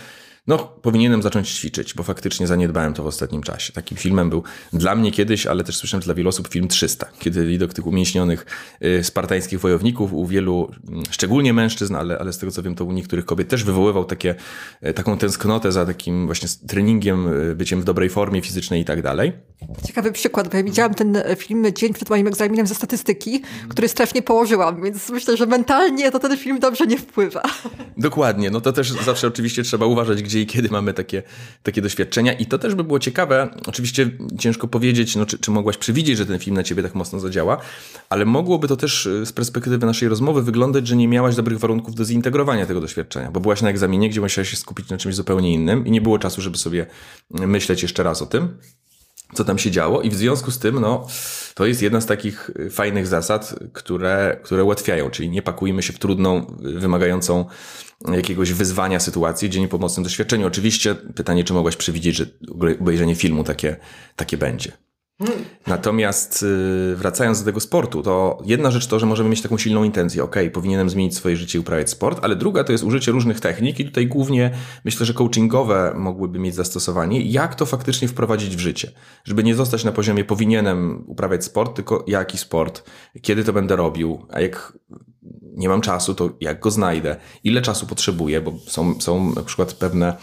no, 0.48 0.58
powinienem 0.82 1.22
zacząć 1.22 1.50
ćwiczyć, 1.50 1.94
bo 1.94 2.04
faktycznie 2.04 2.48
zaniedbałem 2.48 2.94
to 2.94 3.04
w 3.04 3.08
ostatnim 3.08 3.44
czasie. 3.44 3.74
Takim 3.74 3.98
filmem 3.98 4.30
był 4.30 4.44
dla 4.74 4.96
mnie 4.96 5.12
kiedyś, 5.12 5.48
ale 5.48 5.63
też 5.63 5.77
słyszałem, 5.77 6.04
dla 6.04 6.13
wielu 6.13 6.30
osób 6.30 6.48
film 6.48 6.68
300, 6.68 7.08
kiedy 7.20 7.48
widok 7.48 7.74
tych 7.74 7.88
umięśnionych 7.88 8.46
y, 8.84 9.04
spartańskich 9.04 9.60
wojowników 9.60 10.13
u 10.13 10.25
wielu, 10.25 10.72
mm, 10.89 11.04
szczególnie 11.12 11.54
mężczyzn, 11.54 11.96
ale, 11.96 12.20
ale 12.20 12.34
z 12.34 12.38
tego 12.38 12.51
co 12.51 12.63
wiem, 12.63 12.75
to 12.75 12.86
u 12.86 12.92
niektórych 12.92 13.25
kobiet 13.25 13.48
też 13.48 13.63
wywoływał 13.63 14.06
takie, 14.06 14.36
y, 14.86 14.94
taką 14.94 15.18
tęsknotę 15.18 15.72
za 15.72 15.86
takim 15.86 16.25
właśnie 16.25 16.50
treningiem, 16.68 17.27
y, 17.27 17.56
byciem 17.56 17.82
w 17.82 17.84
dobrej 17.84 18.10
formie 18.10 18.42
fizycznej 18.42 18.82
i 18.82 18.86
tak 18.86 19.01
dalej. 19.01 19.34
Ciekawy 19.88 20.12
przykład, 20.12 20.48
bo 20.48 20.58
ja 20.58 20.63
widziałam 20.63 20.94
ten 20.94 21.18
film 21.38 21.66
dzień 21.75 21.94
przed 21.94 22.10
moim 22.10 22.27
egzaminem 22.27 22.68
ze 22.68 22.75
statystyki, 22.75 23.42
który 23.70 23.88
strasznie 23.88 24.22
położyłam, 24.22 24.84
więc 24.84 25.10
myślę, 25.10 25.38
że 25.38 25.46
mentalnie 25.46 26.12
to 26.12 26.20
ten 26.20 26.38
film 26.38 26.60
dobrze 26.60 26.88
nie 26.88 26.98
wpływa. 26.98 27.44
Dokładnie, 27.98 28.50
no 28.50 28.62
to 28.62 28.74
też 28.74 28.92
zawsze 28.92 29.27
oczywiście 29.27 29.63
trzeba 29.63 29.86
uważać, 29.86 30.24
gdzie 30.24 30.37
i 30.39 30.46
kiedy 30.46 30.70
mamy 30.70 30.94
takie, 30.94 31.24
takie 31.63 31.82
doświadczenia. 31.82 32.34
I 32.34 32.46
to 32.46 32.58
też 32.58 32.75
by 32.75 32.84
było 32.84 33.00
ciekawe. 33.00 33.50
Oczywiście 33.67 34.10
ciężko 34.39 34.67
powiedzieć, 34.67 35.15
no, 35.15 35.25
czy, 35.25 35.39
czy 35.39 35.51
mogłaś 35.51 35.77
przewidzieć, 35.77 36.17
że 36.17 36.25
ten 36.25 36.39
film 36.39 36.56
na 36.56 36.63
ciebie 36.63 36.84
tak 36.84 36.96
mocno 36.96 37.20
zadziała, 37.20 37.58
ale 38.10 38.25
mogłoby 38.25 38.67
to 38.67 38.77
też 38.77 39.06
y, 39.06 39.25
z 39.25 39.32
perspektywy 39.32 39.86
naszej 39.86 40.10
rozmowy 40.10 40.44
wyglądać, 40.44 40.88
że 40.88 40.96
nie 40.96 41.08
miałaś 41.08 41.36
dobrych 41.36 41.60
warunków 41.60 41.96
do 41.96 42.06
zintegrowania 42.06 42.65
tego 42.65 42.82
doświadczenia, 42.82 43.32
bo 43.32 43.39
byłaś 43.39 43.62
na 43.62 43.70
egzaminie, 43.70 44.10
gdzie 44.10 44.22
musiałaś 44.22 44.50
się 44.50 44.58
skupić 44.58 44.89
na 44.89 44.98
czymś 44.98 45.15
zupełnie 45.15 45.53
innym 45.53 45.88
i 45.88 45.91
nie 45.91 46.01
było 46.01 46.20
czasu, 46.20 46.41
żeby 46.41 46.58
sobie 46.58 46.86
myśleć 47.32 47.82
jeszcze 47.82 48.03
raz 48.03 48.22
o 48.22 48.25
tym 48.25 48.58
co 49.34 49.43
tam 49.43 49.57
się 49.57 49.72
działo 49.72 50.01
i 50.01 50.10
w 50.10 50.15
związku 50.15 50.51
z 50.51 50.60
tym, 50.60 50.79
no, 50.79 51.07
to 51.55 51.65
jest 51.65 51.81
jedna 51.81 52.01
z 52.01 52.05
takich 52.05 52.51
fajnych 52.72 53.07
zasad, 53.07 53.55
które, 53.74 54.39
które 54.43 54.63
ułatwiają, 54.63 55.10
czyli 55.10 55.29
nie 55.29 55.41
pakujmy 55.41 55.84
się 55.84 55.93
w 55.93 56.00
trudną, 56.00 56.57
wymagającą 56.60 57.46
jakiegoś 58.12 58.53
wyzwania 58.53 59.00
sytuacji 59.00 59.50
dzień 59.50 59.67
po 59.67 59.77
mocnym 59.77 60.03
doświadczeniu. 60.03 60.48
Oczywiście 60.48 60.96
pytanie, 60.96 61.43
czy 61.43 61.53
mogłaś 61.53 61.75
przewidzieć, 61.75 62.15
że 62.15 62.25
obejrzenie 62.79 63.15
filmu 63.15 63.43
takie, 63.43 63.75
takie 64.15 64.38
będzie. 64.38 64.87
Natomiast 65.68 66.44
y, 66.44 66.96
wracając 66.96 67.40
do 67.40 67.46
tego 67.46 67.60
sportu, 67.60 68.04
to 68.04 68.42
jedna 68.46 68.72
rzecz 68.72 68.88
to, 68.88 69.00
że 69.00 69.06
możemy 69.06 69.30
mieć 69.30 69.42
taką 69.42 69.58
silną 69.58 69.84
intencję, 69.84 70.24
ok, 70.24 70.36
powinienem 70.54 70.90
zmienić 70.90 71.16
swoje 71.16 71.38
życie 71.38 71.58
i 71.58 71.62
uprawiać 71.62 71.90
sport, 71.90 72.20
ale 72.22 72.36
druga 72.36 72.64
to 72.64 72.72
jest 72.72 72.84
użycie 72.84 73.12
różnych 73.12 73.40
technik 73.40 73.80
i 73.80 73.86
tutaj 73.86 74.08
głównie 74.08 74.52
myślę, 74.86 75.06
że 75.06 75.14
coachingowe 75.14 75.94
mogłyby 75.96 76.40
mieć 76.40 76.56
zastosowanie, 76.56 77.22
jak 77.22 77.56
to 77.56 77.66
faktycznie 77.66 78.08
wprowadzić 78.08 78.56
w 78.56 78.60
życie, 78.60 78.92
żeby 79.24 79.44
nie 79.44 79.56
zostać 79.56 79.84
na 79.84 79.92
poziomie 79.92 80.26
powinienem 80.26 81.04
uprawiać 81.08 81.46
sport, 81.46 81.76
tylko 81.76 82.04
jaki 82.08 82.38
sport, 82.38 82.84
kiedy 83.22 83.44
to 83.44 83.54
będę 83.54 83.76
robił, 83.76 84.26
a 84.30 84.42
jak 84.42 84.74
nie 85.42 85.70
mam 85.70 85.82
czasu, 85.82 86.16
to 86.16 86.30
jak 86.42 86.60
go 86.60 86.72
znajdę, 86.72 87.16
ile 87.44 87.62
czasu 87.62 87.88
potrzebuję, 87.88 88.42
bo 88.42 88.54
są, 88.68 89.02
są 89.02 89.34
na 89.34 89.42
przykład 89.42 89.74
pewne 89.74 90.18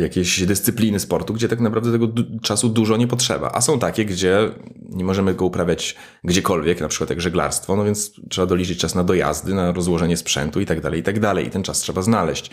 jakieś 0.00 0.46
dyscypliny 0.46 1.00
sportu, 1.00 1.34
gdzie 1.34 1.48
tak 1.48 1.60
naprawdę 1.60 1.92
tego 1.92 2.08
czasu 2.42 2.68
dużo 2.68 2.96
nie 2.96 3.06
potrzeba. 3.06 3.50
A 3.54 3.60
są 3.60 3.78
takie, 3.78 4.04
gdzie 4.04 4.50
nie 4.88 5.04
możemy 5.04 5.34
go 5.34 5.44
uprawiać 5.44 5.96
gdziekolwiek, 6.24 6.80
na 6.80 6.88
przykład 6.88 7.10
jak 7.10 7.20
żeglarstwo, 7.20 7.76
no 7.76 7.84
więc 7.84 8.12
trzeba 8.28 8.46
doliczyć 8.46 8.78
czas 8.78 8.94
na 8.94 9.04
dojazdy, 9.04 9.54
na 9.54 9.72
rozłożenie 9.72 10.16
sprzętu 10.16 10.60
i 10.60 10.66
tak 10.66 10.80
dalej, 10.80 11.00
i 11.00 11.02
tak 11.02 11.20
dalej. 11.20 11.46
I 11.46 11.50
ten 11.50 11.62
czas 11.62 11.80
trzeba 11.80 12.02
znaleźć. 12.02 12.50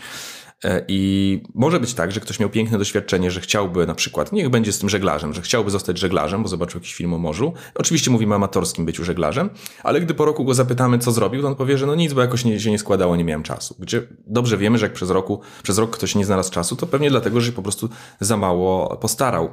E, 0.64 0.84
I 0.88 1.42
może 1.54 1.80
być 1.80 1.94
tak, 1.94 2.12
że 2.12 2.20
ktoś 2.20 2.40
miał 2.40 2.50
piękne 2.50 2.78
doświadczenie, 2.78 3.30
że 3.30 3.40
chciałby 3.40 3.86
na 3.86 3.94
przykład, 3.94 4.32
niech 4.32 4.48
będzie 4.48 4.72
z 4.72 4.78
tym 4.78 4.88
żeglarzem, 4.88 5.34
że 5.34 5.42
chciałby 5.42 5.70
zostać 5.70 5.98
żeglarzem, 5.98 6.42
bo 6.42 6.48
zobaczył 6.48 6.80
jakiś 6.80 6.94
film 6.94 7.14
o 7.14 7.18
morzu. 7.18 7.52
Oczywiście 7.74 8.10
mówimy 8.10 8.32
o 8.32 8.36
amatorskim 8.36 8.86
byciu 8.86 9.04
żeglarzem, 9.04 9.50
ale 9.82 10.00
gdy 10.00 10.14
po 10.14 10.24
roku 10.24 10.44
go 10.44 10.54
zapytamy, 10.54 10.98
co 10.98 11.12
zrobił, 11.12 11.42
to 11.42 11.48
on 11.48 11.54
powie, 11.54 11.78
że 11.78 11.86
no 11.86 11.94
nic, 11.94 12.12
bo 12.12 12.20
jakoś 12.20 12.44
nie, 12.44 12.60
się 12.60 12.70
nie 12.70 12.78
składało, 12.78 13.16
nie 13.16 13.24
miałem 13.24 13.42
czasu. 13.42 13.76
Gdzie 13.78 14.02
dobrze 14.26 14.58
wiemy, 14.58 14.78
że 14.78 14.86
jak 14.86 14.92
przez, 14.92 15.10
roku, 15.10 15.40
przez 15.62 15.78
rok 15.78 15.96
ktoś 15.96 16.14
nie 16.14 16.24
znalazł 16.24 16.52
czasu, 16.52 16.76
to 16.76 16.86
pewnie 16.86 17.10
dlatego, 17.10 17.40
że 17.40 17.46
się 17.46 17.52
po 17.52 17.62
prostu 17.62 17.88
za 18.20 18.36
mało 18.36 18.96
postarał. 18.96 19.50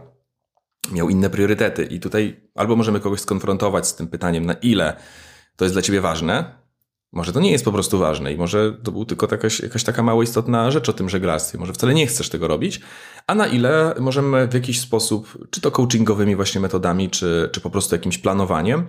Miał 0.92 1.10
inne 1.10 1.30
priorytety. 1.30 1.84
I 1.86 2.00
tutaj 2.00 2.50
albo 2.56 2.76
możemy 2.76 3.00
kogoś 3.00 3.20
skonfrontować 3.20 3.88
z 3.88 3.96
tym 3.96 4.08
pytaniem, 4.08 4.46
na 4.46 4.54
ile 4.54 4.96
to 5.56 5.66
jest 5.66 5.76
dla 5.76 5.82
ciebie 5.82 6.02
ważne, 6.02 6.63
może 7.14 7.34
to 7.34 7.40
nie 7.40 7.52
jest 7.52 7.66
po 7.66 7.72
prostu 7.72 8.00
ważne 8.00 8.34
i 8.34 8.38
może 8.38 8.74
to 8.84 8.92
był 8.92 9.06
tylko 9.06 9.28
jakaś, 9.32 9.60
jakaś 9.60 9.84
taka 9.84 10.04
mało 10.04 10.24
istotna 10.24 10.72
rzecz 10.72 10.90
o 10.90 10.94
tym 10.94 11.10
żeglarstwie. 11.10 11.58
Może 11.58 11.74
wcale 11.74 11.94
nie 11.94 12.08
chcesz 12.08 12.30
tego 12.30 12.48
robić, 12.48 12.82
a 13.28 13.36
na 13.36 13.48
ile 13.48 13.96
możemy 14.00 14.48
w 14.48 14.54
jakiś 14.54 14.80
sposób, 14.80 15.48
czy 15.50 15.62
to 15.62 15.72
coachingowymi 15.72 16.36
właśnie 16.36 16.62
metodami, 16.62 17.10
czy, 17.10 17.50
czy 17.52 17.62
po 17.62 17.70
prostu 17.70 17.96
jakimś 17.96 18.18
planowaniem, 18.18 18.88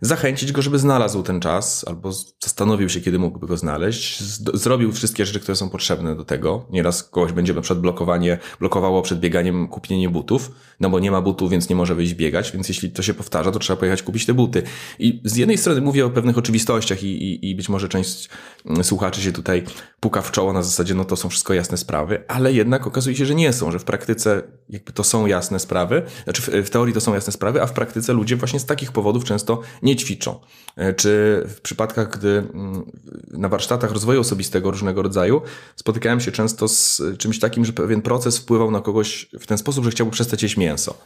zachęcić 0.00 0.52
go, 0.52 0.62
żeby 0.62 0.78
znalazł 0.78 1.22
ten 1.22 1.40
czas, 1.40 1.84
albo 1.88 2.12
zastanowił 2.40 2.88
się, 2.88 3.00
kiedy 3.00 3.18
mógłby 3.18 3.46
go 3.46 3.56
znaleźć, 3.56 4.22
zrobił 4.54 4.92
wszystkie 4.92 5.26
rzeczy, 5.26 5.40
które 5.40 5.56
są 5.56 5.70
potrzebne 5.70 6.16
do 6.16 6.24
tego. 6.24 6.66
Nieraz 6.70 7.02
kogoś 7.02 7.32
będzie 7.32 7.54
na 7.54 7.60
przykład 7.60 7.80
blokowanie, 7.80 8.38
blokowało 8.60 9.02
przed 9.02 9.20
bieganiem 9.20 9.68
kupienie 9.68 10.08
butów, 10.08 10.50
no 10.80 10.90
bo 10.90 11.00
nie 11.00 11.10
ma 11.10 11.22
butów, 11.22 11.50
więc 11.50 11.68
nie 11.68 11.76
może 11.76 11.94
wyjść 11.94 12.14
biegać, 12.14 12.52
więc 12.52 12.68
jeśli 12.68 12.90
to 12.90 13.02
się 13.02 13.14
powtarza, 13.14 13.52
to 13.52 13.58
trzeba 13.58 13.76
pojechać 13.76 14.02
kupić 14.02 14.26
te 14.26 14.34
buty. 14.34 14.62
I 14.98 15.20
z 15.24 15.36
jednej 15.36 15.58
strony 15.58 15.80
mówię 15.80 16.06
o 16.06 16.10
pewnych 16.10 16.38
oczywistościach 16.38 17.02
i, 17.02 17.06
i, 17.06 17.50
i 17.50 17.54
być 17.54 17.68
może 17.68 17.88
część 17.88 18.28
mm, 18.66 18.84
słuchaczy 18.84 19.22
się 19.22 19.32
tutaj 19.32 19.64
puka 20.00 20.22
w 20.22 20.30
czoło 20.30 20.52
na 20.52 20.62
zasadzie, 20.62 20.94
no 20.94 21.04
to 21.04 21.16
są 21.16 21.28
wszystko 21.28 21.54
jasne 21.54 21.76
sprawy, 21.76 22.24
ale 22.28 22.52
jednak 22.52 22.86
okazuje 22.86 23.16
się, 23.16 23.26
że 23.26 23.34
nie 23.34 23.52
są, 23.52 23.70
że 23.70 23.78
praktyce 23.86 24.42
jakby 24.68 24.92
to 24.92 25.04
są 25.04 25.26
jasne 25.26 25.58
sprawy, 25.58 26.02
znaczy 26.24 26.42
w, 26.42 26.48
w 26.48 26.70
teorii 26.70 26.94
to 26.94 27.00
są 27.00 27.14
jasne 27.14 27.32
sprawy, 27.32 27.62
a 27.62 27.66
w 27.66 27.72
praktyce 27.72 28.12
ludzie 28.12 28.36
właśnie 28.36 28.60
z 28.60 28.66
takich 28.66 28.92
powodów 28.92 29.24
często 29.24 29.60
nie 29.82 29.96
ćwiczą. 29.96 30.40
E, 30.76 30.94
czy 30.94 31.42
w 31.48 31.60
przypadkach, 31.60 32.18
gdy 32.18 32.28
mm, 32.28 32.92
na 33.30 33.48
warsztatach 33.48 33.92
rozwoju 33.92 34.20
osobistego 34.20 34.70
różnego 34.70 35.02
rodzaju 35.02 35.42
spotykałem 35.76 36.20
się 36.20 36.32
często 36.32 36.68
z 36.68 37.02
czymś 37.18 37.38
takim, 37.38 37.64
że 37.64 37.72
pewien 37.72 38.02
proces 38.02 38.38
wpływał 38.38 38.70
na 38.70 38.80
kogoś 38.80 39.28
w 39.40 39.46
ten 39.46 39.58
sposób, 39.58 39.84
że 39.84 39.90
chciałby 39.90 40.12
przestać 40.12 40.42
jeść 40.42 40.56
mięso. 40.56 40.98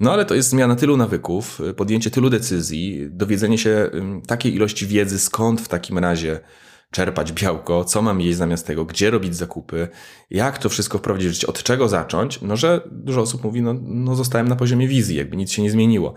No 0.00 0.12
ale 0.12 0.24
to 0.24 0.34
jest 0.34 0.48
zmiana 0.48 0.76
tylu 0.76 0.96
nawyków, 0.96 1.60
podjęcie 1.76 2.10
tylu 2.10 2.30
decyzji, 2.30 3.08
dowiedzenie 3.10 3.58
się 3.58 3.90
takiej 4.26 4.54
ilości 4.54 4.86
wiedzy, 4.86 5.18
skąd 5.18 5.60
w 5.60 5.68
takim 5.68 5.98
razie 5.98 6.40
czerpać 6.90 7.32
białko, 7.32 7.84
co 7.84 8.02
mam 8.02 8.20
jeść 8.20 8.38
zamiast 8.38 8.66
tego, 8.66 8.84
gdzie 8.84 9.10
robić 9.10 9.36
zakupy, 9.36 9.88
jak 10.30 10.58
to 10.58 10.68
wszystko 10.68 10.98
wprowadzić 10.98 11.28
w 11.28 11.32
życie, 11.32 11.46
od 11.46 11.62
czego 11.62 11.88
zacząć, 11.88 12.42
no 12.42 12.56
że 12.56 12.80
dużo 12.90 13.20
osób 13.20 13.44
mówi, 13.44 13.62
no, 13.62 13.74
no 13.82 14.14
zostałem 14.14 14.48
na 14.48 14.56
poziomie 14.56 14.88
wizji, 14.88 15.16
jakby 15.16 15.36
nic 15.36 15.52
się 15.52 15.62
nie 15.62 15.70
zmieniło. 15.70 16.14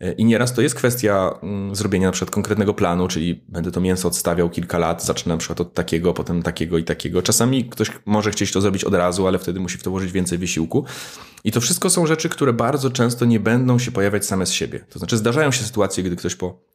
E, 0.00 0.12
I 0.12 0.24
nieraz 0.24 0.54
to 0.54 0.62
jest 0.62 0.74
kwestia 0.74 1.38
mm, 1.42 1.74
zrobienia 1.74 2.08
na 2.08 2.12
przykład 2.12 2.30
konkretnego 2.30 2.74
planu, 2.74 3.08
czyli 3.08 3.44
będę 3.48 3.70
to 3.70 3.80
mięso 3.80 4.08
odstawiał 4.08 4.50
kilka 4.50 4.78
lat, 4.78 5.04
zacznę 5.04 5.34
na 5.34 5.38
przykład 5.38 5.60
od 5.60 5.74
takiego, 5.74 6.14
potem 6.14 6.42
takiego 6.42 6.78
i 6.78 6.84
takiego. 6.84 7.22
Czasami 7.22 7.64
ktoś 7.64 7.90
może 8.06 8.30
chcieć 8.30 8.52
to 8.52 8.60
zrobić 8.60 8.84
od 8.84 8.94
razu, 8.94 9.26
ale 9.26 9.38
wtedy 9.38 9.60
musi 9.60 9.78
w 9.78 9.82
to 9.82 9.90
włożyć 9.90 10.12
więcej 10.12 10.38
wysiłku. 10.38 10.84
I 11.44 11.52
to 11.52 11.60
wszystko 11.60 11.90
są 11.90 12.06
rzeczy, 12.06 12.28
które 12.28 12.52
bardzo 12.52 12.90
często 12.90 13.24
nie 13.24 13.40
będą 13.40 13.78
się 13.78 13.90
pojawiać 13.92 14.26
same 14.26 14.46
z 14.46 14.52
siebie. 14.52 14.84
To 14.90 14.98
znaczy 14.98 15.16
zdarzają 15.16 15.50
się 15.50 15.64
sytuacje, 15.64 16.04
gdy 16.04 16.16
ktoś 16.16 16.34
po 16.34 16.71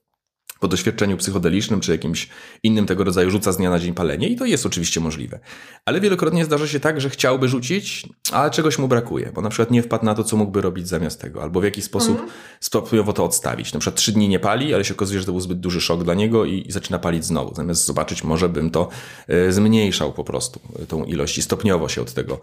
po 0.59 0.67
doświadczeniu 0.67 1.17
psychodelicznym 1.17 1.79
czy 1.79 1.91
jakimś 1.91 2.29
innym 2.63 2.85
tego 2.85 3.03
rodzaju 3.03 3.29
rzuca 3.29 3.51
z 3.51 3.57
dnia 3.57 3.69
na 3.69 3.79
dzień 3.79 3.93
palenie 3.93 4.29
i 4.29 4.35
to 4.35 4.45
jest 4.45 4.65
oczywiście 4.65 4.99
możliwe. 4.99 5.39
Ale 5.85 6.01
wielokrotnie 6.01 6.45
zdarza 6.45 6.67
się 6.67 6.79
tak, 6.79 7.01
że 7.01 7.09
chciałby 7.09 7.47
rzucić, 7.47 8.09
ale 8.31 8.51
czegoś 8.51 8.79
mu 8.79 8.87
brakuje, 8.87 9.31
bo 9.35 9.41
na 9.41 9.49
przykład 9.49 9.71
nie 9.71 9.83
wpadł 9.83 10.05
na 10.05 10.15
to, 10.15 10.23
co 10.23 10.37
mógłby 10.37 10.61
robić 10.61 10.87
zamiast 10.87 11.21
tego, 11.21 11.43
albo 11.43 11.61
w 11.61 11.63
jakiś 11.63 11.83
sposób 11.83 12.17
mm. 12.17 12.29
stopniowo 12.59 13.13
to 13.13 13.23
odstawić. 13.23 13.73
Na 13.73 13.79
przykład 13.79 13.95
trzy 13.95 14.11
dni 14.11 14.29
nie 14.29 14.39
pali, 14.39 14.73
ale 14.73 14.85
się 14.85 14.93
okazuje, 14.93 15.19
że 15.19 15.25
to 15.25 15.31
był 15.31 15.41
zbyt 15.41 15.59
duży 15.59 15.81
szok 15.81 16.03
dla 16.03 16.13
niego 16.13 16.45
i, 16.45 16.67
i 16.67 16.71
zaczyna 16.71 16.99
palić 16.99 17.25
znowu. 17.25 17.55
Zamiast 17.55 17.85
zobaczyć, 17.85 18.23
może 18.23 18.49
bym 18.49 18.69
to 18.69 18.89
y, 19.29 19.53
zmniejszał 19.53 20.13
po 20.13 20.23
prostu, 20.23 20.59
y, 20.83 20.85
tą 20.85 21.05
ilość 21.05 21.37
i 21.37 21.41
stopniowo 21.41 21.89
się 21.89 22.01
od 22.01 22.13
tego, 22.13 22.39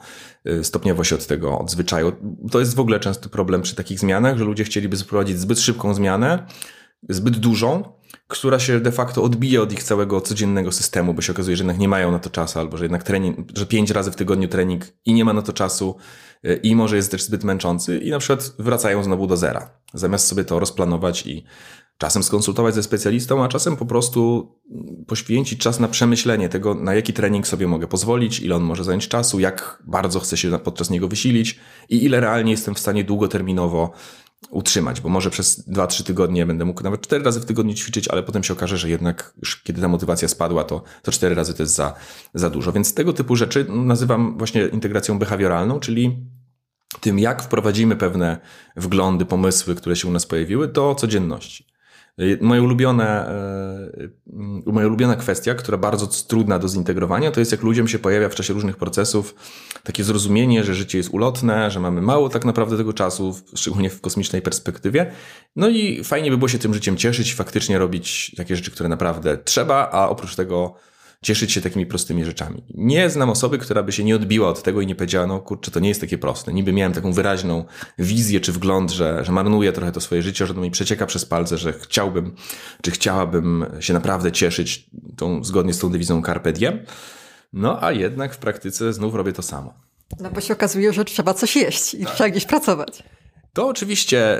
y, 0.48 0.64
stopniowo 0.64 1.04
się 1.04 1.14
od 1.14 1.26
tego 1.26 1.58
odzwyczaju. 1.58 2.12
To 2.50 2.60
jest 2.60 2.74
w 2.74 2.80
ogóle 2.80 3.00
częsty 3.00 3.28
problem 3.28 3.62
przy 3.62 3.74
takich 3.74 3.98
zmianach, 3.98 4.38
że 4.38 4.44
ludzie 4.44 4.64
chcieliby 4.64 4.96
zaprowadzić 4.96 5.38
zbyt 5.38 5.60
szybką 5.60 5.94
zmianę, 5.94 6.46
zbyt 7.08 7.36
dużą, 7.36 7.94
która 8.34 8.58
się 8.58 8.80
de 8.80 8.92
facto 8.92 9.22
odbija 9.22 9.60
od 9.60 9.72
ich 9.72 9.82
całego 9.82 10.20
codziennego 10.20 10.72
systemu, 10.72 11.14
bo 11.14 11.22
się 11.22 11.32
okazuje, 11.32 11.56
że 11.56 11.62
jednak 11.64 11.78
nie 11.78 11.88
mają 11.88 12.12
na 12.12 12.18
to 12.18 12.30
czasu, 12.30 12.58
albo 12.58 12.76
że 12.76 12.84
jednak 12.84 13.02
trening, 13.02 13.38
że 13.56 13.66
pięć 13.66 13.90
razy 13.90 14.10
w 14.10 14.16
tygodniu 14.16 14.48
trening 14.48 14.84
i 15.04 15.14
nie 15.14 15.24
ma 15.24 15.32
na 15.32 15.42
to 15.42 15.52
czasu 15.52 15.96
y, 16.44 16.60
i 16.62 16.76
może 16.76 16.96
jest 16.96 17.10
też 17.10 17.22
zbyt 17.22 17.44
męczący 17.44 17.98
i 17.98 18.10
na 18.10 18.18
przykład 18.18 18.52
wracają 18.58 19.04
znowu 19.04 19.26
do 19.26 19.36
zera. 19.36 19.70
zamiast 19.94 20.26
sobie 20.26 20.44
to 20.44 20.58
rozplanować 20.58 21.26
i 21.26 21.44
czasem 21.98 22.22
skonsultować 22.22 22.74
ze 22.74 22.82
specjalistą, 22.82 23.44
a 23.44 23.48
czasem 23.48 23.76
po 23.76 23.86
prostu 23.86 24.52
poświęcić 25.06 25.60
czas 25.60 25.80
na 25.80 25.88
przemyślenie 25.88 26.48
tego, 26.48 26.74
na 26.74 26.94
jaki 26.94 27.12
trening 27.12 27.46
sobie 27.46 27.66
mogę 27.66 27.86
pozwolić, 27.86 28.40
ile 28.40 28.56
on 28.56 28.62
może 28.62 28.84
zająć 28.84 29.08
czasu, 29.08 29.40
jak 29.40 29.82
bardzo 29.86 30.20
chcę 30.20 30.36
się 30.36 30.58
podczas 30.58 30.90
niego 30.90 31.08
wysilić 31.08 31.60
i 31.88 32.04
ile 32.04 32.20
realnie 32.20 32.50
jestem 32.50 32.74
w 32.74 32.78
stanie 32.78 33.04
długoterminowo 33.04 33.92
utrzymać, 34.50 35.00
bo 35.00 35.08
może 35.08 35.30
przez 35.30 35.68
2-3 35.68 36.04
tygodnie 36.04 36.46
będę 36.46 36.64
mógł 36.64 36.82
nawet 36.82 37.00
4 37.00 37.24
razy 37.24 37.40
w 37.40 37.44
tygodniu 37.44 37.74
ćwiczyć, 37.74 38.08
ale 38.08 38.22
potem 38.22 38.44
się 38.44 38.52
okaże, 38.52 38.78
że 38.78 38.90
jednak 38.90 39.34
już 39.36 39.62
kiedy 39.62 39.80
ta 39.80 39.88
motywacja 39.88 40.28
spadła, 40.28 40.64
to, 40.64 40.82
to 41.02 41.12
4 41.12 41.34
razy 41.34 41.54
to 41.54 41.62
jest 41.62 41.74
za, 41.74 41.94
za 42.34 42.50
dużo. 42.50 42.72
Więc 42.72 42.94
tego 42.94 43.12
typu 43.12 43.36
rzeczy 43.36 43.66
nazywam 43.68 44.38
właśnie 44.38 44.66
integracją 44.66 45.18
behawioralną, 45.18 45.80
czyli 45.80 46.26
tym, 47.00 47.18
jak 47.18 47.42
wprowadzimy 47.42 47.96
pewne 47.96 48.38
wglądy, 48.76 49.24
pomysły, 49.24 49.74
które 49.74 49.96
się 49.96 50.08
u 50.08 50.10
nas 50.10 50.26
pojawiły, 50.26 50.68
do 50.68 50.94
codzienności. 50.94 51.73
Moja 52.40 52.62
ulubiona, 52.62 53.26
e, 53.28 54.08
moja 54.66 54.86
ulubiona 54.86 55.16
kwestia, 55.16 55.54
która 55.54 55.78
bardzo 55.78 56.06
trudna 56.06 56.58
do 56.58 56.68
zintegrowania, 56.68 57.30
to 57.30 57.40
jest 57.40 57.52
jak 57.52 57.62
ludziom 57.62 57.88
się 57.88 57.98
pojawia 57.98 58.28
w 58.28 58.34
czasie 58.34 58.54
różnych 58.54 58.76
procesów 58.76 59.34
takie 59.82 60.04
zrozumienie, 60.04 60.64
że 60.64 60.74
życie 60.74 60.98
jest 60.98 61.10
ulotne, 61.10 61.70
że 61.70 61.80
mamy 61.80 62.02
mało 62.02 62.28
tak 62.28 62.44
naprawdę 62.44 62.76
tego 62.76 62.92
czasu, 62.92 63.36
szczególnie 63.54 63.90
w 63.90 64.00
kosmicznej 64.00 64.42
perspektywie. 64.42 65.12
No 65.56 65.68
i 65.68 66.04
fajnie 66.04 66.30
by 66.30 66.38
było 66.38 66.48
się 66.48 66.58
tym 66.58 66.74
życiem 66.74 66.96
cieszyć, 66.96 67.34
faktycznie 67.34 67.78
robić 67.78 68.34
takie 68.36 68.56
rzeczy, 68.56 68.70
które 68.70 68.88
naprawdę 68.88 69.38
trzeba, 69.38 69.90
a 69.92 70.08
oprócz 70.08 70.36
tego 70.36 70.74
cieszyć 71.24 71.52
się 71.52 71.60
takimi 71.60 71.86
prostymi 71.86 72.24
rzeczami. 72.24 72.62
Nie 72.74 73.10
znam 73.10 73.30
osoby, 73.30 73.58
która 73.58 73.82
by 73.82 73.92
się 73.92 74.04
nie 74.04 74.16
odbiła 74.16 74.48
od 74.48 74.62
tego 74.62 74.80
i 74.80 74.86
nie 74.86 74.94
powiedziała, 74.94 75.26
no 75.26 75.40
kurczę, 75.40 75.70
to 75.70 75.80
nie 75.80 75.88
jest 75.88 76.00
takie 76.00 76.18
proste. 76.18 76.52
Niby 76.52 76.72
miałem 76.72 76.92
taką 76.92 77.12
wyraźną 77.12 77.64
wizję 77.98 78.40
czy 78.40 78.52
wgląd, 78.52 78.90
że, 78.90 79.24
że 79.24 79.32
marnuję 79.32 79.72
trochę 79.72 79.92
to 79.92 80.00
swoje 80.00 80.22
życie, 80.22 80.46
że 80.46 80.54
to 80.54 80.60
mi 80.60 80.70
przecieka 80.70 81.06
przez 81.06 81.24
palce, 81.24 81.58
że 81.58 81.72
chciałbym, 81.72 82.34
czy 82.82 82.90
chciałabym 82.90 83.66
się 83.80 83.92
naprawdę 83.92 84.32
cieszyć 84.32 84.90
tą, 85.16 85.44
zgodnie 85.44 85.74
z 85.74 85.78
tą 85.78 85.90
dewizą 85.90 86.22
Carpe 86.22 86.52
Diem. 86.52 86.78
No 87.52 87.82
a 87.82 87.92
jednak 87.92 88.34
w 88.34 88.38
praktyce 88.38 88.92
znów 88.92 89.14
robię 89.14 89.32
to 89.32 89.42
samo. 89.42 89.74
No 90.20 90.30
bo 90.30 90.40
się 90.40 90.54
okazuje, 90.54 90.92
że 90.92 91.04
trzeba 91.04 91.34
coś 91.34 91.56
jeść 91.56 91.94
i 91.94 92.04
tak. 92.04 92.14
trzeba 92.14 92.30
gdzieś 92.30 92.44
pracować. 92.44 93.02
To 93.54 93.68
oczywiście 93.68 94.38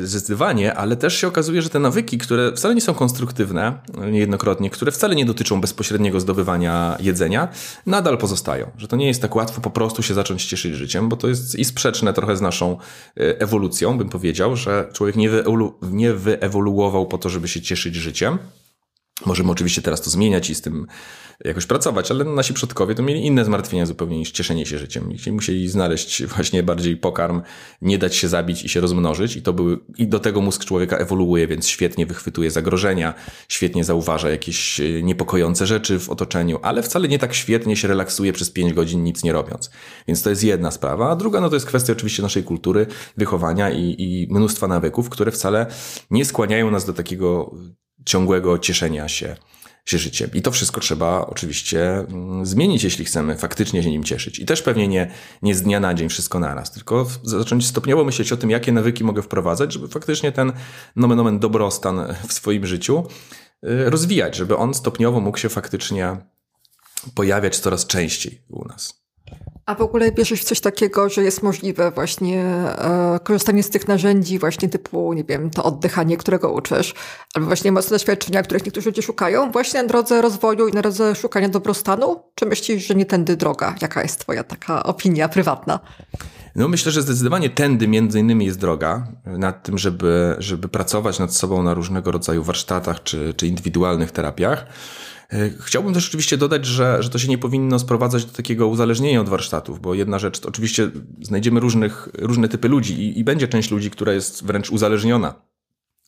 yy, 0.00 0.06
zdecydowanie, 0.06 0.74
ale 0.74 0.96
też 0.96 1.16
się 1.18 1.28
okazuje, 1.28 1.62
że 1.62 1.70
te 1.70 1.78
nawyki, 1.78 2.18
które 2.18 2.52
wcale 2.52 2.74
nie 2.74 2.80
są 2.80 2.94
konstruktywne, 2.94 3.78
niejednokrotnie, 4.10 4.70
które 4.70 4.92
wcale 4.92 5.14
nie 5.14 5.24
dotyczą 5.24 5.60
bezpośredniego 5.60 6.20
zdobywania 6.20 6.96
jedzenia, 7.00 7.48
nadal 7.86 8.18
pozostają. 8.18 8.70
Że 8.78 8.88
to 8.88 8.96
nie 8.96 9.06
jest 9.06 9.22
tak 9.22 9.36
łatwo 9.36 9.60
po 9.60 9.70
prostu 9.70 10.02
się 10.02 10.14
zacząć 10.14 10.44
cieszyć 10.44 10.74
życiem, 10.74 11.08
bo 11.08 11.16
to 11.16 11.28
jest 11.28 11.54
i 11.54 11.64
sprzeczne 11.64 12.12
trochę 12.12 12.36
z 12.36 12.40
naszą 12.40 12.72
e, 12.72 13.40
ewolucją, 13.40 13.98
bym 13.98 14.08
powiedział, 14.08 14.56
że 14.56 14.88
człowiek 14.92 15.16
nie, 15.16 15.30
wyewolu 15.30 15.78
nie 15.82 16.12
wyewoluował 16.12 17.06
po 17.06 17.18
to, 17.18 17.28
żeby 17.28 17.48
się 17.48 17.60
cieszyć 17.60 17.94
życiem. 17.94 18.38
Możemy 19.26 19.50
oczywiście 19.50 19.82
teraz 19.82 20.00
to 20.00 20.10
zmieniać 20.10 20.50
i 20.50 20.54
z 20.54 20.60
tym 20.60 20.86
jakoś 21.44 21.66
pracować, 21.66 22.10
ale 22.10 22.24
nasi 22.24 22.54
przodkowie 22.54 22.94
to 22.94 23.02
mieli 23.02 23.26
inne 23.26 23.44
zmartwienia 23.44 23.86
zupełnie 23.86 24.18
niż 24.18 24.30
cieszenie 24.30 24.66
się 24.66 24.78
życiem. 24.78 25.12
Musieli 25.32 25.68
znaleźć 25.68 26.24
właśnie 26.24 26.62
bardziej 26.62 26.96
pokarm, 26.96 27.42
nie 27.82 27.98
dać 27.98 28.16
się 28.16 28.28
zabić 28.28 28.64
i 28.64 28.68
się 28.68 28.80
rozmnożyć 28.80 29.36
i 29.36 29.42
to 29.42 29.52
były, 29.52 29.78
i 29.98 30.06
do 30.06 30.20
tego 30.20 30.40
mózg 30.40 30.64
człowieka 30.64 30.96
ewoluuje, 30.96 31.46
więc 31.46 31.68
świetnie 31.68 32.06
wychwytuje 32.06 32.50
zagrożenia, 32.50 33.14
świetnie 33.48 33.84
zauważa 33.84 34.30
jakieś 34.30 34.80
e, 34.80 35.02
niepokojące 35.02 35.66
rzeczy 35.66 35.98
w 35.98 36.10
otoczeniu, 36.10 36.58
ale 36.62 36.82
wcale 36.82 37.08
nie 37.08 37.18
tak 37.18 37.34
świetnie 37.34 37.76
się 37.76 37.88
relaksuje 37.88 38.32
przez 38.32 38.50
5 38.50 38.72
godzin 38.72 39.04
nic 39.04 39.24
nie 39.24 39.32
robiąc. 39.32 39.70
Więc 40.08 40.22
to 40.22 40.30
jest 40.30 40.44
jedna 40.44 40.70
sprawa, 40.70 41.10
a 41.10 41.16
druga 41.16 41.40
no 41.40 41.48
to 41.48 41.56
jest 41.56 41.66
kwestia 41.66 41.92
oczywiście 41.92 42.22
naszej 42.22 42.42
kultury, 42.42 42.86
wychowania 43.16 43.70
i, 43.70 43.94
i 43.98 44.28
mnóstwa 44.30 44.68
nawyków, 44.68 45.08
które 45.08 45.30
wcale 45.30 45.66
nie 46.10 46.24
skłaniają 46.24 46.70
nas 46.70 46.84
do 46.84 46.92
takiego 46.92 47.54
ciągłego 48.04 48.58
cieszenia 48.58 49.08
się 49.08 49.36
się 49.86 49.98
życiem. 49.98 50.30
I 50.34 50.42
to 50.42 50.50
wszystko 50.50 50.80
trzeba 50.80 51.26
oczywiście 51.26 51.98
mm, 51.98 52.46
zmienić, 52.46 52.84
jeśli 52.84 53.04
chcemy 53.04 53.36
faktycznie 53.36 53.82
się 53.82 53.90
nim 53.90 54.04
cieszyć. 54.04 54.38
I 54.38 54.46
też 54.46 54.62
pewnie 54.62 54.88
nie, 54.88 55.10
nie 55.42 55.54
z 55.54 55.62
dnia 55.62 55.80
na 55.80 55.94
dzień 55.94 56.08
wszystko 56.08 56.40
naraz, 56.40 56.70
tylko 56.70 57.06
zacząć 57.22 57.66
stopniowo 57.66 58.04
myśleć 58.04 58.32
o 58.32 58.36
tym, 58.36 58.50
jakie 58.50 58.72
nawyki 58.72 59.04
mogę 59.04 59.22
wprowadzać, 59.22 59.72
żeby 59.72 59.88
faktycznie 59.88 60.32
ten 60.32 60.52
nomen 60.96 61.20
omen 61.20 61.38
dobrostan 61.38 62.14
w 62.28 62.32
swoim 62.32 62.66
życiu 62.66 63.06
y, 63.64 63.90
rozwijać, 63.90 64.36
żeby 64.36 64.56
on 64.56 64.74
stopniowo 64.74 65.20
mógł 65.20 65.38
się 65.38 65.48
faktycznie 65.48 66.16
pojawiać 67.14 67.58
coraz 67.58 67.86
częściej 67.86 68.42
u 68.48 68.64
nas. 68.64 69.05
A 69.66 69.74
w 69.74 69.80
ogóle 69.80 70.12
wierzysz 70.12 70.40
w 70.40 70.44
coś 70.44 70.60
takiego, 70.60 71.08
że 71.08 71.22
jest 71.22 71.42
możliwe 71.42 71.90
właśnie 71.90 72.44
e, 72.44 73.20
korzystanie 73.24 73.62
z 73.62 73.70
tych 73.70 73.88
narzędzi 73.88 74.38
właśnie 74.38 74.68
typu, 74.68 75.12
nie 75.12 75.24
wiem, 75.24 75.50
to 75.50 75.64
oddychanie, 75.64 76.16
którego 76.16 76.52
uczysz, 76.52 76.94
albo 77.34 77.46
właśnie 77.46 77.72
mocne 77.72 77.94
doświadczenia, 77.94 78.42
których 78.42 78.64
niektórzy 78.64 78.88
ludzie 78.88 79.02
szukają, 79.02 79.50
właśnie 79.50 79.82
na 79.82 79.88
drodze 79.88 80.22
rozwoju 80.22 80.68
i 80.68 80.72
na 80.72 80.82
drodze 80.82 81.14
szukania 81.14 81.48
dobrostanu? 81.48 82.22
Czy 82.34 82.46
myślisz, 82.46 82.86
że 82.86 82.94
nie 82.94 83.06
tędy 83.06 83.36
droga? 83.36 83.74
Jaka 83.82 84.02
jest 84.02 84.20
twoja 84.20 84.44
taka 84.44 84.82
opinia 84.82 85.28
prywatna? 85.28 85.80
No 86.56 86.68
myślę, 86.68 86.92
że 86.92 87.02
zdecydowanie 87.02 87.50
tędy 87.50 87.88
między 87.88 88.20
innymi 88.20 88.46
jest 88.46 88.58
droga 88.58 89.06
nad 89.24 89.62
tym, 89.62 89.78
żeby, 89.78 90.36
żeby 90.38 90.68
pracować 90.68 91.18
nad 91.18 91.34
sobą 91.34 91.62
na 91.62 91.74
różnego 91.74 92.10
rodzaju 92.10 92.42
warsztatach 92.42 93.02
czy, 93.02 93.34
czy 93.34 93.46
indywidualnych 93.46 94.10
terapiach. 94.10 94.66
E, 95.32 95.50
chciałbym 95.60 95.94
też 95.94 96.08
oczywiście 96.08 96.36
dodać, 96.36 96.66
że, 96.66 97.02
że 97.02 97.10
to 97.10 97.18
się 97.18 97.28
nie 97.28 97.38
powinno 97.38 97.78
sprowadzać 97.78 98.24
do 98.24 98.32
takiego 98.32 98.66
uzależnienia 98.66 99.20
od 99.20 99.28
warsztatów, 99.28 99.80
bo 99.80 99.94
jedna 99.94 100.18
rzecz, 100.18 100.40
to 100.40 100.48
oczywiście 100.48 100.90
znajdziemy 101.22 101.60
różnych, 101.60 102.08
różne 102.18 102.48
typy 102.48 102.68
ludzi 102.68 102.94
i, 102.94 103.18
i 103.18 103.24
będzie 103.24 103.48
część 103.48 103.70
ludzi, 103.70 103.90
która 103.90 104.12
jest 104.12 104.44
wręcz 104.44 104.70
uzależniona 104.70 105.34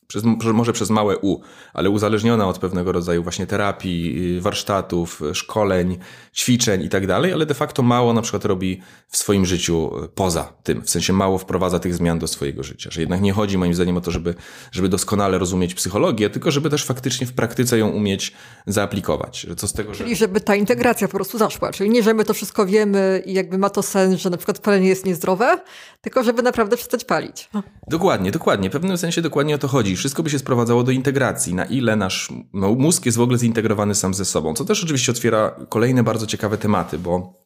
przez, 0.09 0.23
może 0.55 0.73
przez 0.73 0.91
małe 0.91 1.19
U, 1.19 1.41
ale 1.75 1.91
uzależniona 1.91 2.49
od 2.49 2.59
pewnego 2.59 2.93
rodzaju 2.93 3.23
właśnie 3.23 3.47
terapii, 3.47 4.37
y, 4.37 4.41
warsztatów, 4.41 5.23
szkoleń, 5.33 5.99
ćwiczeń 6.35 6.83
i 6.83 6.89
tak 6.89 7.07
dalej, 7.07 7.33
ale 7.33 7.47
de 7.47 7.55
facto 7.55 7.83
mało 7.83 8.13
na 8.13 8.23
przykład 8.23 8.45
robi 8.45 8.81
w 9.09 9.17
swoim 9.17 9.47
życiu 9.47 10.05
y, 10.05 10.09
poza 10.09 10.53
tym, 10.63 10.83
w 10.83 10.91
sensie 10.91 11.13
mało 11.13 11.39
wprowadza 11.39 11.79
tych 11.79 11.95
zmian 11.95 12.19
do 12.19 12.27
swojego 12.27 12.63
życia, 12.63 12.91
że 12.93 13.01
jednak 13.01 13.21
nie 13.21 13.33
chodzi 13.33 13.59
moim 13.59 13.75
zdaniem 13.75 13.97
o 13.97 14.01
to, 14.01 14.11
żeby, 14.11 14.35
żeby 14.73 14.89
doskonale 14.89 15.39
rozumieć 15.39 15.75
psychologię, 15.75 16.31
tylko 16.31 16.51
żeby 16.51 16.71
też 16.71 16.85
faktycznie 16.85 17.27
w 17.27 17.33
praktyce 17.33 17.79
ją 17.79 17.89
umieć 17.89 18.33
zaaplikować. 18.67 19.41
Że 19.41 19.57
co 19.57 19.69
z 19.69 19.73
tego, 19.73 19.95
że... 19.95 20.05
Czyli 20.05 20.17
żeby 20.17 20.41
ta 20.41 20.57
integracja 20.57 21.09
po 21.09 21.17
prostu 21.17 21.39
zaszła, 21.39 21.73
czyli 21.73 21.91
nie, 21.91 22.03
że 22.03 22.15
my 22.15 22.25
to 22.25 22.35
wszystko 22.35 22.67
wiemy 22.67 23.23
i 23.27 23.33
jakby 23.33 23.59
ma 23.59 23.71
to 23.71 23.83
sens, 23.83 24.21
że 24.21 24.31
na 24.31 24.37
przykład 24.37 24.59
palenie 24.59 24.89
jest 24.89 25.07
niezdrowe, 25.07 25.59
tylko 26.01 26.23
żeby 26.23 26.43
naprawdę 26.43 26.77
przestać 26.77 27.05
palić. 27.05 27.51
Dokładnie, 27.89 28.31
dokładnie. 28.31 28.69
W 28.69 28.73
pewnym 28.73 28.99
sensie 28.99 29.23
dokładnie 29.23 29.55
o 29.55 29.59
to 29.59 29.69
chodzi 29.69 29.98
wszystko 29.99 30.23
by 30.23 30.31
się 30.31 30.39
sprowadzało 30.39 30.83
do 30.83 30.91
integracji, 30.91 31.55
na 31.55 31.65
ile 31.65 31.97
nasz 31.97 32.29
mózg 32.53 33.07
jest 33.07 33.19
w 33.19 33.21
ogóle 33.21 33.39
zintegrowany 33.39 33.95
sam 33.95 34.15
ze 34.15 34.25
sobą, 34.25 34.55
co 34.55 34.65
też 34.65 34.85
oczywiście 34.85 35.13
otwiera 35.13 35.57
kolejne 35.69 36.03
bardzo 36.03 36.27
ciekawe 36.27 36.59
tematy, 36.59 36.99
bo 36.99 37.39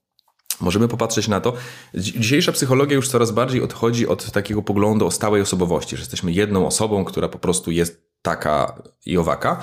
Możemy 0.61 0.89
popatrzeć 0.89 1.29
na 1.29 1.41
to. 1.41 1.53
Dzisiejsza 1.95 2.53
psychologia 2.53 2.97
już 2.97 3.09
coraz 3.09 3.31
bardziej 3.31 3.63
odchodzi 3.63 4.09
od 4.09 4.31
takiego 4.31 4.63
poglądu 4.63 5.07
o 5.07 5.11
stałej 5.11 5.43
osobowości, 5.43 5.97
że 5.97 6.03
jesteśmy 6.03 6.33
jedną 6.33 6.67
osobą, 6.67 7.05
która 7.05 7.29
po 7.29 7.39
prostu 7.39 7.71
jest 7.71 8.03
taka 8.23 8.83
i 9.07 9.19
owaka. 9.19 9.63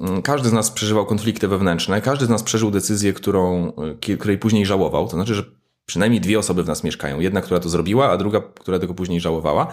Mm, 0.00 0.22
każdy 0.22 0.48
z 0.48 0.52
nas 0.52 0.70
przeżywał 0.70 1.06
konflikty 1.06 1.48
wewnętrzne, 1.48 2.00
każdy 2.00 2.26
z 2.26 2.28
nas 2.28 2.42
przeżył 2.42 2.70
decyzję, 2.70 3.12
którą, 3.12 3.72
której 4.18 4.38
później 4.38 4.66
żałował. 4.66 5.04
To 5.04 5.10
znaczy, 5.10 5.34
że 5.34 5.44
Przynajmniej 5.90 6.20
dwie 6.20 6.38
osoby 6.38 6.62
w 6.62 6.66
nas 6.66 6.84
mieszkają. 6.84 7.20
Jedna, 7.20 7.40
która 7.40 7.60
to 7.60 7.68
zrobiła, 7.68 8.10
a 8.10 8.16
druga, 8.16 8.40
która 8.40 8.78
tego 8.78 8.94
później 8.94 9.20
żałowała. 9.20 9.66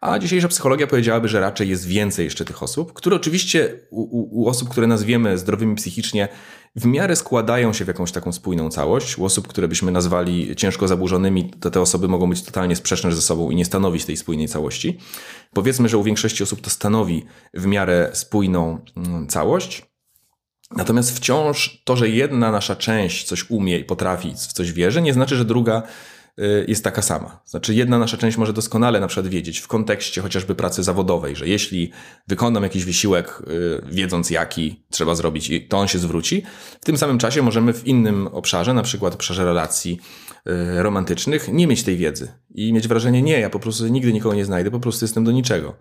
A 0.00 0.18
dzisiejsza 0.18 0.48
psychologia 0.48 0.86
powiedziałaby, 0.86 1.28
że 1.28 1.40
raczej 1.40 1.68
jest 1.68 1.86
więcej 1.86 2.24
jeszcze 2.24 2.44
tych 2.44 2.62
osób, 2.62 2.92
które 2.92 3.16
oczywiście 3.16 3.78
u, 3.90 4.42
u, 4.42 4.48
osób, 4.48 4.68
które 4.68 4.86
nazwiemy 4.86 5.38
zdrowymi 5.38 5.76
psychicznie, 5.76 6.28
w 6.76 6.86
miarę 6.86 7.16
składają 7.16 7.72
się 7.72 7.84
w 7.84 7.88
jakąś 7.88 8.12
taką 8.12 8.32
spójną 8.32 8.70
całość. 8.70 9.18
U 9.18 9.24
osób, 9.24 9.48
które 9.48 9.68
byśmy 9.68 9.92
nazwali 9.92 10.56
ciężko 10.56 10.88
zaburzonymi, 10.88 11.50
to 11.50 11.70
te 11.70 11.80
osoby 11.80 12.08
mogą 12.08 12.30
być 12.30 12.42
totalnie 12.42 12.76
sprzeczne 12.76 13.12
ze 13.12 13.22
sobą 13.22 13.50
i 13.50 13.56
nie 13.56 13.64
stanowić 13.64 14.04
tej 14.04 14.16
spójnej 14.16 14.48
całości. 14.48 14.98
Powiedzmy, 15.52 15.88
że 15.88 15.98
u 15.98 16.02
większości 16.02 16.42
osób 16.42 16.60
to 16.60 16.70
stanowi 16.70 17.24
w 17.54 17.66
miarę 17.66 18.10
spójną 18.12 18.78
mm, 18.96 19.26
całość. 19.26 19.91
Natomiast 20.76 21.16
wciąż 21.16 21.82
to, 21.84 21.96
że 21.96 22.08
jedna 22.08 22.52
nasza 22.52 22.76
część 22.76 23.26
coś 23.26 23.50
umie 23.50 23.78
i 23.78 23.84
potrafi, 23.84 24.34
w 24.34 24.52
coś 24.52 24.72
wierzy, 24.72 25.02
nie 25.02 25.12
znaczy, 25.12 25.36
że 25.36 25.44
druga 25.44 25.82
y, 26.38 26.64
jest 26.68 26.84
taka 26.84 27.02
sama. 27.02 27.40
Znaczy, 27.44 27.74
jedna 27.74 27.98
nasza 27.98 28.16
część 28.16 28.36
może 28.36 28.52
doskonale 28.52 29.00
na 29.00 29.06
przykład 29.06 29.26
wiedzieć 29.26 29.58
w 29.58 29.68
kontekście 29.68 30.20
chociażby 30.20 30.54
pracy 30.54 30.82
zawodowej, 30.82 31.36
że 31.36 31.48
jeśli 31.48 31.90
wykonam 32.28 32.62
jakiś 32.62 32.84
wysiłek, 32.84 33.42
y, 33.48 33.82
wiedząc 33.86 34.30
jaki 34.30 34.84
trzeba 34.90 35.14
zrobić, 35.14 35.50
to 35.68 35.78
on 35.78 35.88
się 35.88 35.98
zwróci. 35.98 36.42
W 36.80 36.84
tym 36.84 36.96
samym 36.96 37.18
czasie 37.18 37.42
możemy 37.42 37.72
w 37.72 37.86
innym 37.86 38.26
obszarze, 38.26 38.74
na 38.74 38.82
przykład 38.82 39.14
obszarze 39.14 39.44
relacji 39.44 40.00
y, 40.46 40.82
romantycznych, 40.82 41.48
nie 41.48 41.66
mieć 41.66 41.82
tej 41.82 41.96
wiedzy 41.96 42.32
i 42.54 42.72
mieć 42.72 42.88
wrażenie, 42.88 43.22
nie, 43.22 43.40
ja 43.40 43.50
po 43.50 43.60
prostu 43.60 43.86
nigdy 43.86 44.12
nikogo 44.12 44.34
nie 44.34 44.44
znajdę, 44.44 44.70
po 44.70 44.80
prostu 44.80 45.04
jestem 45.04 45.24
do 45.24 45.32
niczego. 45.32 45.76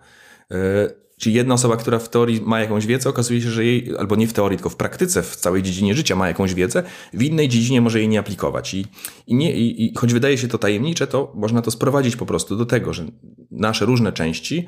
Czyli 1.22 1.36
jedna 1.36 1.54
osoba, 1.54 1.78
która 1.78 2.00
w 2.00 2.10
teorii 2.10 2.42
ma 2.42 2.60
jakąś 2.60 2.86
wiedzę, 2.86 3.10
okazuje 3.10 3.42
się, 3.42 3.50
że 3.50 3.66
jej, 3.66 3.98
albo 4.00 4.16
nie 4.16 4.28
w 4.28 4.34
teorii, 4.34 4.58
tylko 4.58 4.70
w 4.70 4.76
praktyce, 4.76 5.24
w 5.24 5.36
całej 5.36 5.64
dziedzinie 5.64 5.96
życia 5.96 6.16
ma 6.16 6.28
jakąś 6.28 6.54
wiedzę, 6.54 6.84
w 7.14 7.24
innej 7.24 7.50
dziedzinie 7.50 7.82
może 7.82 8.00
jej 8.00 8.08
nie 8.08 8.20
aplikować. 8.20 8.74
I, 8.74 8.86
i, 9.28 9.36
nie, 9.36 9.54
i, 9.54 9.86
i 9.86 9.94
choć 9.96 10.14
wydaje 10.14 10.38
się 10.38 10.48
to 10.48 10.58
tajemnicze, 10.58 11.08
to 11.08 11.34
można 11.36 11.62
to 11.62 11.72
sprowadzić 11.72 12.16
po 12.16 12.26
prostu 12.26 12.56
do 12.56 12.66
tego, 12.66 12.94
że 12.94 13.06
nasze 13.52 13.86
różne 13.86 14.12
części 14.12 14.68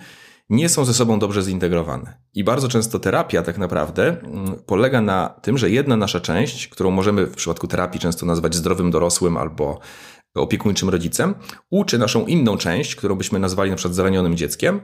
nie 0.50 0.70
są 0.70 0.86
ze 0.86 0.94
sobą 0.94 1.20
dobrze 1.20 1.42
zintegrowane. 1.42 2.18
I 2.34 2.44
bardzo 2.44 2.68
często 2.68 3.00
terapia 3.00 3.44
tak 3.44 3.58
naprawdę 3.58 4.22
mm, 4.22 4.56
polega 4.66 5.02
na 5.02 5.36
tym, 5.42 5.58
że 5.58 5.70
jedna 5.70 5.98
nasza 5.98 6.20
część, 6.20 6.68
którą 6.68 6.92
możemy 6.92 7.26
w 7.26 7.36
przypadku 7.36 7.68
terapii 7.68 8.00
często 8.00 8.26
nazwać 8.26 8.56
zdrowym 8.56 8.92
dorosłym 8.92 9.38
albo 9.38 9.80
opiekuńczym 10.36 10.90
rodzicem, 10.90 11.36
uczy 11.70 11.98
naszą 11.98 12.26
inną 12.26 12.58
część, 12.58 12.96
którą 12.96 13.16
byśmy 13.16 13.40
nazwali 13.40 13.72
na 13.72 13.78
przykład 13.78 13.96
zaranionym 13.96 14.36
dzieckiem, 14.36 14.82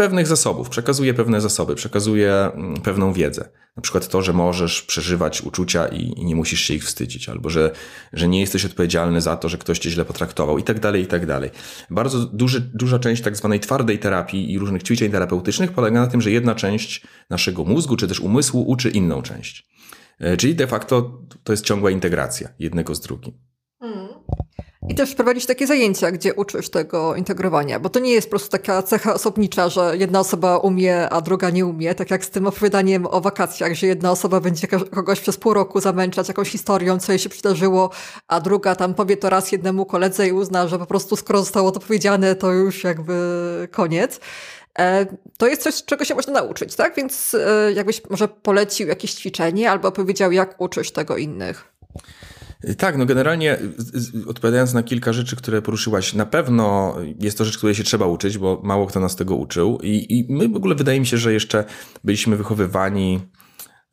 pewnych 0.00 0.26
zasobów, 0.26 0.68
przekazuje 0.68 1.14
pewne 1.14 1.40
zasoby, 1.40 1.74
przekazuje 1.74 2.32
mm, 2.32 2.74
pewną 2.74 3.12
wiedzę. 3.12 3.48
Na 3.76 3.82
przykład 3.82 4.08
to, 4.08 4.22
że 4.22 4.32
możesz 4.32 4.82
przeżywać 4.82 5.42
uczucia 5.42 5.88
i, 5.88 6.20
i, 6.20 6.24
nie 6.24 6.36
musisz 6.36 6.60
się 6.60 6.74
ich 6.74 6.84
wstydzić, 6.84 7.28
albo 7.28 7.50
że, 7.50 7.70
że 8.12 8.28
nie 8.28 8.40
jesteś 8.40 8.64
odpowiedzialny 8.64 9.20
za 9.20 9.36
to, 9.36 9.48
że 9.48 9.58
ktoś 9.58 9.78
cię 9.78 9.90
źle 9.90 10.04
potraktował 10.04 10.58
i 10.58 10.62
tak 10.62 10.80
dalej, 10.80 11.02
i 11.02 11.06
tak 11.06 11.26
dalej. 11.26 11.50
Bardzo 11.90 12.18
duży, 12.26 12.60
duża 12.60 12.98
część 12.98 13.22
tak 13.22 13.36
zwanej 13.36 13.60
twardej 13.60 13.98
terapii 13.98 14.52
i 14.52 14.58
różnych 14.58 14.82
ćwiczeń 14.82 15.10
terapeutycznych 15.10 15.72
polega 15.72 16.00
na 16.00 16.06
tym, 16.06 16.20
że 16.20 16.30
jedna 16.30 16.54
część 16.54 17.02
naszego 17.30 17.64
mózgu, 17.64 17.96
czy 17.96 18.08
też 18.08 18.20
umysłu 18.20 18.70
uczy 18.70 18.90
inną 18.90 19.22
część. 19.22 19.68
E, 20.18 20.36
czyli 20.36 20.54
de 20.54 20.66
facto 20.66 21.20
to 21.44 21.52
jest 21.52 21.64
ciągła 21.64 21.90
integracja 21.90 22.48
jednego 22.58 22.94
z 22.94 23.00
drugim. 23.00 23.49
I 24.88 24.94
też 24.94 25.14
prowadzić 25.14 25.46
takie 25.46 25.66
zajęcia, 25.66 26.10
gdzie 26.10 26.34
uczysz 26.34 26.70
tego 26.70 27.14
integrowania, 27.14 27.80
bo 27.80 27.88
to 27.88 28.00
nie 28.00 28.12
jest 28.12 28.26
po 28.26 28.30
prostu 28.30 28.50
taka 28.50 28.82
cecha 28.82 29.14
osobnicza, 29.14 29.68
że 29.68 29.96
jedna 29.96 30.20
osoba 30.20 30.56
umie, 30.56 31.08
a 31.08 31.20
druga 31.20 31.50
nie 31.50 31.66
umie, 31.66 31.94
tak 31.94 32.10
jak 32.10 32.24
z 32.24 32.30
tym 32.30 32.46
opowiadaniem 32.46 33.06
o 33.06 33.20
wakacjach, 33.20 33.74
że 33.74 33.86
jedna 33.86 34.10
osoba 34.10 34.40
będzie 34.40 34.68
kogoś 34.68 35.20
przez 35.20 35.36
pół 35.36 35.54
roku 35.54 35.80
zamęczać 35.80 36.28
jakąś 36.28 36.48
historią, 36.50 36.98
co 36.98 37.12
jej 37.12 37.18
się 37.18 37.28
przydarzyło, 37.28 37.90
a 38.28 38.40
druga 38.40 38.74
tam 38.74 38.94
powie 38.94 39.16
to 39.16 39.30
raz 39.30 39.52
jednemu 39.52 39.86
koledze 39.86 40.28
i 40.28 40.32
uzna, 40.32 40.68
że 40.68 40.78
po 40.78 40.86
prostu 40.86 41.16
skoro 41.16 41.38
zostało 41.38 41.70
to 41.70 41.80
powiedziane, 41.80 42.34
to 42.34 42.52
już 42.52 42.84
jakby 42.84 43.68
koniec. 43.70 44.20
E, 44.78 45.06
to 45.38 45.46
jest 45.46 45.62
coś, 45.62 45.84
czego 45.84 46.04
się 46.04 46.14
można 46.14 46.32
nauczyć, 46.32 46.74
tak? 46.74 46.96
Więc 46.96 47.34
e, 47.34 47.72
jakbyś 47.72 48.02
może 48.10 48.28
polecił 48.28 48.88
jakieś 48.88 49.14
ćwiczenie 49.14 49.70
albo 49.70 49.92
powiedział, 49.92 50.32
jak 50.32 50.60
uczyć 50.60 50.90
tego 50.90 51.16
innych. 51.16 51.72
Tak, 52.78 52.96
no 52.96 53.06
generalnie 53.06 53.58
odpowiadając 54.26 54.74
na 54.74 54.82
kilka 54.82 55.12
rzeczy, 55.12 55.36
które 55.36 55.62
poruszyłaś, 55.62 56.14
na 56.14 56.26
pewno 56.26 56.96
jest 57.20 57.38
to 57.38 57.44
rzecz, 57.44 57.58
której 57.58 57.74
się 57.74 57.84
trzeba 57.84 58.06
uczyć, 58.06 58.38
bo 58.38 58.60
mało 58.64 58.86
kto 58.86 59.00
nas 59.00 59.16
tego 59.16 59.36
uczył 59.36 59.78
i, 59.82 60.06
i 60.18 60.32
my 60.32 60.48
w 60.48 60.56
ogóle 60.56 60.74
wydaje 60.74 61.00
mi 61.00 61.06
się, 61.06 61.18
że 61.18 61.32
jeszcze 61.32 61.64
byliśmy 62.04 62.36
wychowywani 62.36 63.20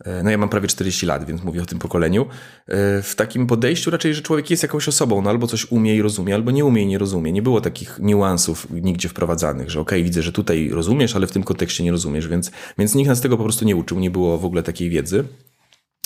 e, 0.05 0.23
no 0.23 0.29
ja 0.29 0.37
mam 0.37 0.49
prawie 0.49 0.67
40 0.67 1.05
lat, 1.05 1.25
więc 1.25 1.43
mówię 1.43 1.61
o 1.61 1.65
tym 1.65 1.79
pokoleniu, 1.79 2.25
e, 2.67 3.01
w 3.01 3.13
takim 3.15 3.47
podejściu 3.47 3.91
raczej, 3.91 4.13
że 4.13 4.21
człowiek 4.21 4.49
jest 4.49 4.63
jakąś 4.63 4.87
osobą, 4.87 5.21
no 5.21 5.29
albo 5.29 5.47
coś 5.47 5.71
umie 5.71 5.95
i 5.95 6.01
rozumie, 6.01 6.35
albo 6.35 6.51
nie 6.51 6.65
umie 6.65 6.81
i 6.81 6.87
nie 6.87 6.97
rozumie. 6.97 7.31
Nie 7.31 7.41
było 7.41 7.61
takich 7.61 7.99
niuansów 7.99 8.67
nigdzie 8.69 9.09
wprowadzanych, 9.09 9.69
że 9.69 9.79
okej, 9.79 9.99
okay, 9.99 10.03
widzę, 10.03 10.21
że 10.21 10.31
tutaj 10.31 10.69
rozumiesz, 10.69 11.15
ale 11.15 11.27
w 11.27 11.31
tym 11.31 11.43
kontekście 11.43 11.83
nie 11.83 11.91
rozumiesz, 11.91 12.27
więc, 12.27 12.51
więc 12.77 12.95
nikt 12.95 13.09
nas 13.09 13.21
tego 13.21 13.37
po 13.37 13.43
prostu 13.43 13.65
nie 13.65 13.75
uczył, 13.75 13.99
nie 13.99 14.11
było 14.11 14.37
w 14.37 14.45
ogóle 14.45 14.63
takiej 14.63 14.89
wiedzy. 14.89 15.23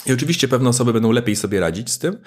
I 0.05 0.13
oczywiście 0.13 0.47
pewne 0.47 0.69
osoby 0.69 0.93
będą 0.93 1.11
lepiej 1.11 1.35
sobie 1.35 1.59
radzić 1.59 1.91
z 1.91 1.97
tym, 1.97 2.17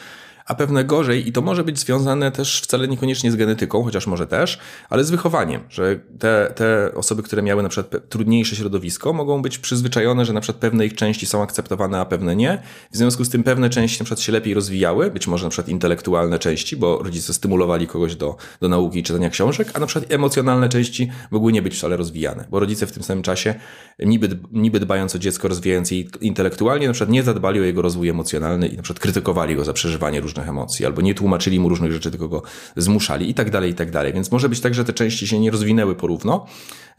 a 0.46 0.54
pewne 0.54 0.84
gorzej, 0.84 1.28
i 1.28 1.32
to 1.32 1.42
może 1.42 1.64
być 1.64 1.78
związane 1.78 2.32
też 2.32 2.60
wcale 2.60 2.88
niekoniecznie 2.88 3.32
z 3.32 3.36
genetyką, 3.36 3.82
chociaż 3.84 4.06
może 4.06 4.26
też, 4.26 4.58
ale 4.90 5.04
z 5.04 5.10
wychowaniem, 5.10 5.60
że 5.68 6.00
te, 6.18 6.52
te 6.56 6.94
osoby, 6.94 7.22
które 7.22 7.42
miały 7.42 7.62
na 7.62 7.68
przykład 7.68 8.08
trudniejsze 8.08 8.56
środowisko, 8.56 9.12
mogą 9.12 9.42
być 9.42 9.58
przyzwyczajone, 9.58 10.24
że 10.24 10.32
na 10.32 10.40
przykład 10.40 10.60
pewne 10.60 10.86
ich 10.86 10.94
części 10.94 11.26
są 11.26 11.42
akceptowane, 11.42 12.00
a 12.00 12.04
pewne 12.04 12.36
nie. 12.36 12.62
W 12.92 12.96
związku 12.96 13.24
z 13.24 13.30
tym 13.30 13.42
pewne 13.42 13.70
części 13.70 14.00
na 14.00 14.04
przykład 14.04 14.20
się 14.20 14.32
lepiej 14.32 14.54
rozwijały, 14.54 15.10
być 15.10 15.26
może 15.26 15.44
na 15.44 15.50
przykład 15.50 15.68
intelektualne 15.68 16.38
części, 16.38 16.76
bo 16.76 17.02
rodzice 17.02 17.34
stymulowali 17.34 17.86
kogoś 17.86 18.16
do, 18.16 18.36
do 18.60 18.68
nauki 18.68 18.98
i 18.98 19.02
czytania 19.02 19.30
książek, 19.30 19.70
a 19.74 19.78
na 19.80 19.86
przykład 19.86 20.12
emocjonalne 20.12 20.68
części 20.68 21.10
mogły 21.30 21.52
nie 21.52 21.62
być 21.62 21.76
wcale 21.76 21.96
rozwijane, 21.96 22.44
bo 22.50 22.60
rodzice 22.60 22.86
w 22.86 22.92
tym 22.92 23.02
samym 23.02 23.22
czasie, 23.22 23.54
niby, 23.98 24.38
niby 24.52 24.80
dbając 24.80 25.16
o 25.16 25.18
dziecko, 25.18 25.48
rozwijając 25.48 25.90
je 25.90 26.04
intelektualnie, 26.20 26.86
na 26.86 26.92
przykład 26.92 27.10
nie 27.10 27.22
zadbali 27.22 27.60
o 27.60 27.62
jego 27.62 27.82
rozwój 27.82 28.08
emocjonalny 28.08 28.68
i 28.68 28.76
na 28.76 28.82
przykład 28.82 29.00
krytykowali 29.00 29.56
go 29.56 29.64
za 29.64 29.72
przeżywanie 29.72 30.20
różnych 30.20 30.33
różnych 30.34 30.48
emocji, 30.48 30.86
albo 30.86 31.02
nie 31.02 31.14
tłumaczyli 31.14 31.60
mu 31.60 31.68
różnych 31.68 31.92
rzeczy, 31.92 32.10
tylko 32.10 32.28
go 32.28 32.42
zmuszali 32.76 33.30
i 33.30 33.34
tak 33.34 33.50
dalej, 33.50 33.70
i 33.70 33.74
tak 33.74 33.90
dalej. 33.90 34.12
Więc 34.12 34.32
może 34.32 34.48
być 34.48 34.60
tak, 34.60 34.74
że 34.74 34.84
te 34.84 34.92
części 34.92 35.26
się 35.26 35.40
nie 35.40 35.50
rozwinęły 35.50 35.94
porówno 35.94 36.46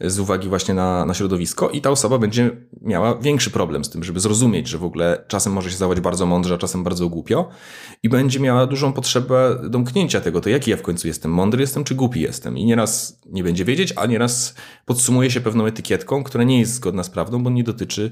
z 0.00 0.18
uwagi 0.18 0.48
właśnie 0.48 0.74
na, 0.74 1.04
na 1.04 1.14
środowisko 1.14 1.70
i 1.70 1.80
ta 1.80 1.90
osoba 1.90 2.18
będzie 2.18 2.50
miała 2.82 3.14
większy 3.14 3.50
problem 3.50 3.84
z 3.84 3.90
tym, 3.90 4.04
żeby 4.04 4.20
zrozumieć, 4.20 4.68
że 4.68 4.78
w 4.78 4.84
ogóle 4.84 5.24
czasem 5.28 5.52
może 5.52 5.70
się 5.70 5.76
zachować 5.76 6.00
bardzo 6.00 6.26
mądrze, 6.26 6.54
a 6.54 6.58
czasem 6.58 6.84
bardzo 6.84 7.08
głupio 7.08 7.48
i 8.02 8.08
będzie 8.08 8.40
miała 8.40 8.66
dużą 8.66 8.92
potrzebę 8.92 9.58
domknięcia 9.70 10.20
tego, 10.20 10.40
to 10.40 10.48
jaki 10.48 10.70
ja 10.70 10.76
w 10.76 10.82
końcu 10.82 11.08
jestem, 11.08 11.30
mądry 11.30 11.60
jestem 11.60 11.84
czy 11.84 11.94
głupi 11.94 12.20
jestem 12.20 12.58
i 12.58 12.64
nieraz 12.64 13.20
nie 13.26 13.44
będzie 13.44 13.64
wiedzieć, 13.64 13.92
a 13.96 14.06
nieraz 14.06 14.54
podsumuje 14.86 15.30
się 15.30 15.40
pewną 15.40 15.66
etykietką, 15.66 16.24
która 16.24 16.44
nie 16.44 16.60
jest 16.60 16.72
zgodna 16.72 17.02
z 17.02 17.10
prawdą, 17.10 17.42
bo 17.42 17.50
nie 17.50 17.64
dotyczy 17.64 18.10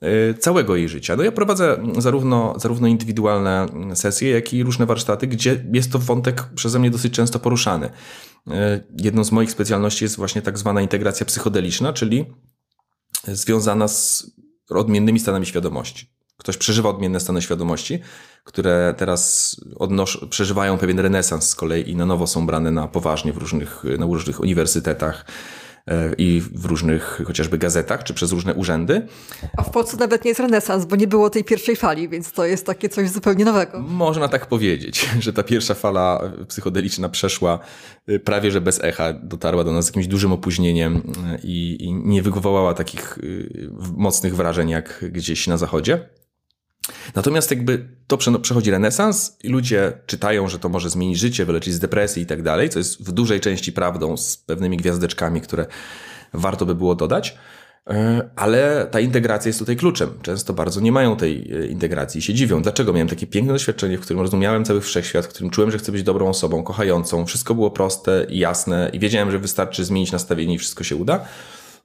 e, 0.00 0.34
całego 0.34 0.76
jej 0.76 0.88
życia. 0.88 1.16
No 1.16 1.22
ja 1.22 1.32
prowadzę 1.32 1.76
zarówno, 1.98 2.54
zarówno 2.56 2.88
indywidualne 2.88 3.66
sesje, 3.94 4.30
jak 4.30 4.54
i 4.54 4.62
różne 4.64 4.86
warsztaty, 4.86 5.26
gdzie 5.26 5.64
jest 5.72 5.92
to 5.92 5.98
wątek 5.98 6.42
przeze 6.54 6.78
mnie 6.78 6.90
dosyć 6.90 7.14
często 7.14 7.38
poruszany. 7.38 7.90
E, 8.50 8.80
jedną 8.98 9.24
z 9.24 9.32
moich 9.32 9.50
specjalności 9.50 10.04
jest 10.04 10.16
właśnie 10.16 10.42
tak 10.42 10.58
zwana 10.58 10.82
integracja 10.82 11.26
psychodeliczna, 11.26 11.92
czyli 11.92 12.26
związana 13.26 13.88
z 13.88 14.30
odmiennymi 14.70 15.20
stanami 15.20 15.46
świadomości. 15.46 16.14
Ktoś 16.36 16.56
przeżywa 16.56 16.88
odmienne 16.88 17.20
stany 17.20 17.42
świadomości, 17.42 17.98
które 18.44 18.94
teraz 18.98 19.56
przeżywają 20.30 20.78
pewien 20.78 20.98
renesans 20.98 21.48
z 21.48 21.54
kolei 21.54 21.90
i 21.90 21.96
na 21.96 22.06
nowo 22.06 22.26
są 22.26 22.46
brane 22.46 22.70
na 22.70 22.88
poważnie 22.88 23.32
w 23.32 23.36
różnych, 23.36 23.84
na 23.98 24.06
różnych 24.06 24.40
uniwersytetach 24.40 25.26
i 26.18 26.42
w 26.54 26.64
różnych 26.64 27.22
chociażby 27.26 27.58
gazetach, 27.58 28.04
czy 28.04 28.14
przez 28.14 28.32
różne 28.32 28.54
urzędy. 28.54 29.06
A 29.56 29.62
w 29.62 29.70
Polsce 29.70 29.96
nawet 29.96 30.24
nie 30.24 30.28
jest 30.28 30.40
renesans, 30.40 30.84
bo 30.84 30.96
nie 30.96 31.06
było 31.06 31.30
tej 31.30 31.44
pierwszej 31.44 31.76
fali, 31.76 32.08
więc 32.08 32.32
to 32.32 32.44
jest 32.44 32.66
takie 32.66 32.88
coś 32.88 33.10
zupełnie 33.10 33.44
nowego. 33.44 33.80
Można 33.80 34.28
tak 34.28 34.46
powiedzieć, 34.46 35.10
że 35.20 35.32
ta 35.32 35.42
pierwsza 35.42 35.74
fala 35.74 36.20
psychodeliczna 36.48 37.08
przeszła 37.08 37.58
e, 38.06 38.18
prawie 38.18 38.50
że 38.50 38.60
bez 38.60 38.84
echa, 38.84 39.12
dotarła 39.12 39.64
do 39.64 39.72
nas 39.72 39.84
z 39.84 39.88
jakimś 39.88 40.06
dużym 40.06 40.32
opóźnieniem 40.32 40.96
e, 40.96 41.38
i, 41.42 41.84
i 41.84 41.92
nie 41.92 42.22
wywołała 42.22 42.74
takich 42.74 43.18
mocnych 43.96 44.36
wrażeń 44.36 44.68
jak 44.68 45.04
gdzieś 45.12 45.46
na 45.46 45.56
zachodzie. 45.56 46.08
Natomiast 47.14 47.50
jakby 47.50 47.88
to 48.06 48.18
przechodzi 48.18 48.70
renesans 48.70 49.36
i 49.42 49.48
ludzie 49.48 49.92
czytają, 50.06 50.48
że 50.48 50.58
to 50.58 50.68
może 50.68 50.90
zmienić 50.90 51.18
życie, 51.18 51.44
wyleczyć 51.44 51.74
z 51.74 51.78
depresji 51.78 52.22
i 52.22 52.26
tak 52.26 52.42
dalej, 52.42 52.68
co 52.68 52.78
jest 52.78 53.02
w 53.02 53.12
dużej 53.12 53.40
części 53.40 53.72
prawdą 53.72 54.16
z 54.16 54.36
pewnymi 54.36 54.76
gwiazdeczkami, 54.76 55.40
które 55.40 55.66
warto 56.32 56.66
by 56.66 56.74
było 56.74 56.94
dodać. 56.94 57.36
E, 57.90 58.30
ale 58.36 58.86
ta 58.90 59.00
integracja 59.00 59.48
jest 59.48 59.58
tutaj 59.58 59.76
kluczem. 59.76 60.10
Często 60.22 60.52
bardzo 60.52 60.80
nie 60.80 60.92
mają 60.92 61.16
tej 61.16 61.52
e, 61.52 61.66
integracji 61.66 62.18
i 62.18 62.22
się 62.22 62.34
dziwią. 62.34 62.62
Dlaczego 62.62 62.92
miałem 62.92 63.08
takie 63.08 63.26
piękne 63.26 63.52
doświadczenie, 63.52 63.98
w 63.98 64.00
którym 64.00 64.22
rozumiałem 64.22 64.64
cały 64.64 64.80
wszechświat, 64.80 65.26
w 65.26 65.28
którym 65.28 65.50
czułem, 65.50 65.70
że 65.70 65.78
chcę 65.78 65.92
być 65.92 66.02
dobrą 66.02 66.28
osobą, 66.28 66.62
kochającą. 66.62 67.26
Wszystko 67.26 67.54
było 67.54 67.70
proste 67.70 68.26
i 68.28 68.38
jasne 68.38 68.90
i 68.92 68.98
wiedziałem, 68.98 69.30
że 69.30 69.38
wystarczy 69.38 69.84
zmienić 69.84 70.12
nastawienie 70.12 70.54
i 70.54 70.58
wszystko 70.58 70.84
się 70.84 70.96
uda. 70.96 71.24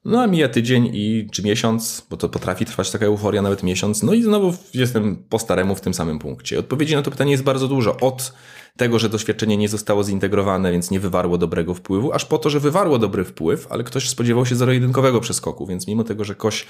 No 0.06 0.22
a 0.22 0.28
mija 0.28 0.50
tydzień 0.50 0.90
i 0.94 1.28
czy 1.32 1.44
miesiąc, 1.44 2.08
bo 2.10 2.18
to 2.18 2.30
potrafi 2.30 2.66
trwać 2.66 2.92
taka 2.92 3.06
euforia 3.06 3.42
nawet 3.42 3.64
miesiąc, 3.64 4.04
no 4.04 4.14
i 4.14 4.24
znowu 4.24 4.54
jestem 4.74 5.24
po 5.30 5.40
staremu 5.40 5.76
w 5.76 5.82
tym 5.82 5.94
samym 5.94 6.20
punkcie. 6.20 6.60
Odpowiedzi 6.60 6.96
na 6.96 7.02
to 7.02 7.12
pytanie 7.12 7.32
jest 7.32 7.44
bardzo 7.44 7.68
dużo. 7.68 7.98
Od 7.98 8.34
tego, 8.78 9.00
że 9.00 9.10
doświadczenie 9.10 9.58
nie 9.58 9.70
zostało 9.70 10.04
zintegrowane, 10.04 10.72
więc 10.72 10.92
nie 10.92 11.00
wywarło 11.00 11.38
dobrego 11.38 11.74
wpływu, 11.74 12.14
aż 12.14 12.26
po 12.26 12.38
to, 12.38 12.50
że 12.50 12.60
wywarło 12.60 13.00
dobry 13.00 13.24
wpływ, 13.26 13.68
ale 13.70 13.84
ktoś 13.84 14.10
spodziewał 14.10 14.46
się 14.46 14.56
zero-jedynkowego 14.56 15.22
przeskoku, 15.22 15.66
więc 15.66 15.88
mimo 15.88 16.04
tego, 16.04 16.24
że 16.24 16.36
ktoś 16.36 16.66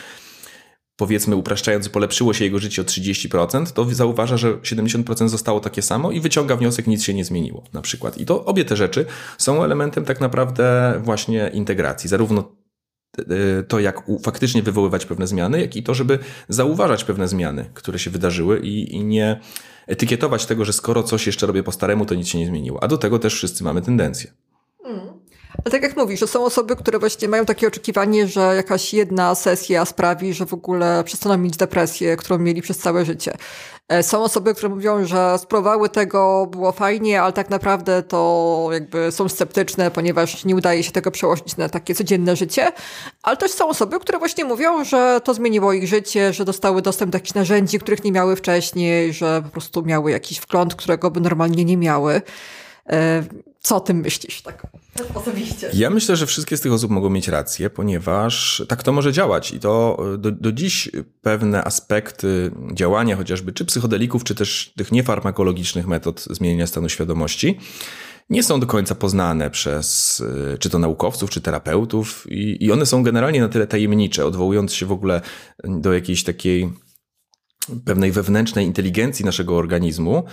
powiedzmy 0.96 1.36
upraszczając, 1.36 1.90
polepszyło 1.90 2.34
się 2.34 2.46
jego 2.46 2.60
życie 2.60 2.82
o 2.82 2.86
30%, 2.86 3.72
to 3.72 3.86
zauważa, 3.86 4.38
że 4.38 4.54
70% 4.54 5.28
zostało 5.28 5.60
takie 5.60 5.82
samo 5.82 6.12
i 6.12 6.20
wyciąga 6.20 6.56
wniosek, 6.56 6.88
nic 6.88 7.04
się 7.04 7.14
nie 7.14 7.26
zmieniło 7.26 7.64
na 7.74 7.82
przykład. 7.82 8.18
I 8.18 8.26
to 8.26 8.46
obie 8.46 8.66
te 8.66 8.76
rzeczy 8.76 9.06
są 9.38 9.64
elementem 9.64 10.06
tak 10.06 10.22
naprawdę 10.22 10.94
właśnie 11.04 11.52
integracji, 11.54 12.10
zarówno 12.10 12.60
to, 13.68 13.80
jak 13.80 14.04
faktycznie 14.24 14.64
wywoływać 14.64 15.06
pewne 15.06 15.28
zmiany, 15.28 15.62
jak 15.62 15.76
i 15.76 15.84
to, 15.84 15.94
żeby 15.94 16.20
zauważać 16.50 17.04
pewne 17.04 17.28
zmiany, 17.28 17.70
które 17.74 18.00
się 18.00 18.10
wydarzyły 18.10 18.60
i, 18.60 18.96
i 18.96 19.04
nie 19.04 19.40
etykietować 19.88 20.46
tego, 20.46 20.66
że 20.66 20.74
skoro 20.74 21.04
coś 21.04 21.28
jeszcze 21.28 21.48
robię 21.48 21.64
po 21.64 21.72
staremu, 21.72 22.06
to 22.06 22.16
nic 22.16 22.28
się 22.28 22.40
nie 22.40 22.48
zmieniło. 22.48 22.84
A 22.84 22.88
do 22.88 22.98
tego 22.98 23.20
też 23.20 23.34
wszyscy 23.34 23.64
mamy 23.64 23.82
tendencję. 23.82 24.32
Mm. 24.86 25.19
Ale 25.66 25.72
tak 25.72 25.84
jak 25.84 25.98
mówisz, 25.98 26.20
że 26.20 26.28
są 26.28 26.46
osoby, 26.46 26.76
które 26.76 27.00
właśnie 27.00 27.28
mają 27.28 27.46
takie 27.46 27.68
oczekiwanie, 27.68 28.28
że 28.28 28.56
jakaś 28.56 28.94
jedna 28.94 29.36
sesja 29.36 29.86
sprawi, 29.86 30.34
że 30.34 30.46
w 30.46 30.54
ogóle 30.54 31.04
przestaną 31.04 31.38
mieć 31.38 31.58
depresję, 31.58 32.18
którą 32.18 32.38
mieli 32.40 32.62
przez 32.62 32.78
całe 32.78 33.06
życie. 33.06 33.34
E, 33.90 34.04
są 34.04 34.24
osoby, 34.24 34.56
które 34.56 34.70
mówią, 34.70 35.06
że 35.06 35.38
spróbowały 35.38 35.90
tego, 35.90 36.48
było 36.52 36.72
fajnie, 36.72 37.22
ale 37.22 37.34
tak 37.34 37.50
naprawdę 37.50 38.04
to 38.04 38.70
jakby 38.72 39.12
są 39.12 39.30
sceptyczne, 39.30 39.92
ponieważ 39.92 40.46
nie 40.46 40.56
udaje 40.56 40.84
się 40.84 40.92
tego 40.92 41.12
przełożyć 41.12 41.58
na 41.58 41.70
takie 41.70 41.96
codzienne 41.96 42.36
życie. 42.36 42.72
Ale 43.24 43.38
też 43.38 43.52
są 43.52 43.68
osoby, 43.68 44.00
które 44.00 44.20
właśnie 44.20 44.46
mówią, 44.46 44.84
że 44.84 45.22
to 45.24 45.34
zmieniło 45.34 45.74
ich 45.74 45.88
życie, 45.88 46.34
że 46.34 46.46
dostały 46.46 46.82
dostęp 46.82 47.12
do 47.12 47.16
jakichś 47.16 47.34
narzędzi, 47.34 47.80
których 47.80 48.04
nie 48.04 48.12
miały 48.12 48.36
wcześniej, 48.36 49.14
że 49.14 49.42
po 49.42 49.50
prostu 49.50 49.82
miały 49.82 50.12
jakiś 50.12 50.40
wgląd, 50.40 50.76
którego 50.76 51.12
by 51.12 51.22
normalnie 51.22 51.66
nie 51.66 51.78
miały. 51.78 52.22
E, 53.70 53.72
Co 53.72 53.76
o 53.76 53.80
tym 53.80 53.98
myślisz? 53.98 54.42
Tak 54.42 54.68
osobiście. 55.16 55.70
Ja 55.74 55.90
myślę, 55.90 56.16
że 56.16 56.26
wszystkie 56.26 56.58
z 56.58 56.62
tych 56.62 56.74
osób 56.74 56.92
mogą 56.92 57.10
mieć 57.10 57.28
rację, 57.28 57.70
ponieważ 57.70 58.64
tak 58.68 58.84
to 58.84 58.92
może 58.92 59.14
działać 59.14 59.52
i 59.52 59.60
to 59.60 60.04
do, 60.18 60.32
do 60.32 60.52
dziś 60.52 60.90
pewne 61.22 61.64
aspekty 61.64 62.52
działania 62.74 63.16
chociażby 63.16 63.54
czy 63.54 63.66
psychodelików, 63.66 64.24
czy 64.24 64.36
też 64.36 64.74
tych 64.78 64.92
niefarmakologicznych 64.92 65.88
metod 65.88 66.26
zmieniania 66.30 66.68
stanu 66.68 66.90
świadomości 66.90 67.58
nie 68.30 68.44
są 68.44 68.60
do 68.60 68.68
końca 68.68 68.96
poznane 68.96 69.50
przez 69.50 70.24
czy 70.60 70.70
to 70.70 70.80
naukowców, 70.80 71.30
czy 71.30 71.42
terapeutów 71.42 72.26
i, 72.30 72.66
i 72.66 72.72
one 72.72 72.86
są 72.86 73.04
generalnie 73.04 73.42
na 73.42 73.50
tyle 73.50 73.68
tajemnicze, 73.68 74.26
odwołując 74.26 74.74
się 74.74 74.86
w 74.86 74.92
ogóle 74.92 75.22
do 75.64 75.94
jakiejś 75.94 76.24
takiej 76.24 76.70
pewnej 77.86 78.12
wewnętrznej 78.12 78.66
inteligencji 78.66 79.26
naszego 79.26 79.58
organizmu, 79.58 80.24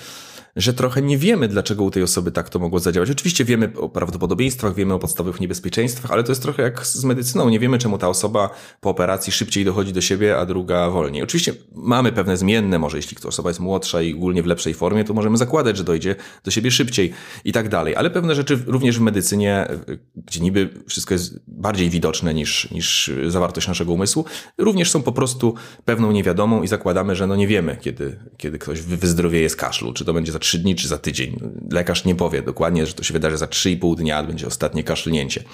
że 0.56 0.74
trochę 0.74 1.02
nie 1.02 1.18
wiemy, 1.18 1.48
dlaczego 1.48 1.84
u 1.84 1.90
tej 1.90 2.02
osoby 2.02 2.32
tak 2.32 2.48
to 2.48 2.58
mogło 2.58 2.80
zadziałać. 2.80 3.10
Oczywiście 3.10 3.44
wiemy 3.44 3.72
o 3.78 3.88
prawdopodobieństwach, 3.88 4.74
wiemy 4.74 4.94
o 4.94 4.98
podstawowych 4.98 5.40
niebezpieczeństwach, 5.40 6.10
ale 6.10 6.24
to 6.24 6.32
jest 6.32 6.42
trochę 6.42 6.62
jak 6.62 6.86
z 6.86 7.04
medycyną. 7.04 7.48
Nie 7.48 7.58
wiemy, 7.58 7.78
czemu 7.78 7.98
ta 7.98 8.08
osoba 8.08 8.50
po 8.80 8.90
operacji 8.90 9.32
szybciej 9.32 9.64
dochodzi 9.64 9.92
do 9.92 10.00
siebie, 10.00 10.38
a 10.38 10.46
druga 10.46 10.90
wolniej. 10.90 11.22
Oczywiście 11.22 11.54
mamy 11.74 12.12
pewne 12.12 12.36
zmienne, 12.36 12.78
może 12.78 12.96
jeśli 12.96 13.16
ktoś 13.16 13.28
osoba 13.28 13.50
jest 13.50 13.60
młodsza 13.60 14.02
i 14.02 14.14
ogólnie 14.14 14.42
w 14.42 14.46
lepszej 14.46 14.74
formie, 14.74 15.04
to 15.04 15.14
możemy 15.14 15.36
zakładać, 15.36 15.76
że 15.76 15.84
dojdzie 15.84 16.16
do 16.44 16.50
siebie 16.50 16.70
szybciej 16.70 17.12
i 17.44 17.52
tak 17.52 17.68
dalej. 17.68 17.96
Ale 17.96 18.10
pewne 18.10 18.34
rzeczy 18.34 18.58
również 18.66 18.98
w 18.98 19.02
medycynie, 19.02 19.68
gdzie 20.16 20.40
niby 20.40 20.68
wszystko 20.88 21.14
jest 21.14 21.40
bardziej 21.46 21.90
widoczne 21.90 22.34
niż, 22.34 22.70
niż 22.70 23.10
zawartość 23.28 23.68
naszego 23.68 23.92
umysłu, 23.92 24.24
również 24.58 24.90
są 24.90 25.02
po 25.02 25.12
prostu 25.12 25.54
pewną 25.84 26.12
niewiadomą 26.12 26.62
i 26.62 26.68
zakładamy, 26.68 27.16
że 27.16 27.26
no 27.26 27.36
nie 27.36 27.46
wiemy, 27.46 27.76
kiedy, 27.80 28.18
kiedy 28.36 28.58
ktoś 28.58 28.80
wyzdrowieje 28.80 29.50
z 29.50 29.56
kaszlu, 29.56 29.92
czy 29.92 30.04
to 30.04 30.12
będzie 30.12 30.32
za 30.32 30.38
trzy 30.46 30.58
dni 30.58 30.74
czy 30.74 30.88
za 30.88 30.98
tydzień. 30.98 31.40
Lekarz 31.70 32.04
nie 32.04 32.14
powie 32.14 32.42
dokładnie, 32.42 32.86
że 32.86 32.92
to 32.92 33.02
się 33.02 33.12
wydarzy 33.12 33.36
za 33.36 33.46
3,5 33.46 33.96
dnia, 33.96 34.22
będzie 34.22 34.46
ostatnie 34.46 34.84
kaszlnięcie. 34.84 35.44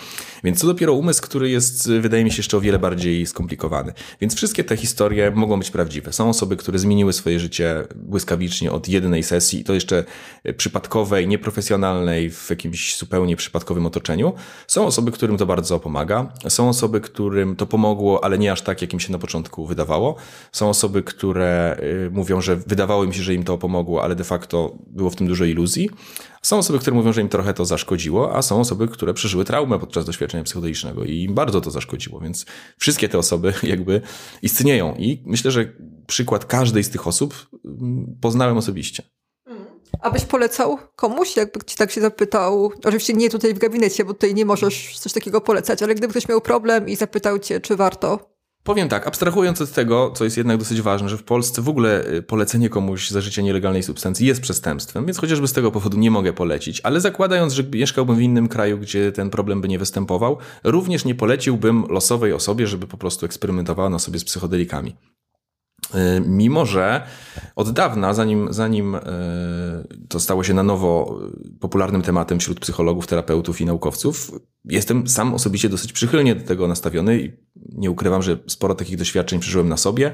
Więc 0.44 0.60
to 0.60 0.66
dopiero 0.66 0.92
umysł, 0.92 1.22
który 1.22 1.50
jest, 1.50 1.90
wydaje 1.90 2.24
mi 2.24 2.30
się, 2.30 2.36
jeszcze 2.36 2.56
o 2.56 2.60
wiele 2.60 2.78
bardziej 2.78 3.26
skomplikowany. 3.26 3.92
Więc 4.20 4.34
wszystkie 4.34 4.64
te 4.64 4.76
historie 4.76 5.30
mogą 5.30 5.58
być 5.58 5.70
prawdziwe. 5.70 6.12
Są 6.12 6.28
osoby, 6.28 6.56
które 6.56 6.78
zmieniły 6.78 7.12
swoje 7.12 7.40
życie 7.40 7.84
błyskawicznie 7.94 8.72
od 8.72 8.88
jednej 8.88 9.22
sesji 9.22 9.60
i 9.60 9.64
to 9.64 9.74
jeszcze 9.74 10.04
przypadkowej, 10.56 11.28
nieprofesjonalnej, 11.28 12.30
w 12.30 12.50
jakimś 12.50 12.98
zupełnie 12.98 13.36
przypadkowym 13.36 13.86
otoczeniu. 13.86 14.32
Są 14.66 14.86
osoby, 14.86 15.12
którym 15.12 15.36
to 15.36 15.46
bardzo 15.46 15.80
pomaga. 15.80 16.32
Są 16.48 16.68
osoby, 16.68 17.00
którym 17.00 17.56
to 17.56 17.66
pomogło, 17.66 18.24
ale 18.24 18.38
nie 18.38 18.52
aż 18.52 18.62
tak, 18.62 18.82
jak 18.82 18.92
im 18.92 19.00
się 19.00 19.12
na 19.12 19.18
początku 19.18 19.66
wydawało. 19.66 20.16
Są 20.52 20.68
osoby, 20.68 21.02
które 21.02 21.76
y, 22.06 22.10
mówią, 22.10 22.40
że 22.40 22.56
wydawało 22.56 23.04
im 23.04 23.12
się, 23.12 23.22
że 23.22 23.34
im 23.34 23.44
to 23.44 23.58
pomogło, 23.58 24.02
ale 24.02 24.14
de 24.14 24.24
facto 24.24 24.76
było 24.86 25.10
w 25.10 25.16
tym 25.16 25.26
dużo 25.26 25.44
iluzji. 25.44 25.90
Są 26.42 26.58
osoby, 26.58 26.78
które 26.78 26.96
mówią, 26.96 27.12
że 27.12 27.20
im 27.20 27.28
trochę 27.28 27.54
to 27.54 27.64
zaszkodziło, 27.64 28.36
a 28.36 28.42
są 28.42 28.60
osoby, 28.60 28.88
które 28.88 29.14
przeżyły 29.14 29.44
traumę 29.44 29.78
podczas 29.78 30.04
doświadczenia 30.04 30.44
psychodelicznego 30.44 31.04
i 31.04 31.22
im 31.22 31.34
bardzo 31.34 31.60
to 31.60 31.70
zaszkodziło, 31.70 32.20
więc 32.20 32.46
wszystkie 32.78 33.08
te 33.08 33.18
osoby 33.18 33.54
jakby 33.62 34.00
istnieją 34.42 34.94
i 34.94 35.22
myślę, 35.26 35.50
że 35.50 35.72
przykład 36.06 36.44
każdej 36.44 36.84
z 36.84 36.90
tych 36.90 37.06
osób 37.06 37.34
mm, 37.64 38.16
poznałem 38.20 38.56
osobiście. 38.56 39.02
Abyś 40.00 40.24
polecał 40.24 40.78
komuś, 40.96 41.36
jakby 41.36 41.60
ci 41.66 41.76
tak 41.76 41.90
się 41.90 42.00
zapytał, 42.00 42.72
oczywiście 42.84 43.12
nie 43.12 43.30
tutaj 43.30 43.54
w 43.54 43.58
gabinecie, 43.58 44.04
bo 44.04 44.14
tutaj 44.14 44.34
nie 44.34 44.44
możesz 44.44 44.98
coś 44.98 45.12
takiego 45.12 45.40
polecać, 45.40 45.82
ale 45.82 45.94
gdyby 45.94 46.10
ktoś 46.10 46.28
miał 46.28 46.40
problem 46.40 46.88
i 46.88 46.96
zapytał 46.96 47.38
cię, 47.38 47.60
czy 47.60 47.76
warto, 47.76 48.31
Powiem 48.64 48.88
tak, 48.88 49.06
abstrahując 49.06 49.60
od 49.60 49.72
tego, 49.72 50.10
co 50.10 50.24
jest 50.24 50.36
jednak 50.36 50.58
dosyć 50.58 50.82
ważne, 50.82 51.08
że 51.08 51.18
w 51.18 51.22
Polsce 51.22 51.62
w 51.62 51.68
ogóle 51.68 52.08
y, 52.08 52.22
polecenie 52.22 52.68
komuś 52.68 53.10
zażycia 53.10 53.42
nielegalnej 53.42 53.82
substancji 53.82 54.26
jest 54.26 54.40
przestępstwem, 54.40 55.06
więc 55.06 55.18
chociażby 55.18 55.48
z 55.48 55.52
tego 55.52 55.70
powodu 55.70 55.98
nie 55.98 56.10
mogę 56.10 56.32
polecić, 56.32 56.80
ale 56.80 57.00
zakładając, 57.00 57.52
że 57.52 57.64
mieszkałbym 57.64 58.16
w 58.16 58.20
innym 58.20 58.48
kraju, 58.48 58.78
gdzie 58.78 59.12
ten 59.12 59.30
problem 59.30 59.60
by 59.60 59.68
nie 59.68 59.78
występował, 59.78 60.38
również 60.64 61.04
nie 61.04 61.14
poleciłbym 61.14 61.84
losowej 61.88 62.32
osobie, 62.32 62.66
żeby 62.66 62.86
po 62.86 62.96
prostu 62.96 63.26
eksperymentowała 63.26 63.90
na 63.90 63.98
sobie 63.98 64.18
z 64.18 64.24
psychodelikami. 64.24 64.96
Y, 65.94 66.20
mimo, 66.26 66.66
że 66.66 67.06
od 67.56 67.70
dawna, 67.70 68.14
zanim, 68.14 68.48
zanim 68.50 68.94
y, 68.94 69.00
to 70.08 70.20
stało 70.20 70.44
się 70.44 70.54
na 70.54 70.62
nowo 70.62 71.20
popularnym 71.60 72.02
tematem 72.02 72.38
wśród 72.38 72.60
psychologów, 72.60 73.06
terapeutów 73.06 73.60
i 73.60 73.64
naukowców, 73.64 74.30
jestem 74.64 75.08
sam 75.08 75.34
osobiście 75.34 75.68
dosyć 75.68 75.92
przychylnie 75.92 76.34
do 76.34 76.46
tego 76.46 76.68
nastawiony 76.68 77.20
i 77.20 77.32
nie 77.56 77.90
ukrywam, 77.90 78.22
że 78.22 78.38
sporo 78.46 78.74
takich 78.74 78.96
doświadczeń 78.96 79.40
przeżyłem 79.40 79.68
na 79.68 79.76
sobie. 79.76 80.12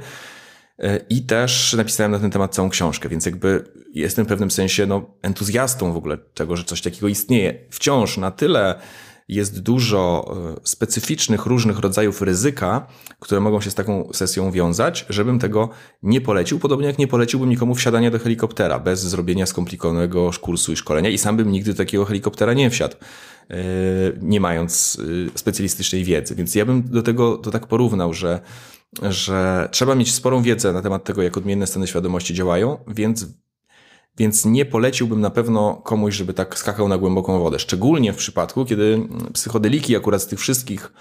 I 1.09 1.23
też 1.23 1.75
napisałem 1.79 2.13
na 2.13 2.19
ten 2.19 2.31
temat 2.31 2.55
całą 2.55 2.71
książkę, 2.71 3.09
więc 3.09 3.27
jakby 3.27 3.65
jestem 3.95 4.25
w 4.25 4.29
pewnym 4.29 4.51
sensie 4.51 4.87
no, 4.87 5.07
entuzjastą 5.23 5.93
w 5.93 5.97
ogóle 5.97 6.17
tego, 6.17 6.57
że 6.57 6.65
coś 6.65 6.83
takiego 6.83 7.09
istnieje. 7.09 7.67
Wciąż 7.71 8.17
na 8.17 8.31
tyle 8.31 8.81
jest 9.29 9.61
dużo 9.61 10.35
e, 10.57 10.61
specyficznych, 10.65 11.47
różnych 11.47 11.79
rodzajów 11.79 12.23
ryzyka, 12.23 12.87
które 13.21 13.41
mogą 13.41 13.61
się 13.61 13.71
z 13.71 13.75
taką 13.75 14.09
sesją 14.13 14.53
wiązać, 14.53 15.07
żebym 15.09 15.39
tego 15.39 15.69
nie 16.03 16.21
polecił. 16.21 16.59
Podobnie 16.59 16.87
jak 16.87 16.99
nie 16.99 17.09
poleciłbym 17.09 17.51
nikomu 17.51 17.75
wsiadania 17.75 18.11
do 18.11 18.19
helikoptera 18.19 18.79
bez 18.79 19.01
zrobienia 19.01 19.47
skomplikowanego 19.47 20.31
kursu 20.41 20.73
i 20.73 20.77
szkolenia 20.77 21.11
i 21.11 21.19
sam 21.19 21.37
bym 21.37 21.53
nigdy 21.53 21.75
takiego 21.75 22.05
helikoptera 22.05 22.55
nie 22.55 22.71
wsiadł, 22.71 22.97
e, 23.51 23.57
nie 24.21 24.41
mając 24.41 24.99
e, 25.35 25.39
specjalistycznej 25.39 26.05
wiedzy. 26.05 26.35
Więc 26.35 26.55
ja 26.55 26.67
bym 26.67 26.83
do 26.83 27.03
tego 27.03 27.37
to 27.37 27.51
tak 27.51 27.67
porównał, 27.67 28.15
że 28.15 28.41
że 29.03 29.69
trzeba 29.73 29.95
mieć 29.95 30.15
sporą 30.15 30.43
wiedzę 30.43 30.73
na 30.73 30.83
temat 30.83 31.05
tego, 31.05 31.23
jak 31.23 31.37
odmienne 31.37 31.67
stany 31.67 31.87
świadomości 31.87 32.35
działają, 32.35 32.79
więc 32.87 33.27
więc 34.19 34.45
nie 34.45 34.65
poleciłbym 34.65 35.21
na 35.21 35.31
pewno 35.31 35.75
komuś, 35.75 36.15
żeby 36.15 36.35
tak 36.35 36.59
skakał 36.59 36.89
na 36.89 36.99
głęboką 36.99 37.39
wodę. 37.39 37.59
Szczególnie 37.59 38.13
w 38.13 38.17
przypadku, 38.17 38.65
kiedy 38.65 39.09
psychodeliki 39.33 39.97
akurat 39.97 40.23
z 40.23 40.27
tych 40.27 40.39
wszystkich 40.39 40.93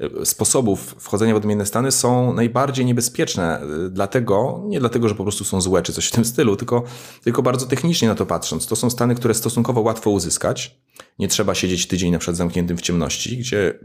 e, 0.00 0.26
sposobów 0.26 0.94
wchodzenia 0.98 1.34
w 1.34 1.36
odmienne 1.36 1.66
stany 1.66 1.92
są 1.92 2.32
najbardziej 2.32 2.84
niebezpieczne. 2.84 3.60
E, 3.60 3.66
dlatego, 3.90 4.62
nie 4.66 4.80
dlatego, 4.80 5.08
że 5.08 5.14
po 5.14 5.22
prostu 5.22 5.44
są 5.44 5.60
złe 5.60 5.82
czy 5.82 5.92
coś 5.92 6.06
w 6.06 6.12
tym 6.12 6.24
stylu, 6.24 6.56
tylko, 6.56 6.82
tylko 7.24 7.42
bardzo 7.42 7.66
technicznie 7.66 8.08
na 8.08 8.14
to 8.14 8.26
patrząc. 8.26 8.66
To 8.66 8.76
są 8.76 8.90
stany, 8.90 9.14
które 9.14 9.34
stosunkowo 9.34 9.80
łatwo 9.80 10.10
uzyskać. 10.10 10.80
Nie 11.18 11.28
trzeba 11.28 11.54
siedzieć 11.54 11.86
tydzień 11.86 12.12
na 12.12 12.18
przykład 12.18 12.36
zamkniętym 12.36 12.76
w 12.76 12.82
ciemności, 12.82 13.38
gdzie 13.38 13.78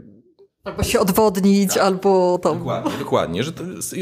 Albo 0.64 0.82
się 0.82 1.00
odwodnić, 1.00 1.74
tak. 1.74 1.82
albo 1.82 2.38
tam. 2.42 2.58
Dokładnie, 2.58 2.92
dokładnie. 2.98 3.42
Że 3.44 3.52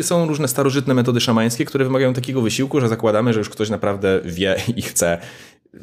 są 0.02 0.26
różne 0.26 0.48
starożytne 0.48 0.94
metody 0.94 1.20
szamańskie, 1.20 1.64
które 1.64 1.84
wymagają 1.84 2.12
takiego 2.12 2.40
wysiłku, 2.40 2.80
że 2.80 2.88
zakładamy, 2.88 3.32
że 3.32 3.38
już 3.38 3.48
ktoś 3.48 3.70
naprawdę 3.70 4.20
wie 4.24 4.56
i 4.76 4.82
chce, 4.82 5.18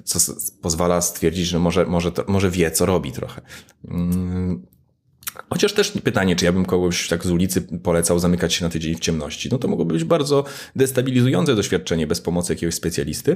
co 0.03 0.19
pozwala 0.61 1.01
stwierdzić, 1.01 1.47
że 1.47 1.59
może, 1.59 1.85
może, 1.85 2.11
to, 2.11 2.23
może 2.27 2.51
wie, 2.51 2.71
co 2.71 2.85
robi 2.85 3.11
trochę. 3.11 3.41
Mm. 3.87 4.65
Chociaż 5.49 5.73
też 5.73 5.91
pytanie, 5.91 6.35
czy 6.35 6.45
ja 6.45 6.51
bym 6.51 6.65
kogoś 6.65 7.07
tak 7.07 7.25
z 7.25 7.31
ulicy 7.31 7.61
polecał 7.61 8.19
zamykać 8.19 8.53
się 8.53 8.65
na 8.65 8.69
tydzień 8.69 8.95
w 8.95 8.99
ciemności. 8.99 9.49
No 9.51 9.57
to 9.57 9.67
mogłoby 9.67 9.93
być 9.93 10.03
bardzo 10.03 10.43
destabilizujące 10.75 11.55
doświadczenie 11.55 12.07
bez 12.07 12.21
pomocy 12.21 12.53
jakiegoś 12.53 12.75
specjalisty. 12.75 13.35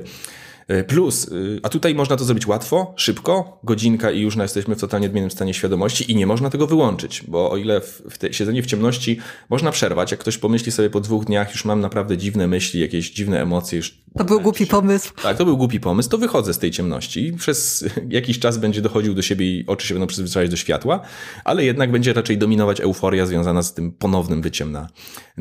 E, 0.72 0.84
plus, 0.84 1.28
y, 1.28 1.60
a 1.64 1.70
tutaj 1.70 1.96
można 1.96 2.18
to 2.18 2.24
zrobić 2.24 2.48
łatwo, 2.48 2.94
szybko, 2.96 3.60
godzinka 3.64 4.12
i 4.12 4.22
już 4.22 4.36
jesteśmy 4.36 4.76
w 4.76 4.80
totalnie 4.80 5.08
odmiennym 5.08 5.32
stanie 5.32 5.54
świadomości 5.54 6.12
i 6.12 6.16
nie 6.16 6.28
można 6.28 6.50
tego 6.50 6.68
wyłączyć, 6.68 7.24
bo 7.28 7.52
o 7.52 7.58
ile 7.58 7.82
w 7.82 8.18
te, 8.18 8.34
siedzenie 8.34 8.64
w 8.64 8.66
ciemności 8.66 9.20
można 9.50 9.72
przerwać, 9.72 10.12
jak 10.12 10.20
ktoś 10.20 10.38
pomyśli 10.38 10.72
sobie 10.72 10.90
po 10.90 11.00
dwóch 11.00 11.26
dniach, 11.26 11.52
już 11.52 11.66
mam 11.66 11.82
naprawdę 11.82 12.18
dziwne 12.18 12.48
myśli, 12.48 12.82
jakieś 12.82 13.12
dziwne 13.12 13.42
emocje, 13.42 13.78
już 13.78 14.02
to 14.18 14.24
był 14.24 14.42
głupi 14.42 14.68
pomysł. 14.68 15.14
Tak, 15.24 15.38
to 15.38 15.46
był 15.46 15.58
głupi 15.58 15.80
pomysł. 15.80 16.10
To 16.10 16.18
wychodzę 16.18 16.54
z 16.54 16.60
tej 16.60 16.72
ciemności 16.72 17.28
i 17.28 17.34
przez 17.34 17.86
jakiś 18.10 18.40
czas 18.40 18.58
będzie 18.58 18.82
dochodził 18.82 19.14
do 19.14 19.22
siebie 19.22 19.46
i 19.46 19.68
oczy 19.68 19.88
się 19.88 19.94
będą 19.94 20.08
przyzwyczajać 20.08 20.52
do 20.52 20.58
światła, 20.58 21.00
ale 21.44 21.66
jednak 21.66 21.92
będzie 21.92 22.14
raczej 22.14 22.38
dominować 22.38 22.82
euforia 22.82 23.26
związana 23.26 23.64
z 23.64 23.74
tym 23.74 23.92
ponownym 23.92 24.42
wyciem 24.42 24.72
na, 24.72 24.88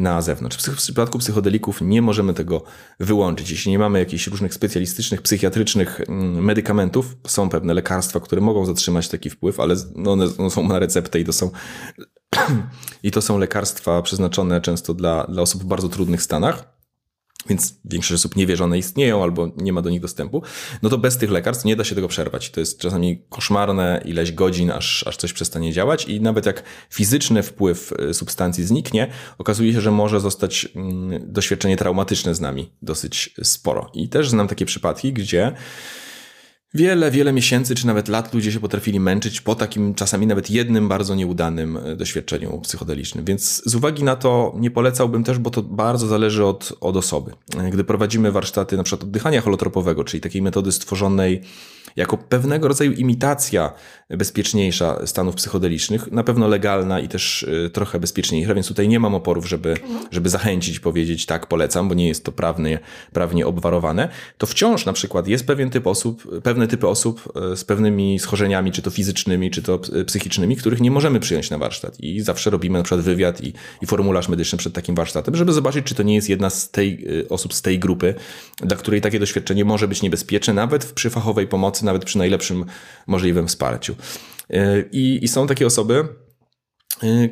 na 0.01 0.23
zewnątrz. 0.23 0.57
W 0.57 0.77
przypadku 0.77 1.19
psychodelików 1.19 1.81
nie 1.81 2.03
możemy 2.03 2.35
tego 2.35 2.63
wyłączyć. 3.01 3.51
Jeśli 3.51 3.71
nie 3.73 3.79
mamy 3.79 3.99
jakichś 3.99 4.27
różnych 4.27 4.55
specjalistycznych, 4.55 5.23
psychiatrycznych 5.23 6.01
mm, 6.01 6.45
medykamentów, 6.45 7.17
są 7.27 7.49
pewne 7.49 7.75
lekarstwa, 7.75 8.21
które 8.21 8.41
mogą 8.41 8.67
zatrzymać 8.67 9.09
taki 9.09 9.31
wpływ, 9.31 9.61
ale 9.61 9.75
no, 9.97 10.13
one 10.13 10.51
są 10.51 10.69
na 10.69 10.79
receptę 10.79 11.21
i 11.21 11.25
to 11.25 11.33
są 11.33 11.51
i 13.03 13.11
to 13.11 13.23
są 13.23 13.39
lekarstwa 13.39 14.03
przeznaczone 14.03 14.61
często 14.61 14.95
dla, 14.95 15.25
dla 15.25 15.43
osób 15.43 15.63
w 15.63 15.67
bardzo 15.67 15.89
trudnych 15.89 16.23
stanach 16.23 16.80
więc 17.49 17.75
większość 17.85 18.21
osób 18.21 18.37
nie 18.37 18.47
wie, 18.47 18.57
że 18.57 18.65
one 18.65 18.79
istnieją 18.79 19.23
albo 19.23 19.51
nie 19.57 19.73
ma 19.73 19.83
do 19.83 19.91
nich 19.91 20.01
dostępu, 20.01 20.43
no 20.83 20.89
to 20.89 20.99
bez 20.99 21.19
tych 21.19 21.31
lekarstw 21.31 21.65
nie 21.65 21.77
da 21.77 21.85
się 21.85 21.95
tego 21.95 22.09
przerwać. 22.09 22.51
To 22.51 22.61
jest 22.61 22.79
czasami 22.79 23.23
koszmarne 23.29 24.03
ileś 24.05 24.33
godzin, 24.33 24.71
aż, 24.71 25.07
aż 25.07 25.17
coś 25.17 25.33
przestanie 25.33 25.73
działać 25.73 26.05
i 26.05 26.21
nawet 26.21 26.47
jak 26.47 26.63
fizyczny 26.91 27.43
wpływ 27.43 27.93
y, 28.11 28.15
substancji 28.15 28.65
zniknie, 28.65 29.11
okazuje 29.39 29.73
się, 29.73 29.81
że 29.81 29.91
może 29.91 30.21
zostać 30.21 30.69
mm, 30.77 31.33
doświadczenie 31.33 31.77
traumatyczne 31.77 32.35
z 32.35 32.41
nami 32.41 32.73
dosyć 32.83 33.35
sporo. 33.43 33.91
I 33.95 34.09
też 34.09 34.29
znam 34.29 34.49
takie 34.49 34.67
przypadki, 34.67 35.13
gdzie 35.13 35.53
Wiele, 36.75 37.11
wiele 37.11 37.33
miesięcy 37.33 37.75
czy 37.75 37.87
nawet 37.87 38.09
lat 38.09 38.35
ludzie 38.35 38.53
się 38.53 38.61
potrafili 38.61 39.01
męczyć 39.01 39.41
po 39.41 39.55
takim 39.55 39.95
czasami 39.95 40.27
nawet 40.27 40.51
jednym 40.51 40.89
bardzo 40.89 41.15
nieudanym 41.15 41.77
e, 41.77 41.97
doświadczeniu 41.97 42.61
psychodelicznym. 42.61 43.25
Więc 43.25 43.63
z 43.71 43.75
uwagi 43.75 44.05
na 44.05 44.17
to 44.17 44.55
nie 44.57 44.71
polecałbym 44.71 45.25
też, 45.25 45.39
bo 45.39 45.51
to 45.51 45.63
bardzo 45.63 46.07
zależy 46.07 46.45
od, 46.45 46.73
od 46.81 46.97
osoby. 46.97 47.33
E, 47.59 47.71
gdy 47.71 47.85
prowadzimy 47.85 48.33
warsztaty 48.33 48.77
na 48.77 48.83
przykład 48.83 49.03
oddychania 49.03 49.41
holotropowego, 49.41 50.05
czyli 50.05 50.21
takiej 50.21 50.43
metody 50.43 50.73
stworzonej 50.73 51.43
jako 51.97 52.17
pewnego 52.17 52.69
rodzaju 52.69 52.93
imitacja 52.93 53.73
bezpieczniejsza 54.11 55.07
stanów 55.07 55.35
psychodelicznych, 55.35 56.13
na 56.13 56.25
pewno 56.25 56.49
legalna 56.49 57.01
i 57.01 57.09
też 57.09 57.43
y, 57.43 57.71
trochę 57.73 58.01
bezpieczniejsza, 58.01 58.55
więc 58.55 58.69
tutaj 58.69 58.89
nie 58.89 59.01
mam 59.01 59.15
oporów, 59.15 59.49
żeby, 59.49 59.77
żeby 60.11 60.29
zachęcić, 60.29 60.81
powiedzieć 60.81 61.27
tak, 61.27 61.47
polecam, 61.47 61.89
bo 61.89 61.95
nie 61.95 62.09
jest 62.09 62.25
to 62.25 62.33
prawnie, 62.33 62.79
prawnie 63.13 63.47
obwarowane, 63.47 64.09
to 64.39 64.47
wciąż 64.47 64.87
na 64.87 64.93
przykład 64.93 65.29
jest 65.29 65.47
pewien 65.47 65.71
typ 65.71 65.87
osób, 65.87 66.43
pewne 66.61 66.71
typy 66.71 66.89
osób 66.89 67.33
y, 67.53 67.57
z 67.57 67.65
pewnymi 67.65 68.19
schorzeniami, 68.19 68.73
czy 68.73 68.83
to 68.83 68.91
fizycznymi, 68.91 69.51
czy 69.51 69.63
to 69.63 69.81
psychicznymi, 70.07 70.57
których 70.57 70.81
nie 70.81 70.91
możemy 70.91 71.21
przyjąć 71.21 71.51
na 71.51 71.59
warsztat 71.59 72.01
i 72.01 72.21
zawsze 72.21 72.51
robimy 72.51 72.79
na 72.79 72.85
przykład 72.85 73.05
wywiad 73.05 73.41
i, 73.41 73.53
i 73.83 73.87
formularz 73.87 74.29
medyczny 74.29 74.59
przed 74.59 74.73
takim 74.73 74.95
warsztatem, 74.95 75.37
żeby 75.37 75.53
zobaczyć, 75.53 75.85
czy 75.85 75.95
to 75.95 76.03
nie 76.03 76.15
jest 76.15 76.29
jedna 76.29 76.51
z 76.51 76.71
tej 76.71 77.07
y, 77.21 77.29
osób 77.29 77.55
z 77.55 77.63
tej 77.63 77.79
grupy, 77.79 78.15
dla 78.57 78.77
której 78.77 79.01
takie 79.01 79.21
doświadczenie 79.21 79.65
może 79.65 79.89
być 79.89 80.03
niebezpieczne, 80.03 80.55
nawet 80.55 80.93
przy 80.93 81.11
fachowej 81.11 81.47
pomocy, 81.47 81.85
nawet 81.85 82.05
przy 82.05 82.19
najlepszym 82.19 82.65
możliwym 83.07 83.47
wsparciu. 83.47 83.95
Y, 84.51 84.89
I, 84.93 85.19
i 85.23 85.29
są 85.29 85.47
takie 85.47 85.67
osoby, 85.67 86.09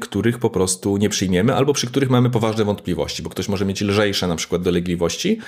których 0.00 0.38
po 0.38 0.50
prostu 0.50 0.96
nie 0.96 1.08
przyjmiemy, 1.08 1.54
albo 1.54 1.72
przy 1.72 1.86
których 1.86 2.10
mamy 2.10 2.30
poważne 2.30 2.64
wątpliwości, 2.64 3.22
bo 3.22 3.30
ktoś 3.30 3.48
może 3.48 3.64
mieć 3.64 3.80
lżejsze 3.80 4.26
na 4.26 4.36
przykład 4.36 4.62
dolegliwości, 4.62 5.38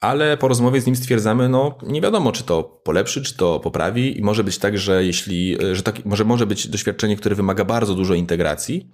ale 0.00 0.36
po 0.36 0.48
rozmowie 0.48 0.80
z 0.80 0.86
nim 0.86 0.96
stwierdzamy, 0.96 1.48
no 1.48 1.78
nie 1.82 2.00
wiadomo, 2.00 2.32
czy 2.32 2.44
to 2.44 2.62
polepszy, 2.62 3.22
czy 3.22 3.36
to 3.36 3.60
poprawi. 3.60 4.18
I 4.18 4.22
może 4.22 4.44
być 4.44 4.58
tak, 4.58 4.78
że 4.78 5.04
jeśli, 5.04 5.58
że 5.72 5.82
tak, 5.82 6.04
może, 6.04 6.24
może 6.24 6.46
być 6.46 6.68
doświadczenie, 6.68 7.16
które 7.16 7.34
wymaga 7.34 7.64
bardzo 7.64 7.94
dużo 7.94 8.14
integracji, 8.14 8.90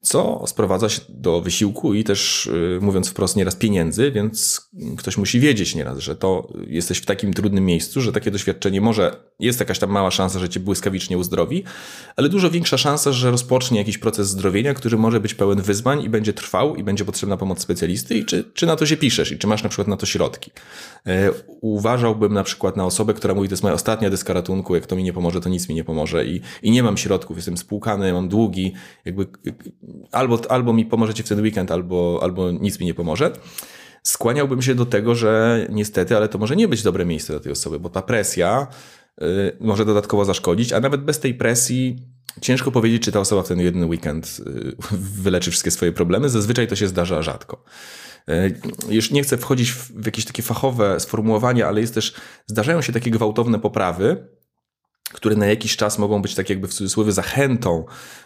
co 0.00 0.44
sprowadza 0.46 0.88
się 0.88 1.00
do 1.08 1.40
wysiłku 1.40 1.94
i 1.94 2.04
też, 2.04 2.46
y, 2.46 2.78
mówiąc 2.82 3.08
wprost, 3.08 3.36
nieraz 3.36 3.56
pieniędzy, 3.56 4.10
więc 4.10 4.68
ktoś 4.96 5.16
musi 5.16 5.40
wiedzieć 5.40 5.74
nieraz, 5.74 5.98
że 5.98 6.16
to 6.16 6.52
jesteś 6.66 6.98
w 6.98 7.06
takim 7.06 7.34
trudnym 7.34 7.64
miejscu, 7.66 8.00
że 8.00 8.12
takie 8.12 8.30
doświadczenie 8.30 8.80
może, 8.80 9.16
jest 9.40 9.60
jakaś 9.60 9.78
tam 9.78 9.90
mała 9.90 10.10
szansa, 10.10 10.38
że 10.38 10.48
cię 10.48 10.60
błyskawicznie 10.60 11.18
uzdrowi, 11.18 11.64
ale 12.16 12.28
dużo 12.28 12.50
większa 12.50 12.78
szansa, 12.78 13.12
że 13.12 13.30
rozpocznie 13.30 13.78
jakiś 13.78 13.98
proces 13.98 14.28
zdrowienia, 14.28 14.74
który 14.74 14.96
może 14.98 15.20
być 15.20 15.34
pełen 15.34 15.62
wyzwań 15.62 16.02
i 16.02 16.08
będzie 16.08 16.32
trwał 16.32 16.76
i 16.76 16.82
będzie 16.82 17.04
potrzebna 17.04 17.36
pomoc 17.36 17.60
specjalisty 17.60 18.14
i 18.14 18.24
czy, 18.24 18.44
czy 18.54 18.66
na 18.66 18.76
to 18.76 18.86
się 18.86 18.96
piszesz 18.96 19.32
i 19.32 19.38
czy 19.38 19.46
masz 19.46 19.62
na 19.62 19.68
przykład 19.68 19.88
na 19.88 19.96
to 19.96 20.06
środki. 20.06 20.50
E, 21.06 21.30
uważałbym 21.60 22.32
na 22.32 22.44
przykład 22.44 22.76
na 22.76 22.84
osobę, 22.84 23.14
która 23.14 23.34
mówi, 23.34 23.48
to 23.48 23.52
jest 23.52 23.62
moja 23.62 23.74
ostatnia 23.74 24.10
deska 24.10 24.32
ratunku, 24.32 24.74
jak 24.74 24.86
to 24.86 24.96
mi 24.96 25.02
nie 25.02 25.12
pomoże, 25.12 25.40
to 25.40 25.48
nic 25.48 25.68
mi 25.68 25.74
nie 25.74 25.84
pomoże 25.84 26.26
i, 26.26 26.40
i 26.62 26.70
nie 26.70 26.82
mam 26.82 26.96
środków, 26.96 27.36
jestem 27.36 27.56
spłukany, 27.56 28.12
mam 28.12 28.28
długi, 28.28 28.72
jakby 29.04 29.26
albo, 30.12 30.40
albo 30.48 30.72
mi 30.72 30.84
pomożecie 30.84 31.22
w 31.22 31.28
ten 31.28 31.40
weekend, 31.40 31.70
albo, 31.70 32.20
albo 32.22 32.50
nic 32.50 32.80
mi 32.80 32.86
nie 32.86 32.94
pomoże. 32.94 33.32
Skłaniałbym 34.02 34.62
się 34.62 34.74
do 34.74 34.86
tego, 34.86 35.14
że 35.14 35.66
niestety, 35.70 36.16
ale 36.16 36.28
to 36.28 36.38
może 36.38 36.56
nie 36.56 36.68
być 36.68 36.82
dobre 36.82 37.04
miejsce 37.04 37.32
dla 37.32 37.40
tej 37.40 37.52
osoby, 37.52 37.80
bo 37.80 37.88
ta 37.88 38.02
presja 38.02 38.66
y, 39.22 39.56
może 39.60 39.84
dodatkowo 39.84 40.24
zaszkodzić, 40.24 40.72
a 40.72 40.80
nawet 40.80 41.04
bez 41.04 41.20
tej 41.20 41.34
presji 41.34 41.96
ciężko 42.40 42.70
powiedzieć, 42.70 43.02
czy 43.02 43.12
ta 43.12 43.20
osoba 43.20 43.42
w 43.42 43.48
ten 43.48 43.60
jeden 43.60 43.84
weekend 43.84 44.40
y, 44.46 44.76
wyleczy 45.22 45.50
wszystkie 45.50 45.70
swoje 45.70 45.92
problemy. 45.92 46.28
Zazwyczaj 46.28 46.68
to 46.68 46.76
się 46.76 46.88
zdarza 46.88 47.22
rzadko. 47.22 47.64
Y, 48.30 48.60
już 48.88 49.10
nie 49.10 49.22
chcę 49.22 49.36
wchodzić 49.36 49.72
w 49.72 50.06
jakieś 50.06 50.24
takie 50.24 50.42
fachowe 50.42 51.00
sformułowania, 51.00 51.68
ale 51.68 51.80
jest 51.80 51.94
też, 51.94 52.14
zdarzają 52.46 52.82
się 52.82 52.92
takie 52.92 53.10
gwałtowne 53.10 53.58
poprawy, 53.58 54.28
które 55.12 55.36
na 55.36 55.46
jakiś 55.46 55.76
czas 55.76 55.98
mogą 55.98 56.22
być 56.22 56.34
tak 56.34 56.50
jakby 56.50 56.68
w 56.68 56.74
cudzysłowie 56.74 57.12
zachętą 57.12 57.84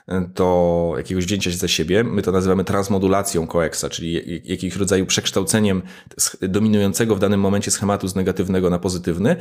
e, 0.08 0.20
do 0.34 0.92
jakiegoś 0.96 1.26
wzięcia 1.26 1.50
się 1.50 1.56
za 1.56 1.68
siebie. 1.68 2.04
My 2.04 2.22
to 2.22 2.32
nazywamy 2.32 2.64
transmodulacją 2.64 3.46
koeksa, 3.46 3.90
czyli 3.90 4.40
jakiegoś 4.44 4.76
rodzaju 4.76 5.06
przekształceniem 5.06 5.82
dominującego 6.42 7.16
w 7.16 7.18
danym 7.18 7.40
momencie 7.40 7.70
schematu 7.70 8.08
z 8.08 8.14
negatywnego 8.14 8.70
na 8.70 8.78
pozytywny, 8.78 9.36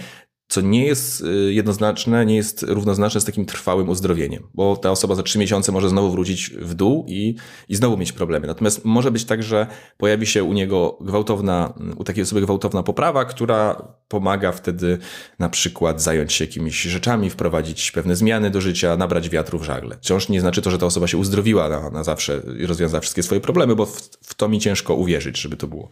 co 0.49 0.61
nie 0.61 0.85
jest 0.85 1.21
y, 1.21 1.53
jednoznaczne, 1.53 2.25
nie 2.25 2.35
jest 2.35 2.63
równoznaczne 2.63 3.21
z 3.21 3.25
takim 3.25 3.45
trwałym 3.45 3.89
uzdrowieniem, 3.89 4.47
bo 4.53 4.75
ta 4.75 4.91
osoba 4.91 5.15
za 5.15 5.23
trzy 5.23 5.39
miesiące 5.39 5.71
może 5.71 5.89
znowu 5.89 6.11
wrócić 6.11 6.49
w 6.49 6.73
dół 6.73 7.05
i, 7.07 7.35
i 7.69 7.75
znowu 7.75 7.97
mieć 7.97 8.11
problemy. 8.11 8.47
Natomiast 8.47 8.85
może 8.85 9.11
być 9.11 9.25
tak, 9.25 9.43
że 9.43 9.67
pojawi 9.97 10.27
się 10.27 10.43
u 10.43 10.53
niego 10.53 10.97
gwałtowna, 11.01 11.73
u 11.97 12.03
takiej 12.03 12.23
osoby 12.23 12.41
gwałtowna 12.41 12.83
poprawa, 12.83 13.25
która 13.25 13.87
pomaga 14.07 14.51
wtedy 14.51 14.97
na 15.39 15.49
przykład 15.49 16.01
zająć 16.01 16.33
się 16.33 16.45
jakimiś 16.45 16.81
rzeczami, 16.81 17.29
wprowadzić 17.29 17.91
pewne 17.91 18.15
zmiany 18.15 18.49
do 18.49 18.61
życia, 18.61 18.97
nabrać 18.97 19.29
wiatru 19.29 19.59
w 19.59 19.63
żagle. 19.63 19.97
Wciąż 20.01 20.29
nie 20.29 20.41
znaczy 20.41 20.61
to, 20.61 20.71
że 20.71 20.77
ta 20.77 20.85
osoba 20.85 21.07
się 21.07 21.17
uzdrowiła 21.17 21.69
na, 21.69 21.89
na 21.89 22.03
zawsze 22.03 22.41
i 22.59 22.65
rozwiązała 22.65 23.01
wszystkie 23.01 23.23
swoje 23.23 23.41
problemy, 23.41 23.75
bo 23.75 23.85
w, 23.85 24.01
w 24.21 24.33
to 24.33 24.49
mi 24.49 24.59
ciężko 24.59 24.95
uwierzyć, 24.95 25.41
żeby 25.41 25.57
to 25.57 25.67
było, 25.67 25.89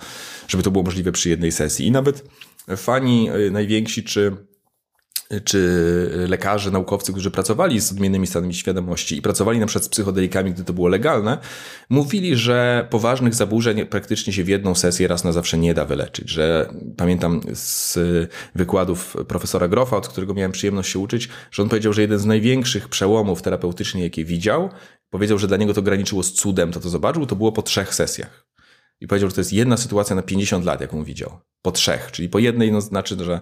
żeby 0.47 0.63
to 0.63 0.71
było 0.71 0.83
możliwe 0.83 1.11
przy 1.11 1.29
jednej 1.29 1.51
sesji. 1.51 1.87
I 1.87 1.91
nawet 1.91 2.23
fani 2.75 3.29
y, 3.31 3.51
najwięksi, 3.51 4.03
czy 4.03 4.31
czy 5.43 6.25
lekarze, 6.29 6.71
naukowcy, 6.71 7.11
którzy 7.11 7.31
pracowali 7.31 7.81
z 7.81 7.91
odmiennymi 7.91 8.27
stanami 8.27 8.53
świadomości 8.53 9.17
i 9.17 9.21
pracowali 9.21 9.59
na 9.59 9.65
przykład 9.65 9.85
z 9.85 9.89
psychodelikami, 9.89 10.53
gdy 10.53 10.63
to 10.63 10.73
było 10.73 10.87
legalne, 10.87 11.37
mówili, 11.89 12.35
że 12.35 12.87
poważnych 12.89 13.35
zaburzeń 13.35 13.85
praktycznie 13.85 14.33
się 14.33 14.43
w 14.43 14.47
jedną 14.47 14.75
sesję 14.75 15.07
raz 15.07 15.23
na 15.23 15.31
zawsze 15.31 15.57
nie 15.57 15.73
da 15.73 15.85
wyleczyć. 15.85 16.29
Że 16.29 16.69
pamiętam 16.97 17.41
z 17.53 17.99
wykładów 18.55 19.17
profesora 19.27 19.67
Grofa, 19.67 19.97
od 19.97 20.07
którego 20.07 20.33
miałem 20.33 20.51
przyjemność 20.51 20.91
się 20.91 20.99
uczyć, 20.99 21.29
że 21.51 21.63
on 21.63 21.69
powiedział, 21.69 21.93
że 21.93 22.01
jeden 22.01 22.19
z 22.19 22.25
największych 22.25 22.89
przełomów 22.89 23.41
terapeutycznych, 23.41 24.03
jakie 24.03 24.25
widział, 24.25 24.69
powiedział, 25.09 25.39
że 25.39 25.47
dla 25.47 25.57
niego 25.57 25.73
to 25.73 25.81
graniczyło 25.81 26.23
z 26.23 26.33
cudem, 26.33 26.71
to 26.71 26.79
to 26.79 26.89
zobaczył, 26.89 27.25
to 27.25 27.35
było 27.35 27.51
po 27.51 27.61
trzech 27.61 27.95
sesjach. 27.95 28.47
I 29.01 29.07
powiedział, 29.07 29.29
że 29.29 29.35
to 29.35 29.41
jest 29.41 29.53
jedna 29.53 29.77
sytuacja 29.77 30.15
na 30.15 30.21
50 30.21 30.65
lat, 30.65 30.81
jaką 30.81 31.03
widział. 31.03 31.39
Po 31.61 31.71
trzech, 31.71 32.11
czyli 32.11 32.29
po 32.29 32.39
jednej 32.39 32.71
no, 32.71 32.81
znaczy, 32.81 33.17
że, 33.19 33.41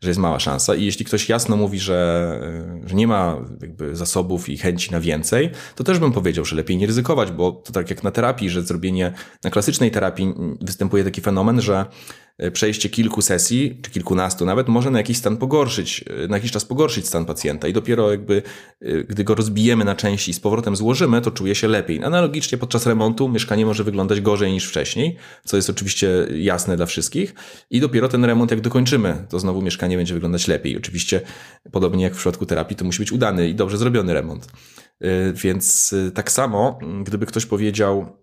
że 0.00 0.08
jest 0.08 0.20
mała 0.20 0.40
szansa. 0.40 0.74
I 0.74 0.84
jeśli 0.84 1.04
ktoś 1.04 1.28
jasno 1.28 1.56
mówi, 1.56 1.78
że, 1.78 2.40
że 2.86 2.94
nie 2.94 3.06
ma 3.06 3.36
jakby 3.60 3.96
zasobów 3.96 4.48
i 4.48 4.58
chęci 4.58 4.92
na 4.92 5.00
więcej, 5.00 5.50
to 5.74 5.84
też 5.84 5.98
bym 5.98 6.12
powiedział, 6.12 6.44
że 6.44 6.56
lepiej 6.56 6.76
nie 6.76 6.86
ryzykować, 6.86 7.32
bo 7.32 7.52
to 7.52 7.72
tak 7.72 7.90
jak 7.90 8.02
na 8.02 8.10
terapii, 8.10 8.50
że 8.50 8.62
zrobienie, 8.62 9.12
na 9.44 9.50
klasycznej 9.50 9.90
terapii 9.90 10.34
występuje 10.60 11.04
taki 11.04 11.20
fenomen, 11.20 11.60
że 11.60 11.86
przejście 12.52 12.88
kilku 12.88 13.22
sesji, 13.22 13.78
czy 13.82 13.90
kilkunastu 13.90 14.46
nawet, 14.46 14.68
może 14.68 14.90
na 14.90 14.98
jakiś 14.98 15.16
stan 15.16 15.36
pogorszyć, 15.36 16.04
e, 16.24 16.28
na 16.28 16.36
jakiś 16.36 16.50
czas 16.50 16.64
pogorszyć 16.64 17.06
stan 17.06 17.24
pacjenta 17.24 17.68
i 17.68 17.72
dopiero 17.72 18.10
jakby, 18.10 18.42
e, 18.80 19.04
gdy 19.04 19.24
go 19.24 19.34
rozbijemy 19.34 19.84
na 19.84 19.94
części 19.94 20.30
i 20.30 20.34
z 20.34 20.40
powrotem 20.40 20.76
złożymy, 20.76 21.20
to 21.20 21.30
czuje 21.30 21.54
się 21.54 21.68
lepiej. 21.68 22.04
Analogicznie 22.04 22.58
podczas 22.58 22.86
remontu 22.86 23.28
mieszkanie 23.28 23.66
może 23.66 23.84
wyglądać 23.84 24.20
gorzej 24.20 24.52
niż 24.52 24.68
wcześniej, 24.68 25.16
co 25.44 25.56
jest 25.56 25.70
oczywiście 25.70 26.26
jasne 26.38 26.76
dla 26.76 26.86
wszystkich 26.86 27.34
i 27.70 27.80
dopiero 27.80 28.08
ten 28.08 28.24
remont, 28.24 28.50
jak 28.50 28.60
dokończymy, 28.60 29.26
to 29.28 29.38
znowu 29.38 29.62
mieszkanie 29.62 29.96
będzie 29.96 30.14
wyglądać 30.14 30.48
lepiej. 30.48 30.76
Oczywiście, 30.76 31.20
podobnie 31.72 32.04
jak 32.04 32.14
w 32.14 32.16
przypadku 32.16 32.46
terapii, 32.46 32.76
to 32.76 32.84
musi 32.84 32.98
być 32.98 33.12
udany 33.12 33.48
i 33.48 33.54
dobrze 33.54 33.78
zrobiony 33.78 34.14
remont. 34.14 34.48
Więc 35.34 35.94
tak 36.14 36.32
samo, 36.32 36.78
gdyby 37.04 37.26
ktoś 37.26 37.46
powiedział, 37.46 38.16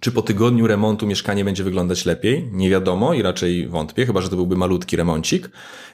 czy 0.00 0.12
po 0.12 0.22
tygodniu 0.22 0.66
remontu 0.66 1.06
mieszkanie 1.06 1.44
będzie 1.44 1.64
wyglądać 1.64 2.04
lepiej? 2.04 2.48
Nie 2.52 2.70
wiadomo 2.70 3.14
i 3.14 3.22
raczej 3.22 3.68
wątpię, 3.68 4.06
chyba 4.06 4.20
że 4.20 4.28
to 4.28 4.36
byłby 4.36 4.56
malutki 4.56 4.96
remoncik. 4.96 5.50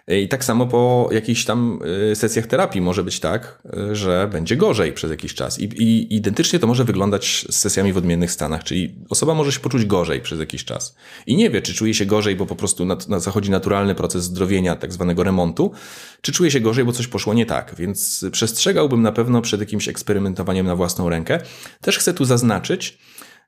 I 0.09 0.29
tak 0.29 0.45
samo 0.45 0.67
po 0.67 1.09
jakichś 1.13 1.45
tam 1.45 1.81
y, 2.13 2.17
sesjach 2.17 2.47
terapii 2.47 2.81
może 2.81 3.05
być 3.05 3.21
tak, 3.21 3.63
y, 3.91 3.97
że 3.97 4.29
będzie 4.33 4.57
gorzej 4.57 4.93
przez 4.93 5.11
jakiś 5.11 5.35
czas. 5.35 5.61
I, 5.61 5.65
I, 5.65 6.17
identycznie 6.17 6.59
to 6.59 6.67
może 6.67 6.85
wyglądać 6.85 7.47
z 7.51 7.57
sesjami 7.57 7.93
w 7.93 7.97
odmiennych 7.97 8.31
stanach, 8.33 8.65
czyli 8.65 8.95
osoba 9.09 9.35
może 9.35 9.53
się 9.53 9.61
poczuć 9.61 9.85
gorzej 9.85 10.21
przez 10.21 10.41
jakiś 10.41 10.65
czas. 10.65 10.97
I 11.27 11.37
nie 11.37 11.51
wie, 11.51 11.63
czy 11.63 11.75
czuje 11.75 11.95
się 11.95 12.07
gorzej, 12.07 12.37
bo 12.37 12.47
po 12.47 12.57
prostu 12.57 12.87
zachodzi 13.19 13.51
naturalny 13.51 13.95
proces 13.95 14.25
zdrowienia, 14.25 14.77
tak 14.77 14.93
zwanego 14.93 15.23
remontu, 15.23 15.73
czy 16.21 16.33
czuje 16.33 16.51
się 16.51 16.61
gorzej, 16.61 16.85
bo 16.85 16.93
coś 16.93 17.07
poszło 17.07 17.35
nie 17.35 17.47
tak. 17.47 17.75
Więc 17.79 18.27
przestrzegałbym 18.33 19.03
na 19.03 19.13
pewno 19.13 19.43
przed 19.43 19.61
jakimś 19.61 19.89
eksperymentowaniem 19.89 20.67
na 20.67 20.77
własną 20.77 21.09
rękę. 21.09 21.41
Też 21.81 21.99
chcę 21.99 22.15
tu 22.15 22.25
zaznaczyć, 22.25 22.99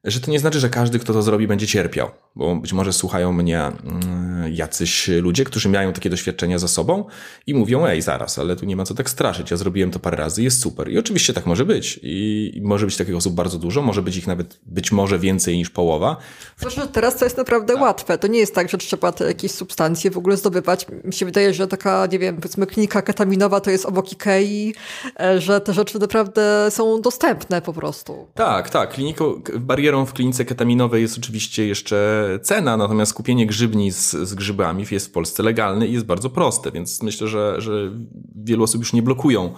że 0.05 0.21
to 0.21 0.31
nie 0.31 0.39
znaczy, 0.39 0.61
że 0.61 0.69
każdy, 0.69 0.99
kto 0.99 1.13
to 1.13 1.23
zrobi, 1.23 1.47
będzie 1.47 1.67
cierpiał, 1.67 2.11
bo 2.37 2.57
być 2.57 2.73
może 2.73 2.93
słuchają 2.93 3.33
mnie 3.33 3.61
mm, 3.61 4.53
jacyś 4.53 5.09
ludzie, 5.09 5.45
którzy 5.45 5.69
mają 5.69 5.93
takie 5.93 6.11
doświadczenia 6.11 6.59
za 6.59 6.69
sobą 6.69 7.05
i 7.47 7.55
mówią, 7.55 7.87
ej, 7.87 8.03
zaraz, 8.03 8.39
ale 8.39 8.57
tu 8.57 8.67
nie 8.67 8.77
ma 8.77 8.85
co 8.85 8.95
tak 8.95 9.11
straszyć, 9.11 9.51
ja 9.51 9.57
zrobiłem 9.57 9.91
to 9.91 9.99
parę 9.99 10.17
razy, 10.17 10.43
jest 10.43 10.61
super. 10.61 10.91
I 10.91 10.99
oczywiście 10.99 11.33
tak 11.33 11.47
może 11.47 11.65
być. 11.65 12.01
I 12.03 12.61
może 12.65 12.87
być 12.87 12.97
takich 12.97 13.17
osób 13.17 13.35
bardzo 13.35 13.59
dużo, 13.59 13.83
może 13.83 14.03
być 14.03 14.17
ich 14.17 14.27
nawet 14.27 14.61
być 14.67 14.93
może 14.93 15.19
więcej 15.19 15.57
niż 15.57 15.71
połowa. 15.71 16.17
Zresztą 16.57 16.89
teraz 16.89 17.17
to 17.17 17.25
jest 17.25 17.37
naprawdę 17.37 17.73
tak. 17.73 17.83
łatwe. 17.83 18.19
To 18.19 18.27
nie 18.27 18.39
jest 18.39 18.55
tak, 18.55 18.71
że 18.71 18.79
trzeba 18.79 19.13
te 19.13 19.25
jakieś 19.25 19.53
substancje 19.53 20.11
w 20.11 20.19
ogóle 20.19 20.37
zdobywać. 20.37 20.87
Mi 21.05 21.13
się 21.13 21.27
wydaje, 21.27 21.55
że 21.55 21.69
taka, 21.69 22.07
nie 22.13 22.19
wiem, 22.19 22.37
powiedzmy 22.37 22.67
klinika 22.67 23.03
ketaminowa 23.03 23.61
to 23.61 23.71
jest 23.71 23.87
obok 23.87 24.13
Ikei, 24.13 24.75
e, 25.21 25.41
że 25.41 25.61
te 25.61 25.73
rzeczy 25.73 25.99
naprawdę 25.99 26.71
są 26.71 27.01
dostępne 27.01 27.63
po 27.63 27.73
prostu. 27.73 28.27
Tak, 28.35 28.71
tak. 28.71 28.93
Kliniko, 28.93 29.41
barierą 29.61 29.88
barierą 29.89 30.07
w 30.07 30.13
klinice 30.13 30.45
ketaminowej 30.45 31.03
jest 31.03 31.19
oczywiście 31.19 31.67
jeszcze 31.67 32.29
cena, 32.43 32.77
natomiast 32.77 33.15
kupienie 33.15 33.47
grzybni 33.47 33.93
z, 33.93 34.11
z 34.11 34.35
grzybami 34.35 34.85
jest 34.91 35.07
w 35.07 35.11
Polsce 35.11 35.43
legalne 35.43 35.87
i 35.87 35.93
jest 35.93 36.07
bardzo 36.07 36.31
proste, 36.31 36.73
więc 36.73 37.03
myślę, 37.03 37.29
że, 37.29 37.61
że 37.61 37.91
wielu 38.37 38.65
osób 38.65 38.81
już 38.81 38.93
nie 38.93 39.03
blokują 39.03 39.55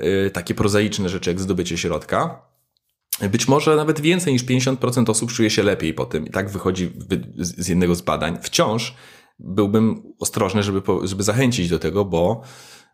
y, 0.00 0.30
takie 0.30 0.54
prozaiczne 0.54 1.08
rzeczy 1.08 1.30
jak 1.30 1.40
zdobycie 1.40 1.78
środka. 1.78 2.42
Być 3.30 3.48
może 3.48 3.76
nawet 3.76 4.00
więcej 4.00 4.32
niż 4.32 4.44
50% 4.44 5.10
osób 5.10 5.32
czuje 5.32 5.50
się 5.50 5.62
lepiej 5.62 5.94
po 5.94 6.06
tym. 6.06 6.26
I 6.26 6.30
tak 6.30 6.50
wychodzi 6.50 6.90
z 7.36 7.68
jednego 7.68 7.94
z 7.94 8.02
badań. 8.02 8.38
Wciąż 8.42 8.94
byłbym 9.38 10.02
ostrożny, 10.20 10.62
żeby, 10.62 10.82
żeby 11.04 11.22
zachęcić 11.22 11.68
do 11.68 11.78
tego, 11.78 12.04
bo 12.04 12.42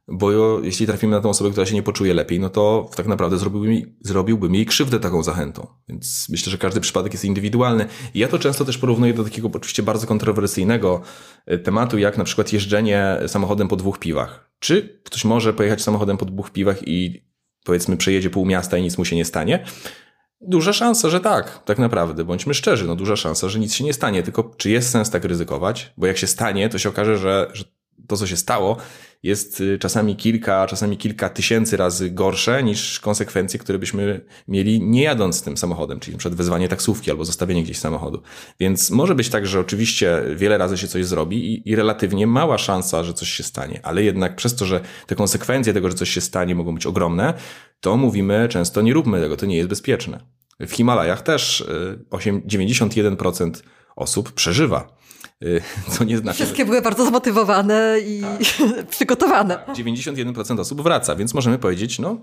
bo 0.08 0.60
jeśli 0.60 0.86
trafimy 0.86 1.12
na 1.12 1.20
tą 1.20 1.28
osobę, 1.28 1.50
która 1.50 1.66
się 1.66 1.74
nie 1.74 1.82
poczuje 1.82 2.14
lepiej, 2.14 2.40
no 2.40 2.50
to 2.50 2.90
tak 2.96 3.06
naprawdę 3.06 3.38
zrobiłbym, 3.38 3.96
zrobiłbym 4.00 4.54
jej 4.54 4.66
krzywdę 4.66 5.00
taką 5.00 5.22
zachętą. 5.22 5.66
Więc 5.88 6.26
myślę, 6.28 6.50
że 6.50 6.58
każdy 6.58 6.80
przypadek 6.80 7.12
jest 7.12 7.24
indywidualny. 7.24 7.86
I 8.14 8.18
ja 8.18 8.28
to 8.28 8.38
często 8.38 8.64
też 8.64 8.78
porównuję 8.78 9.14
do 9.14 9.24
takiego 9.24 9.50
oczywiście 9.54 9.82
bardzo 9.82 10.06
kontrowersyjnego 10.06 11.00
e, 11.46 11.58
tematu, 11.58 11.98
jak 11.98 12.18
na 12.18 12.24
przykład 12.24 12.52
jeżdżenie 12.52 13.16
samochodem 13.26 13.68
po 13.68 13.76
dwóch 13.76 13.98
piwach. 13.98 14.50
Czy 14.58 15.00
ktoś 15.04 15.24
może 15.24 15.52
pojechać 15.52 15.82
samochodem 15.82 16.16
po 16.16 16.24
dwóch 16.24 16.50
piwach 16.50 16.88
i 16.88 17.24
powiedzmy 17.64 17.96
przejedzie 17.96 18.30
pół 18.30 18.46
miasta 18.46 18.78
i 18.78 18.82
nic 18.82 18.98
mu 18.98 19.04
się 19.04 19.16
nie 19.16 19.24
stanie? 19.24 19.64
Duża 20.40 20.72
szansa, 20.72 21.10
że 21.10 21.20
tak, 21.20 21.64
tak 21.64 21.78
naprawdę, 21.78 22.24
bądźmy 22.24 22.54
szczerzy, 22.54 22.86
no 22.86 22.96
duża 22.96 23.16
szansa, 23.16 23.48
że 23.48 23.58
nic 23.58 23.74
się 23.74 23.84
nie 23.84 23.92
stanie, 23.92 24.22
tylko 24.22 24.54
czy 24.56 24.70
jest 24.70 24.90
sens 24.90 25.10
tak 25.10 25.24
ryzykować? 25.24 25.92
Bo 25.96 26.06
jak 26.06 26.18
się 26.18 26.26
stanie, 26.26 26.68
to 26.68 26.78
się 26.78 26.88
okaże, 26.88 27.18
że, 27.18 27.50
że 27.52 27.64
to, 28.06 28.16
co 28.16 28.26
się 28.26 28.36
stało, 28.36 28.76
jest 29.24 29.60
y, 29.60 29.78
czasami 29.78 30.16
kilka, 30.16 30.66
czasami 30.66 30.96
kilka 30.96 31.28
tysięcy 31.28 31.76
razy 31.76 32.10
gorsze 32.10 32.62
niż 32.62 33.00
konsekwencje, 33.00 33.58
które 33.60 33.78
byśmy 33.78 34.20
mieli 34.48 34.82
nie 34.82 35.02
jadąc 35.02 35.42
tym 35.42 35.56
samochodem, 35.56 36.00
czyli 36.00 36.16
przed 36.16 36.34
wezwanie 36.34 36.68
taksówki 36.68 37.10
albo 37.10 37.24
zostawienie 37.24 37.62
gdzieś 37.62 37.78
samochodu. 37.78 38.22
Więc 38.60 38.90
może 38.90 39.14
być 39.14 39.28
tak, 39.28 39.46
że 39.46 39.60
oczywiście 39.60 40.22
wiele 40.36 40.58
razy 40.58 40.78
się 40.78 40.88
coś 40.88 41.06
zrobi 41.06 41.54
i, 41.54 41.70
i 41.70 41.76
relatywnie 41.76 42.26
mała 42.26 42.58
szansa, 42.58 43.04
że 43.04 43.14
coś 43.14 43.28
się 43.28 43.42
stanie, 43.42 43.80
ale 43.82 44.02
jednak 44.02 44.36
przez 44.36 44.56
to, 44.56 44.64
że 44.64 44.80
te 45.06 45.14
konsekwencje 45.14 45.72
tego, 45.72 45.90
że 45.90 45.94
coś 45.94 46.10
się 46.10 46.20
stanie 46.20 46.54
mogą 46.54 46.74
być 46.74 46.86
ogromne, 46.86 47.34
to 47.80 47.96
mówimy 47.96 48.48
często 48.50 48.82
nie 48.82 48.92
róbmy 48.92 49.20
tego, 49.20 49.36
to 49.36 49.46
nie 49.46 49.56
jest 49.56 49.68
bezpieczne. 49.68 50.20
W 50.60 50.72
Himalajach 50.72 51.22
też 51.22 51.68
8, 52.10 52.36
y, 52.36 52.40
91% 52.46 53.62
osób 53.96 54.32
przeżywa 54.32 54.96
co 55.98 56.04
nie 56.04 56.18
znaczy. 56.18 56.36
Wszystkie 56.36 56.64
były 56.64 56.82
bardzo 56.82 57.06
zmotywowane 57.06 57.96
i 58.06 58.20
tak. 58.20 58.86
przygotowane. 58.94 59.56
Tak. 59.66 59.76
91% 59.76 60.60
osób 60.60 60.82
wraca, 60.82 61.16
więc 61.16 61.34
możemy 61.34 61.58
powiedzieć, 61.58 61.98
no 61.98 62.16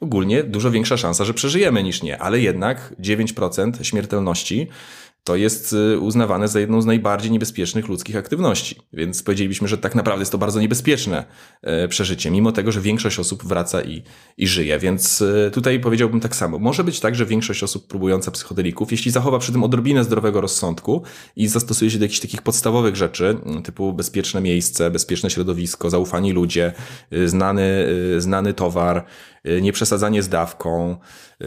ogólnie 0.00 0.42
dużo 0.42 0.70
większa 0.70 0.96
szansa, 0.96 1.24
że 1.24 1.34
przeżyjemy 1.34 1.82
niż 1.82 2.02
nie, 2.02 2.18
ale 2.18 2.40
jednak 2.40 2.92
9% 3.00 3.82
śmiertelności 3.82 4.68
to 5.26 5.36
jest 5.36 5.72
y, 5.72 5.98
uznawane 5.98 6.48
za 6.48 6.60
jedną 6.60 6.82
z 6.82 6.86
najbardziej 6.86 7.30
niebezpiecznych 7.30 7.88
ludzkich 7.88 8.16
aktywności. 8.16 8.76
Więc 8.92 9.22
powiedzielibyśmy, 9.22 9.68
że 9.68 9.78
tak 9.78 9.94
naprawdę 9.94 10.22
jest 10.22 10.32
to 10.32 10.38
bardzo 10.38 10.60
niebezpieczne 10.60 11.24
e, 11.62 11.88
przeżycie, 11.88 12.30
mimo 12.30 12.52
tego, 12.52 12.72
że 12.72 12.80
większość 12.80 13.18
osób 13.18 13.44
wraca 13.44 13.82
i, 13.82 14.02
i 14.36 14.46
żyje. 14.46 14.78
Więc 14.78 15.22
e, 15.22 15.50
tutaj 15.50 15.80
powiedziałbym 15.80 16.20
tak 16.20 16.36
samo. 16.36 16.58
Może 16.58 16.84
być 16.84 17.00
tak, 17.00 17.14
że 17.14 17.26
większość 17.26 17.62
osób 17.62 17.88
próbująca 17.88 18.30
psychodelików, 18.30 18.92
jeśli 18.92 19.10
zachowa 19.10 19.38
przy 19.38 19.52
tym 19.52 19.64
odrobinę 19.64 20.04
zdrowego 20.04 20.40
rozsądku 20.40 21.02
i 21.36 21.48
zastosuje 21.48 21.90
się 21.90 21.98
do 21.98 22.04
jakichś 22.04 22.20
takich 22.20 22.42
podstawowych 22.42 22.96
rzeczy, 22.96 23.36
typu 23.64 23.92
bezpieczne 23.92 24.40
miejsce, 24.40 24.90
bezpieczne 24.90 25.30
środowisko, 25.30 25.90
zaufani 25.90 26.32
ludzie, 26.32 26.72
y, 27.12 27.28
znany, 27.28 27.86
y, 28.16 28.20
znany 28.20 28.54
towar, 28.54 29.04
Y, 29.48 29.62
nieprzesadzanie 29.62 30.22
z 30.22 30.28
dawką, 30.28 30.96
y, 31.42 31.46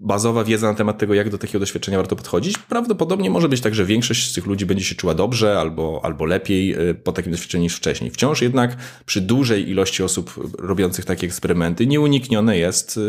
bazowa 0.00 0.44
wiedza 0.44 0.66
na 0.66 0.74
temat 0.74 0.98
tego, 0.98 1.14
jak 1.14 1.30
do 1.30 1.38
takiego 1.38 1.58
doświadczenia 1.58 1.98
warto 1.98 2.16
podchodzić. 2.16 2.58
Prawdopodobnie 2.58 3.30
może 3.30 3.48
być 3.48 3.60
tak, 3.60 3.74
że 3.74 3.84
większość 3.84 4.30
z 4.30 4.34
tych 4.34 4.46
ludzi 4.46 4.66
będzie 4.66 4.84
się 4.84 4.94
czuła 4.94 5.14
dobrze 5.14 5.58
albo, 5.58 6.00
albo 6.02 6.24
lepiej 6.24 6.90
y, 6.90 6.94
po 6.94 7.12
takim 7.12 7.32
doświadczeniu 7.32 7.62
niż 7.62 7.76
wcześniej. 7.76 8.10
Wciąż 8.10 8.42
jednak 8.42 8.76
przy 9.06 9.20
dużej 9.20 9.70
ilości 9.70 10.02
osób 10.02 10.54
robiących 10.58 11.04
takie 11.04 11.26
eksperymenty 11.26 11.86
nieuniknione 11.86 12.58
jest 12.58 13.00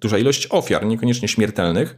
duża 0.00 0.18
ilość 0.18 0.46
ofiar, 0.50 0.86
niekoniecznie 0.86 1.28
śmiertelnych. 1.28 1.96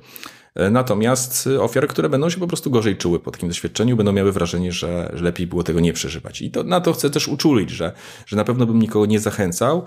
Natomiast 0.70 1.48
ofiary, 1.60 1.88
które 1.88 2.08
będą 2.08 2.30
się 2.30 2.40
po 2.40 2.46
prostu 2.46 2.70
gorzej 2.70 2.96
czuły 2.96 3.20
po 3.20 3.30
takim 3.30 3.48
doświadczeniu, 3.48 3.96
będą 3.96 4.12
miały 4.12 4.32
wrażenie, 4.32 4.72
że, 4.72 5.10
że 5.14 5.24
lepiej 5.24 5.46
było 5.46 5.62
tego 5.62 5.80
nie 5.80 5.92
przeżywać. 5.92 6.42
I 6.42 6.50
to, 6.50 6.62
na 6.62 6.80
to 6.80 6.92
chcę 6.92 7.10
też 7.10 7.28
uczulić, 7.28 7.70
że, 7.70 7.92
że 8.26 8.36
na 8.36 8.44
pewno 8.44 8.66
bym 8.66 8.78
nikogo 8.78 9.06
nie 9.06 9.20
zachęcał, 9.20 9.84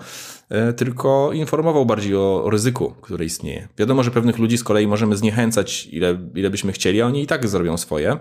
e, 0.48 0.72
tylko 0.72 1.32
informował 1.32 1.86
bardziej 1.86 2.16
o, 2.16 2.44
o 2.44 2.50
ryzyku, 2.50 2.94
które 3.00 3.24
istnieje. 3.24 3.68
Wiadomo, 3.78 4.02
że 4.02 4.10
pewnych 4.10 4.38
ludzi 4.38 4.58
z 4.58 4.64
kolei 4.64 4.86
możemy 4.86 5.16
zniechęcać, 5.16 5.88
ile, 5.92 6.18
ile 6.34 6.50
byśmy 6.50 6.72
chcieli, 6.72 7.02
a 7.02 7.06
oni 7.06 7.22
i 7.22 7.26
tak 7.26 7.48
zrobią 7.48 7.76
swoje. 7.76 8.18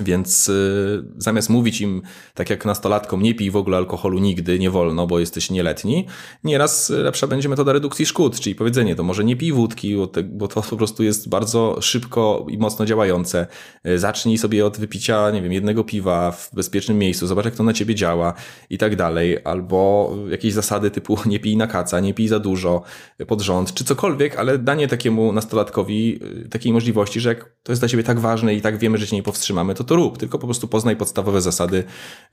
Więc 0.00 0.48
y, 0.48 1.04
zamiast 1.16 1.50
mówić 1.50 1.80
im, 1.80 2.02
tak 2.34 2.50
jak 2.50 2.64
nastolatkom, 2.64 3.22
nie 3.22 3.34
pij 3.34 3.50
w 3.50 3.56
ogóle 3.56 3.76
alkoholu 3.76 4.18
nigdy, 4.18 4.58
nie 4.58 4.70
wolno, 4.70 5.06
bo 5.06 5.18
jesteś 5.18 5.50
nieletni, 5.50 6.06
nieraz 6.44 6.90
lepsza 6.90 7.26
będzie 7.26 7.48
metoda 7.48 7.72
redukcji 7.72 8.06
szkód, 8.06 8.40
czyli 8.40 8.54
powiedzenie 8.54 8.96
to 8.96 9.02
może 9.02 9.24
nie 9.24 9.36
pij 9.36 9.52
wódki, 9.52 9.96
bo, 9.96 10.06
te, 10.06 10.22
bo 10.22 10.48
to 10.48 10.62
po 10.62 10.76
prostu 10.76 11.02
jest 11.02 11.28
bardzo 11.28 11.78
szybko 11.80 12.46
i 12.50 12.58
mocno 12.58 12.86
działające. 12.86 13.46
Y, 13.86 13.98
zacznij 13.98 14.38
sobie 14.38 14.66
od 14.66 14.78
wypicia, 14.78 15.30
nie 15.30 15.42
wiem, 15.42 15.52
jednego 15.52 15.84
piwa 15.84 16.32
w 16.32 16.50
bezpiecznym 16.54 16.98
miejscu, 16.98 17.26
zobacz 17.26 17.44
jak 17.44 17.54
to 17.54 17.62
na 17.62 17.72
ciebie 17.72 17.94
działa 17.94 18.34
i 18.70 18.78
tak 18.78 18.96
dalej. 18.96 19.38
Albo 19.44 20.12
jakieś 20.30 20.52
zasady 20.52 20.90
typu 20.90 21.18
nie 21.26 21.40
pij 21.40 21.56
na 21.56 21.66
kaca, 21.66 22.00
nie 22.00 22.14
pij 22.14 22.28
za 22.28 22.38
dużo 22.38 22.82
pod 23.26 23.40
rząd, 23.40 23.74
czy 23.74 23.84
cokolwiek, 23.84 24.36
ale 24.36 24.58
danie 24.58 24.88
takiemu 24.88 25.32
nastolatkowi 25.32 26.18
y, 26.44 26.48
takiej 26.48 26.72
możliwości, 26.72 27.20
że 27.20 27.28
jak 27.28 27.50
to 27.62 27.72
jest 27.72 27.82
dla 27.82 27.88
ciebie 27.88 28.02
tak 28.02 28.20
ważne 28.20 28.54
i 28.54 28.60
tak 28.60 28.78
wiemy, 28.78 28.98
że 28.98 29.06
cię 29.06 29.16
nie 29.16 29.22
powstrzymamy, 29.22 29.74
to 29.74 29.84
to 29.86 29.96
rób, 29.96 30.18
tylko 30.18 30.38
po 30.38 30.46
prostu 30.46 30.68
poznaj 30.68 30.96
podstawowe 30.96 31.40
zasady, 31.40 31.84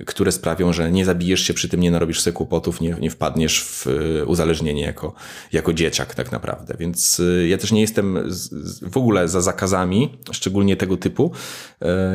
które 0.06 0.32
sprawią, 0.32 0.74
że 0.74 0.92
nie 0.92 1.06
zabijesz 1.06 1.42
się 1.42 1.54
przy 1.54 1.70
tym, 1.70 1.80
nie 1.80 1.92
narobisz 1.92 2.22
sobie 2.22 2.34
kłopotów, 2.34 2.82
nie, 2.82 2.96
nie 3.02 3.10
wpadniesz 3.10 3.64
w 3.64 3.88
y, 3.88 4.26
uzależnienie 4.26 4.82
jako, 4.82 5.14
jako 5.52 5.74
dzieciak 5.74 6.16
tak 6.16 6.32
naprawdę. 6.32 6.76
Więc 6.80 7.20
y, 7.20 7.48
ja 7.50 7.58
też 7.58 7.72
nie 7.72 7.82
jestem 7.82 8.18
w 8.92 8.98
ogóle 8.98 9.28
za 9.28 9.42
zakazami, 9.42 10.18
szczególnie 10.32 10.76
tego 10.76 10.98
typu, 10.98 11.32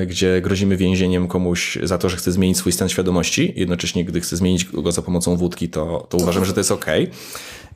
y, 0.02 0.06
gdzie 0.06 0.40
grozimy 0.40 0.76
więzieniem 0.76 1.28
komuś 1.28 1.78
za 1.82 1.98
to, 1.98 2.08
że 2.08 2.16
chce 2.16 2.32
zmienić 2.32 2.56
swój 2.56 2.72
stan 2.72 2.88
świadomości, 2.88 3.52
jednocześnie 3.56 4.04
gdy 4.04 4.20
chce 4.20 4.36
zmienić 4.36 4.64
go 4.64 4.92
za 4.92 5.02
pomocą 5.02 5.36
wódki, 5.36 5.68
to, 5.68 6.06
to 6.10 6.18
uważam, 6.18 6.44
że 6.44 6.52
to 6.52 6.60
jest 6.60 6.72
okej. 6.72 7.04
Okay. 7.04 7.16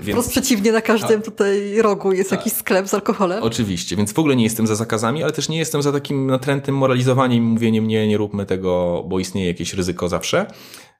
Więc... 0.01 0.29
Przeciwnie, 0.29 0.73
na 0.73 0.81
każdym 0.81 1.23
tutaj 1.23 1.83
rogu 1.83 2.13
jest 2.13 2.31
tak. 2.31 2.39
jakiś 2.39 2.53
sklep 2.53 2.89
z 2.89 2.95
alkoholem. 2.95 3.43
Oczywiście, 3.43 3.97
więc 3.97 4.13
w 4.13 4.19
ogóle 4.19 4.37
nie 4.37 4.45
jestem 4.45 4.67
za 4.67 4.75
zakazami, 4.75 5.23
ale 5.23 5.33
też 5.33 5.49
nie 5.49 5.59
jestem 5.59 5.83
za 5.83 5.93
takim 5.93 6.27
natrętnym 6.27 6.77
moralizowaniem 6.77 7.52
mówieniem 7.53 7.89
nie, 7.89 8.09
nie 8.09 8.17
róbmy 8.17 8.47
tego, 8.47 9.05
bo 9.09 9.19
istnieje 9.19 9.49
jakieś 9.49 9.75
ryzyko 9.75 10.09
zawsze 10.09 10.47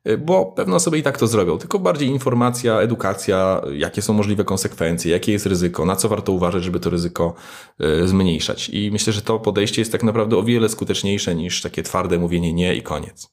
y, 0.09 0.19
bo 0.19 0.47
pewne 0.47 0.77
osoby 0.77 0.99
i 0.99 1.03
tak 1.03 1.19
to 1.19 1.27
zrobią, 1.27 1.59
tylko 1.59 1.79
bardziej 1.79 2.09
informacja, 2.09 2.81
edukacja, 2.81 3.63
jakie 3.73 4.03
są 4.03 4.13
możliwe 4.13 4.45
konsekwencje, 4.45 5.13
jakie 5.13 5.33
jest 5.33 5.47
ryzyko, 5.47 5.85
na 5.85 5.97
co 5.97 6.09
warto 6.09 6.33
uważać, 6.33 6.65
żeby 6.65 6.81
to 6.81 6.91
ryzyko 6.91 7.35
y, 7.81 8.09
zmniejszać. 8.09 8.69
I 8.69 8.91
myślę, 8.93 9.13
że 9.13 9.23
to 9.23 9.39
podejście 9.39 9.81
jest 9.81 9.93
tak 9.93 10.03
naprawdę 10.03 10.37
o 10.37 10.43
wiele 10.43 10.69
skuteczniejsze 10.69 11.35
niż 11.35 11.63
takie 11.63 11.83
twarde 11.83 12.19
mówienie 12.19 12.53
nie 12.53 12.75
i 12.75 12.83
koniec. 12.83 13.33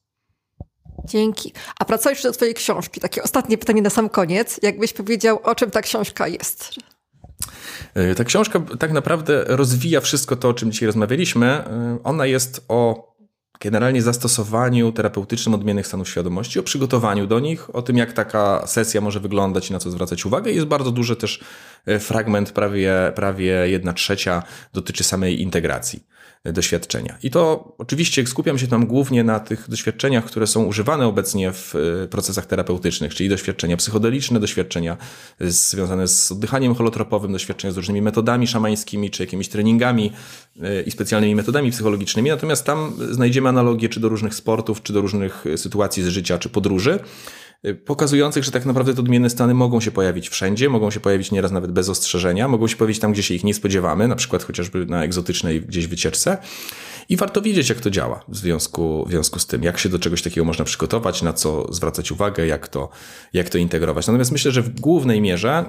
Dzięki. 1.06 1.54
A 1.80 1.86
pracowałeś 1.86 2.24
do 2.24 2.32
Twojej 2.32 2.54
książki. 2.54 3.02
Takie 3.02 3.24
ostatnie 3.24 3.58
pytanie 3.58 3.82
na 3.82 3.90
sam 3.90 4.10
koniec. 4.10 4.60
Jakbyś 4.64 4.94
powiedział, 4.94 5.40
o 5.44 5.56
czym 5.56 5.72
ta 5.72 5.82
książka 5.82 6.28
jest? 6.28 6.70
E, 7.94 8.16
ta 8.16 8.24
książka 8.24 8.60
tak 8.80 8.92
naprawdę 8.92 9.44
rozwija 9.48 10.02
wszystko 10.02 10.36
to, 10.36 10.50
o 10.50 10.54
czym 10.54 10.72
dzisiaj 10.72 10.88
rozmawialiśmy. 10.88 11.64
Ona 12.04 12.26
jest 12.26 12.66
o 12.68 13.09
generalnie 13.60 14.02
zastosowaniu 14.02 14.92
terapeutycznym 14.92 15.56
odmiennych 15.56 15.88
stanów 15.88 16.10
świadomości, 16.10 16.60
o 16.60 16.64
przygotowaniu 16.64 17.28
do 17.28 17.40
nich, 17.40 17.76
o 17.76 17.82
tym, 17.82 17.98
jak 17.98 18.14
taka 18.14 18.68
sesja 18.68 19.02
może 19.02 19.20
wyglądać 19.20 19.70
i 19.70 19.74
na 19.74 19.80
co 19.80 19.92
zwracać 19.92 20.26
uwagę. 20.26 20.52
Jest 20.52 20.68
bardzo 20.68 20.92
duży 20.92 21.16
też 21.16 21.44
e, 21.86 22.00
fragment, 22.00 22.52
prawie, 22.52 23.12
prawie 23.16 23.70
jedna 23.70 23.94
trzecia 23.94 24.44
dotyczy 24.74 25.04
samej 25.04 25.42
integracji 25.42 26.04
doświadczenia. 26.46 27.18
I 27.24 27.32
to 27.32 27.74
oczywiście 27.78 28.28
skupiam 28.28 28.60
się 28.60 28.68
tam 28.68 28.86
głównie 28.86 29.24
na 29.24 29.40
tych 29.40 29.70
doświadczeniach, 29.70 30.26
które 30.26 30.48
są 30.48 30.66
używane 30.66 31.08
obecnie 31.08 31.52
w 31.52 31.76
e, 31.76 32.08
procesach 32.08 32.46
terapeutycznych, 32.46 33.16
czyli 33.16 33.30
doświadczenia 33.30 33.78
psychodeliczne, 33.78 34.40
doświadczenia 34.40 34.98
związane 35.40 36.08
z 36.08 36.32
oddychaniem 36.32 36.76
holotropowym, 36.76 37.32
doświadczenia 37.32 37.74
z 37.74 37.78
różnymi 37.78 38.02
metodami 38.02 38.48
szamańskimi, 38.48 39.10
czy 39.10 39.24
jakimiś 39.24 39.50
treningami 39.50 40.12
e, 40.62 40.82
i 40.82 40.92
specjalnymi 40.92 41.36
metodami 41.36 41.72
psychologicznymi. 41.72 42.30
Natomiast 42.30 42.66
tam 42.66 42.94
znajdziemy 43.12 43.50
analogie 43.50 43.90
czy 43.90 44.00
do 44.00 44.10
różnych 44.10 44.36
sportów, 44.36 44.84
czy 44.84 44.94
do 44.94 45.02
różnych 45.02 45.46
sytuacji 45.56 46.04
z 46.04 46.08
życia, 46.08 46.38
czy 46.38 46.50
podróży. 46.50 47.00
Y, 47.68 47.76
pokazujących, 47.76 48.44
że 48.44 48.52
tak 48.52 48.66
naprawdę 48.66 48.94
te 48.94 49.00
odmienne 49.00 49.30
stany 49.30 49.54
mogą 49.54 49.80
się 49.80 49.92
pojawić 49.92 50.30
wszędzie, 50.30 50.70
mogą 50.70 50.92
się 50.92 51.00
pojawić 51.00 51.32
nieraz 51.32 51.52
nawet 51.52 51.72
bez 51.72 51.90
ostrzeżenia, 51.90 52.48
mogą 52.48 52.68
się 52.68 52.76
pojawić 52.76 53.00
tam, 53.00 53.14
gdzie 53.14 53.24
się 53.24 53.34
ich 53.34 53.44
nie 53.44 53.54
spodziewamy, 53.54 54.08
na 54.08 54.16
przykład 54.16 54.44
chociażby 54.44 54.86
na 54.86 55.04
egzotycznej 55.04 55.62
gdzieś 55.62 55.88
wycieczce. 55.88 56.38
I 57.10 57.18
warto 57.18 57.42
wiedzieć, 57.42 57.70
jak 57.70 57.80
to 57.80 57.90
działa 57.90 58.26
w 58.28 58.38
związku, 58.38 59.06
w 59.08 59.10
związku 59.10 59.40
z 59.40 59.48
tym, 59.48 59.64
jak 59.64 59.80
się 59.80 59.90
do 59.90 60.00
czegoś 60.00 60.22
takiego 60.22 60.46
można 60.46 60.66
przygotować, 60.66 61.22
na 61.22 61.34
co 61.34 61.74
zwracać 61.74 62.12
uwagę, 62.12 62.48
jak 62.48 62.68
to, 62.68 62.90
jak 63.34 63.50
to 63.50 63.58
integrować. 63.58 64.08
Natomiast 64.08 64.32
myślę, 64.32 64.52
że 64.52 64.62
w 64.62 64.80
głównej 64.80 65.22
mierze 65.22 65.66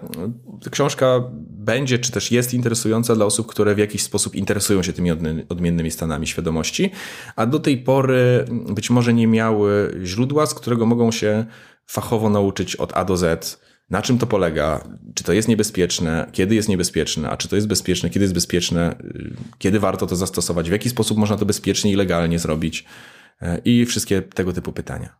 y, 0.66 0.70
książka 0.70 1.30
będzie, 1.60 1.98
czy 1.98 2.12
też 2.12 2.30
jest 2.30 2.54
interesująca 2.54 3.14
dla 3.14 3.26
osób, 3.26 3.46
które 3.46 3.74
w 3.74 3.78
jakiś 3.78 4.02
sposób 4.02 4.34
interesują 4.34 4.82
się 4.82 4.92
tymi 4.92 5.10
odmiennymi 5.48 5.90
stanami 5.90 6.26
świadomości, 6.26 6.90
a 7.36 7.46
do 7.46 7.58
tej 7.58 7.78
pory 7.78 8.44
być 8.50 8.90
może 8.90 9.14
nie 9.14 9.26
miały 9.26 10.00
źródła, 10.04 10.46
z 10.46 10.54
którego 10.54 10.86
mogą 10.86 11.12
się 11.12 11.44
fachowo 11.86 12.30
nauczyć 12.30 12.76
od 12.76 12.96
A 12.96 13.04
do 13.04 13.16
Z, 13.16 13.60
na 13.90 14.02
czym 14.02 14.18
to 14.18 14.26
polega, 14.26 14.88
czy 15.14 15.24
to 15.24 15.32
jest 15.32 15.48
niebezpieczne, 15.48 16.30
kiedy 16.32 16.54
jest 16.54 16.68
niebezpieczne, 16.68 17.30
a 17.30 17.36
czy 17.36 17.48
to 17.48 17.56
jest 17.56 17.68
bezpieczne, 17.68 18.10
kiedy 18.10 18.24
jest 18.24 18.34
bezpieczne, 18.34 18.96
y, 19.00 19.36
kiedy 19.58 19.80
warto 19.80 20.06
to 20.06 20.16
zastosować, 20.16 20.68
w 20.68 20.72
jaki 20.72 20.90
sposób 20.90 21.18
można 21.18 21.36
to 21.36 21.46
bezpiecznie 21.46 21.92
i 21.92 21.96
legalnie 21.96 22.38
zrobić 22.38 22.84
y, 23.42 23.46
i 23.64 23.86
wszystkie 23.86 24.22
tego 24.22 24.52
typu 24.52 24.72
pytania. 24.72 25.16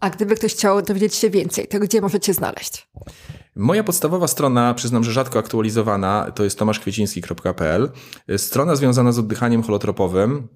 A 0.00 0.10
gdyby 0.10 0.34
ktoś 0.34 0.52
chciał 0.52 0.82
dowiedzieć 0.82 1.14
się 1.14 1.30
więcej, 1.30 1.68
to 1.68 1.78
gdzie 1.78 2.00
możecie 2.00 2.34
znaleźć? 2.34 2.88
Moja 3.56 3.84
podstawowa 3.84 4.28
strona, 4.28 4.74
przyznam, 4.74 5.04
że 5.04 5.12
rzadko 5.12 5.38
aktualizowana, 5.38 6.32
to 6.34 6.44
jest 6.44 6.58
tomaszkwieciński.pl. 6.58 7.90
Strona 8.36 8.76
związana 8.76 9.12
z 9.12 9.18
oddychaniem 9.18 9.62
holotropowym, 9.62 10.48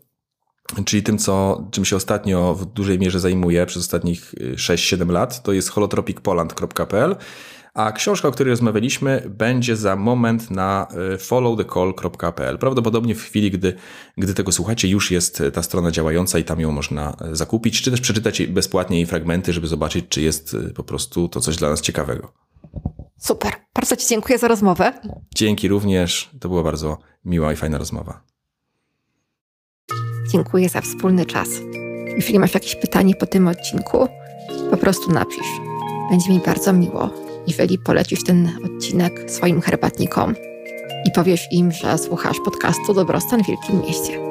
czyli 0.84 1.02
tym, 1.02 1.18
co, 1.18 1.64
czym 1.70 1.84
się 1.84 1.96
ostatnio 1.96 2.54
w 2.54 2.64
dużej 2.64 2.98
mierze 2.98 3.20
zajmuję 3.20 3.66
przez 3.66 3.82
ostatnich 3.82 4.34
6-7 4.54 5.10
lat, 5.10 5.42
to 5.42 5.52
jest 5.52 5.68
holotropicpoland.pl. 5.68 7.16
A 7.74 7.92
książka, 7.92 8.28
o 8.28 8.32
której 8.32 8.50
rozmawialiśmy, 8.50 9.22
będzie 9.28 9.76
za 9.76 9.96
moment 9.96 10.50
na 10.50 10.88
e, 11.14 11.18
followthecall.pl. 11.18 12.58
Prawdopodobnie 12.58 13.14
w 13.14 13.22
chwili, 13.22 13.50
gdy, 13.50 13.74
gdy 14.18 14.34
tego 14.34 14.52
słuchacie, 14.52 14.88
już 14.88 15.10
jest 15.10 15.42
ta 15.52 15.62
strona 15.62 15.90
działająca 15.90 16.38
i 16.38 16.44
tam 16.44 16.60
ją 16.60 16.72
można 16.72 17.16
zakupić, 17.32 17.82
czy 17.82 17.90
też 17.90 18.00
przeczytać 18.00 18.46
bezpłatnie 18.46 18.96
jej 18.96 19.06
fragmenty, 19.06 19.52
żeby 19.52 19.66
zobaczyć, 19.66 20.04
czy 20.08 20.22
jest 20.22 20.56
po 20.74 20.84
prostu 20.84 21.28
to 21.28 21.40
coś 21.40 21.56
dla 21.56 21.70
nas 21.70 21.80
ciekawego. 21.80 22.49
Super. 23.18 23.52
Bardzo 23.74 23.96
Ci 23.96 24.08
dziękuję 24.08 24.38
za 24.38 24.48
rozmowę. 24.48 24.92
Dzięki 25.34 25.68
również. 25.68 26.30
To 26.40 26.48
była 26.48 26.62
bardzo 26.62 26.98
miła 27.24 27.52
i 27.52 27.56
fajna 27.56 27.78
rozmowa. 27.78 28.22
Dziękuję 30.32 30.68
za 30.68 30.80
wspólny 30.80 31.26
czas. 31.26 31.48
Jeśli 32.16 32.38
masz 32.38 32.54
jakieś 32.54 32.76
pytanie 32.76 33.14
po 33.14 33.26
tym 33.26 33.48
odcinku, 33.48 34.08
po 34.70 34.76
prostu 34.76 35.12
napisz. 35.12 35.60
Będzie 36.10 36.30
mi 36.30 36.40
bardzo 36.40 36.72
miło 36.72 37.30
jeżeli 37.46 37.78
polecisz 37.78 38.24
ten 38.24 38.50
odcinek 38.64 39.30
swoim 39.30 39.60
herbatnikom 39.60 40.34
i 41.04 41.10
powiesz 41.10 41.48
im, 41.52 41.72
że 41.72 41.98
słuchasz 41.98 42.36
podcastu 42.44 42.94
Dobrostan 42.94 43.44
w 43.44 43.46
Wielkim 43.46 43.80
Mieście. 43.80 44.29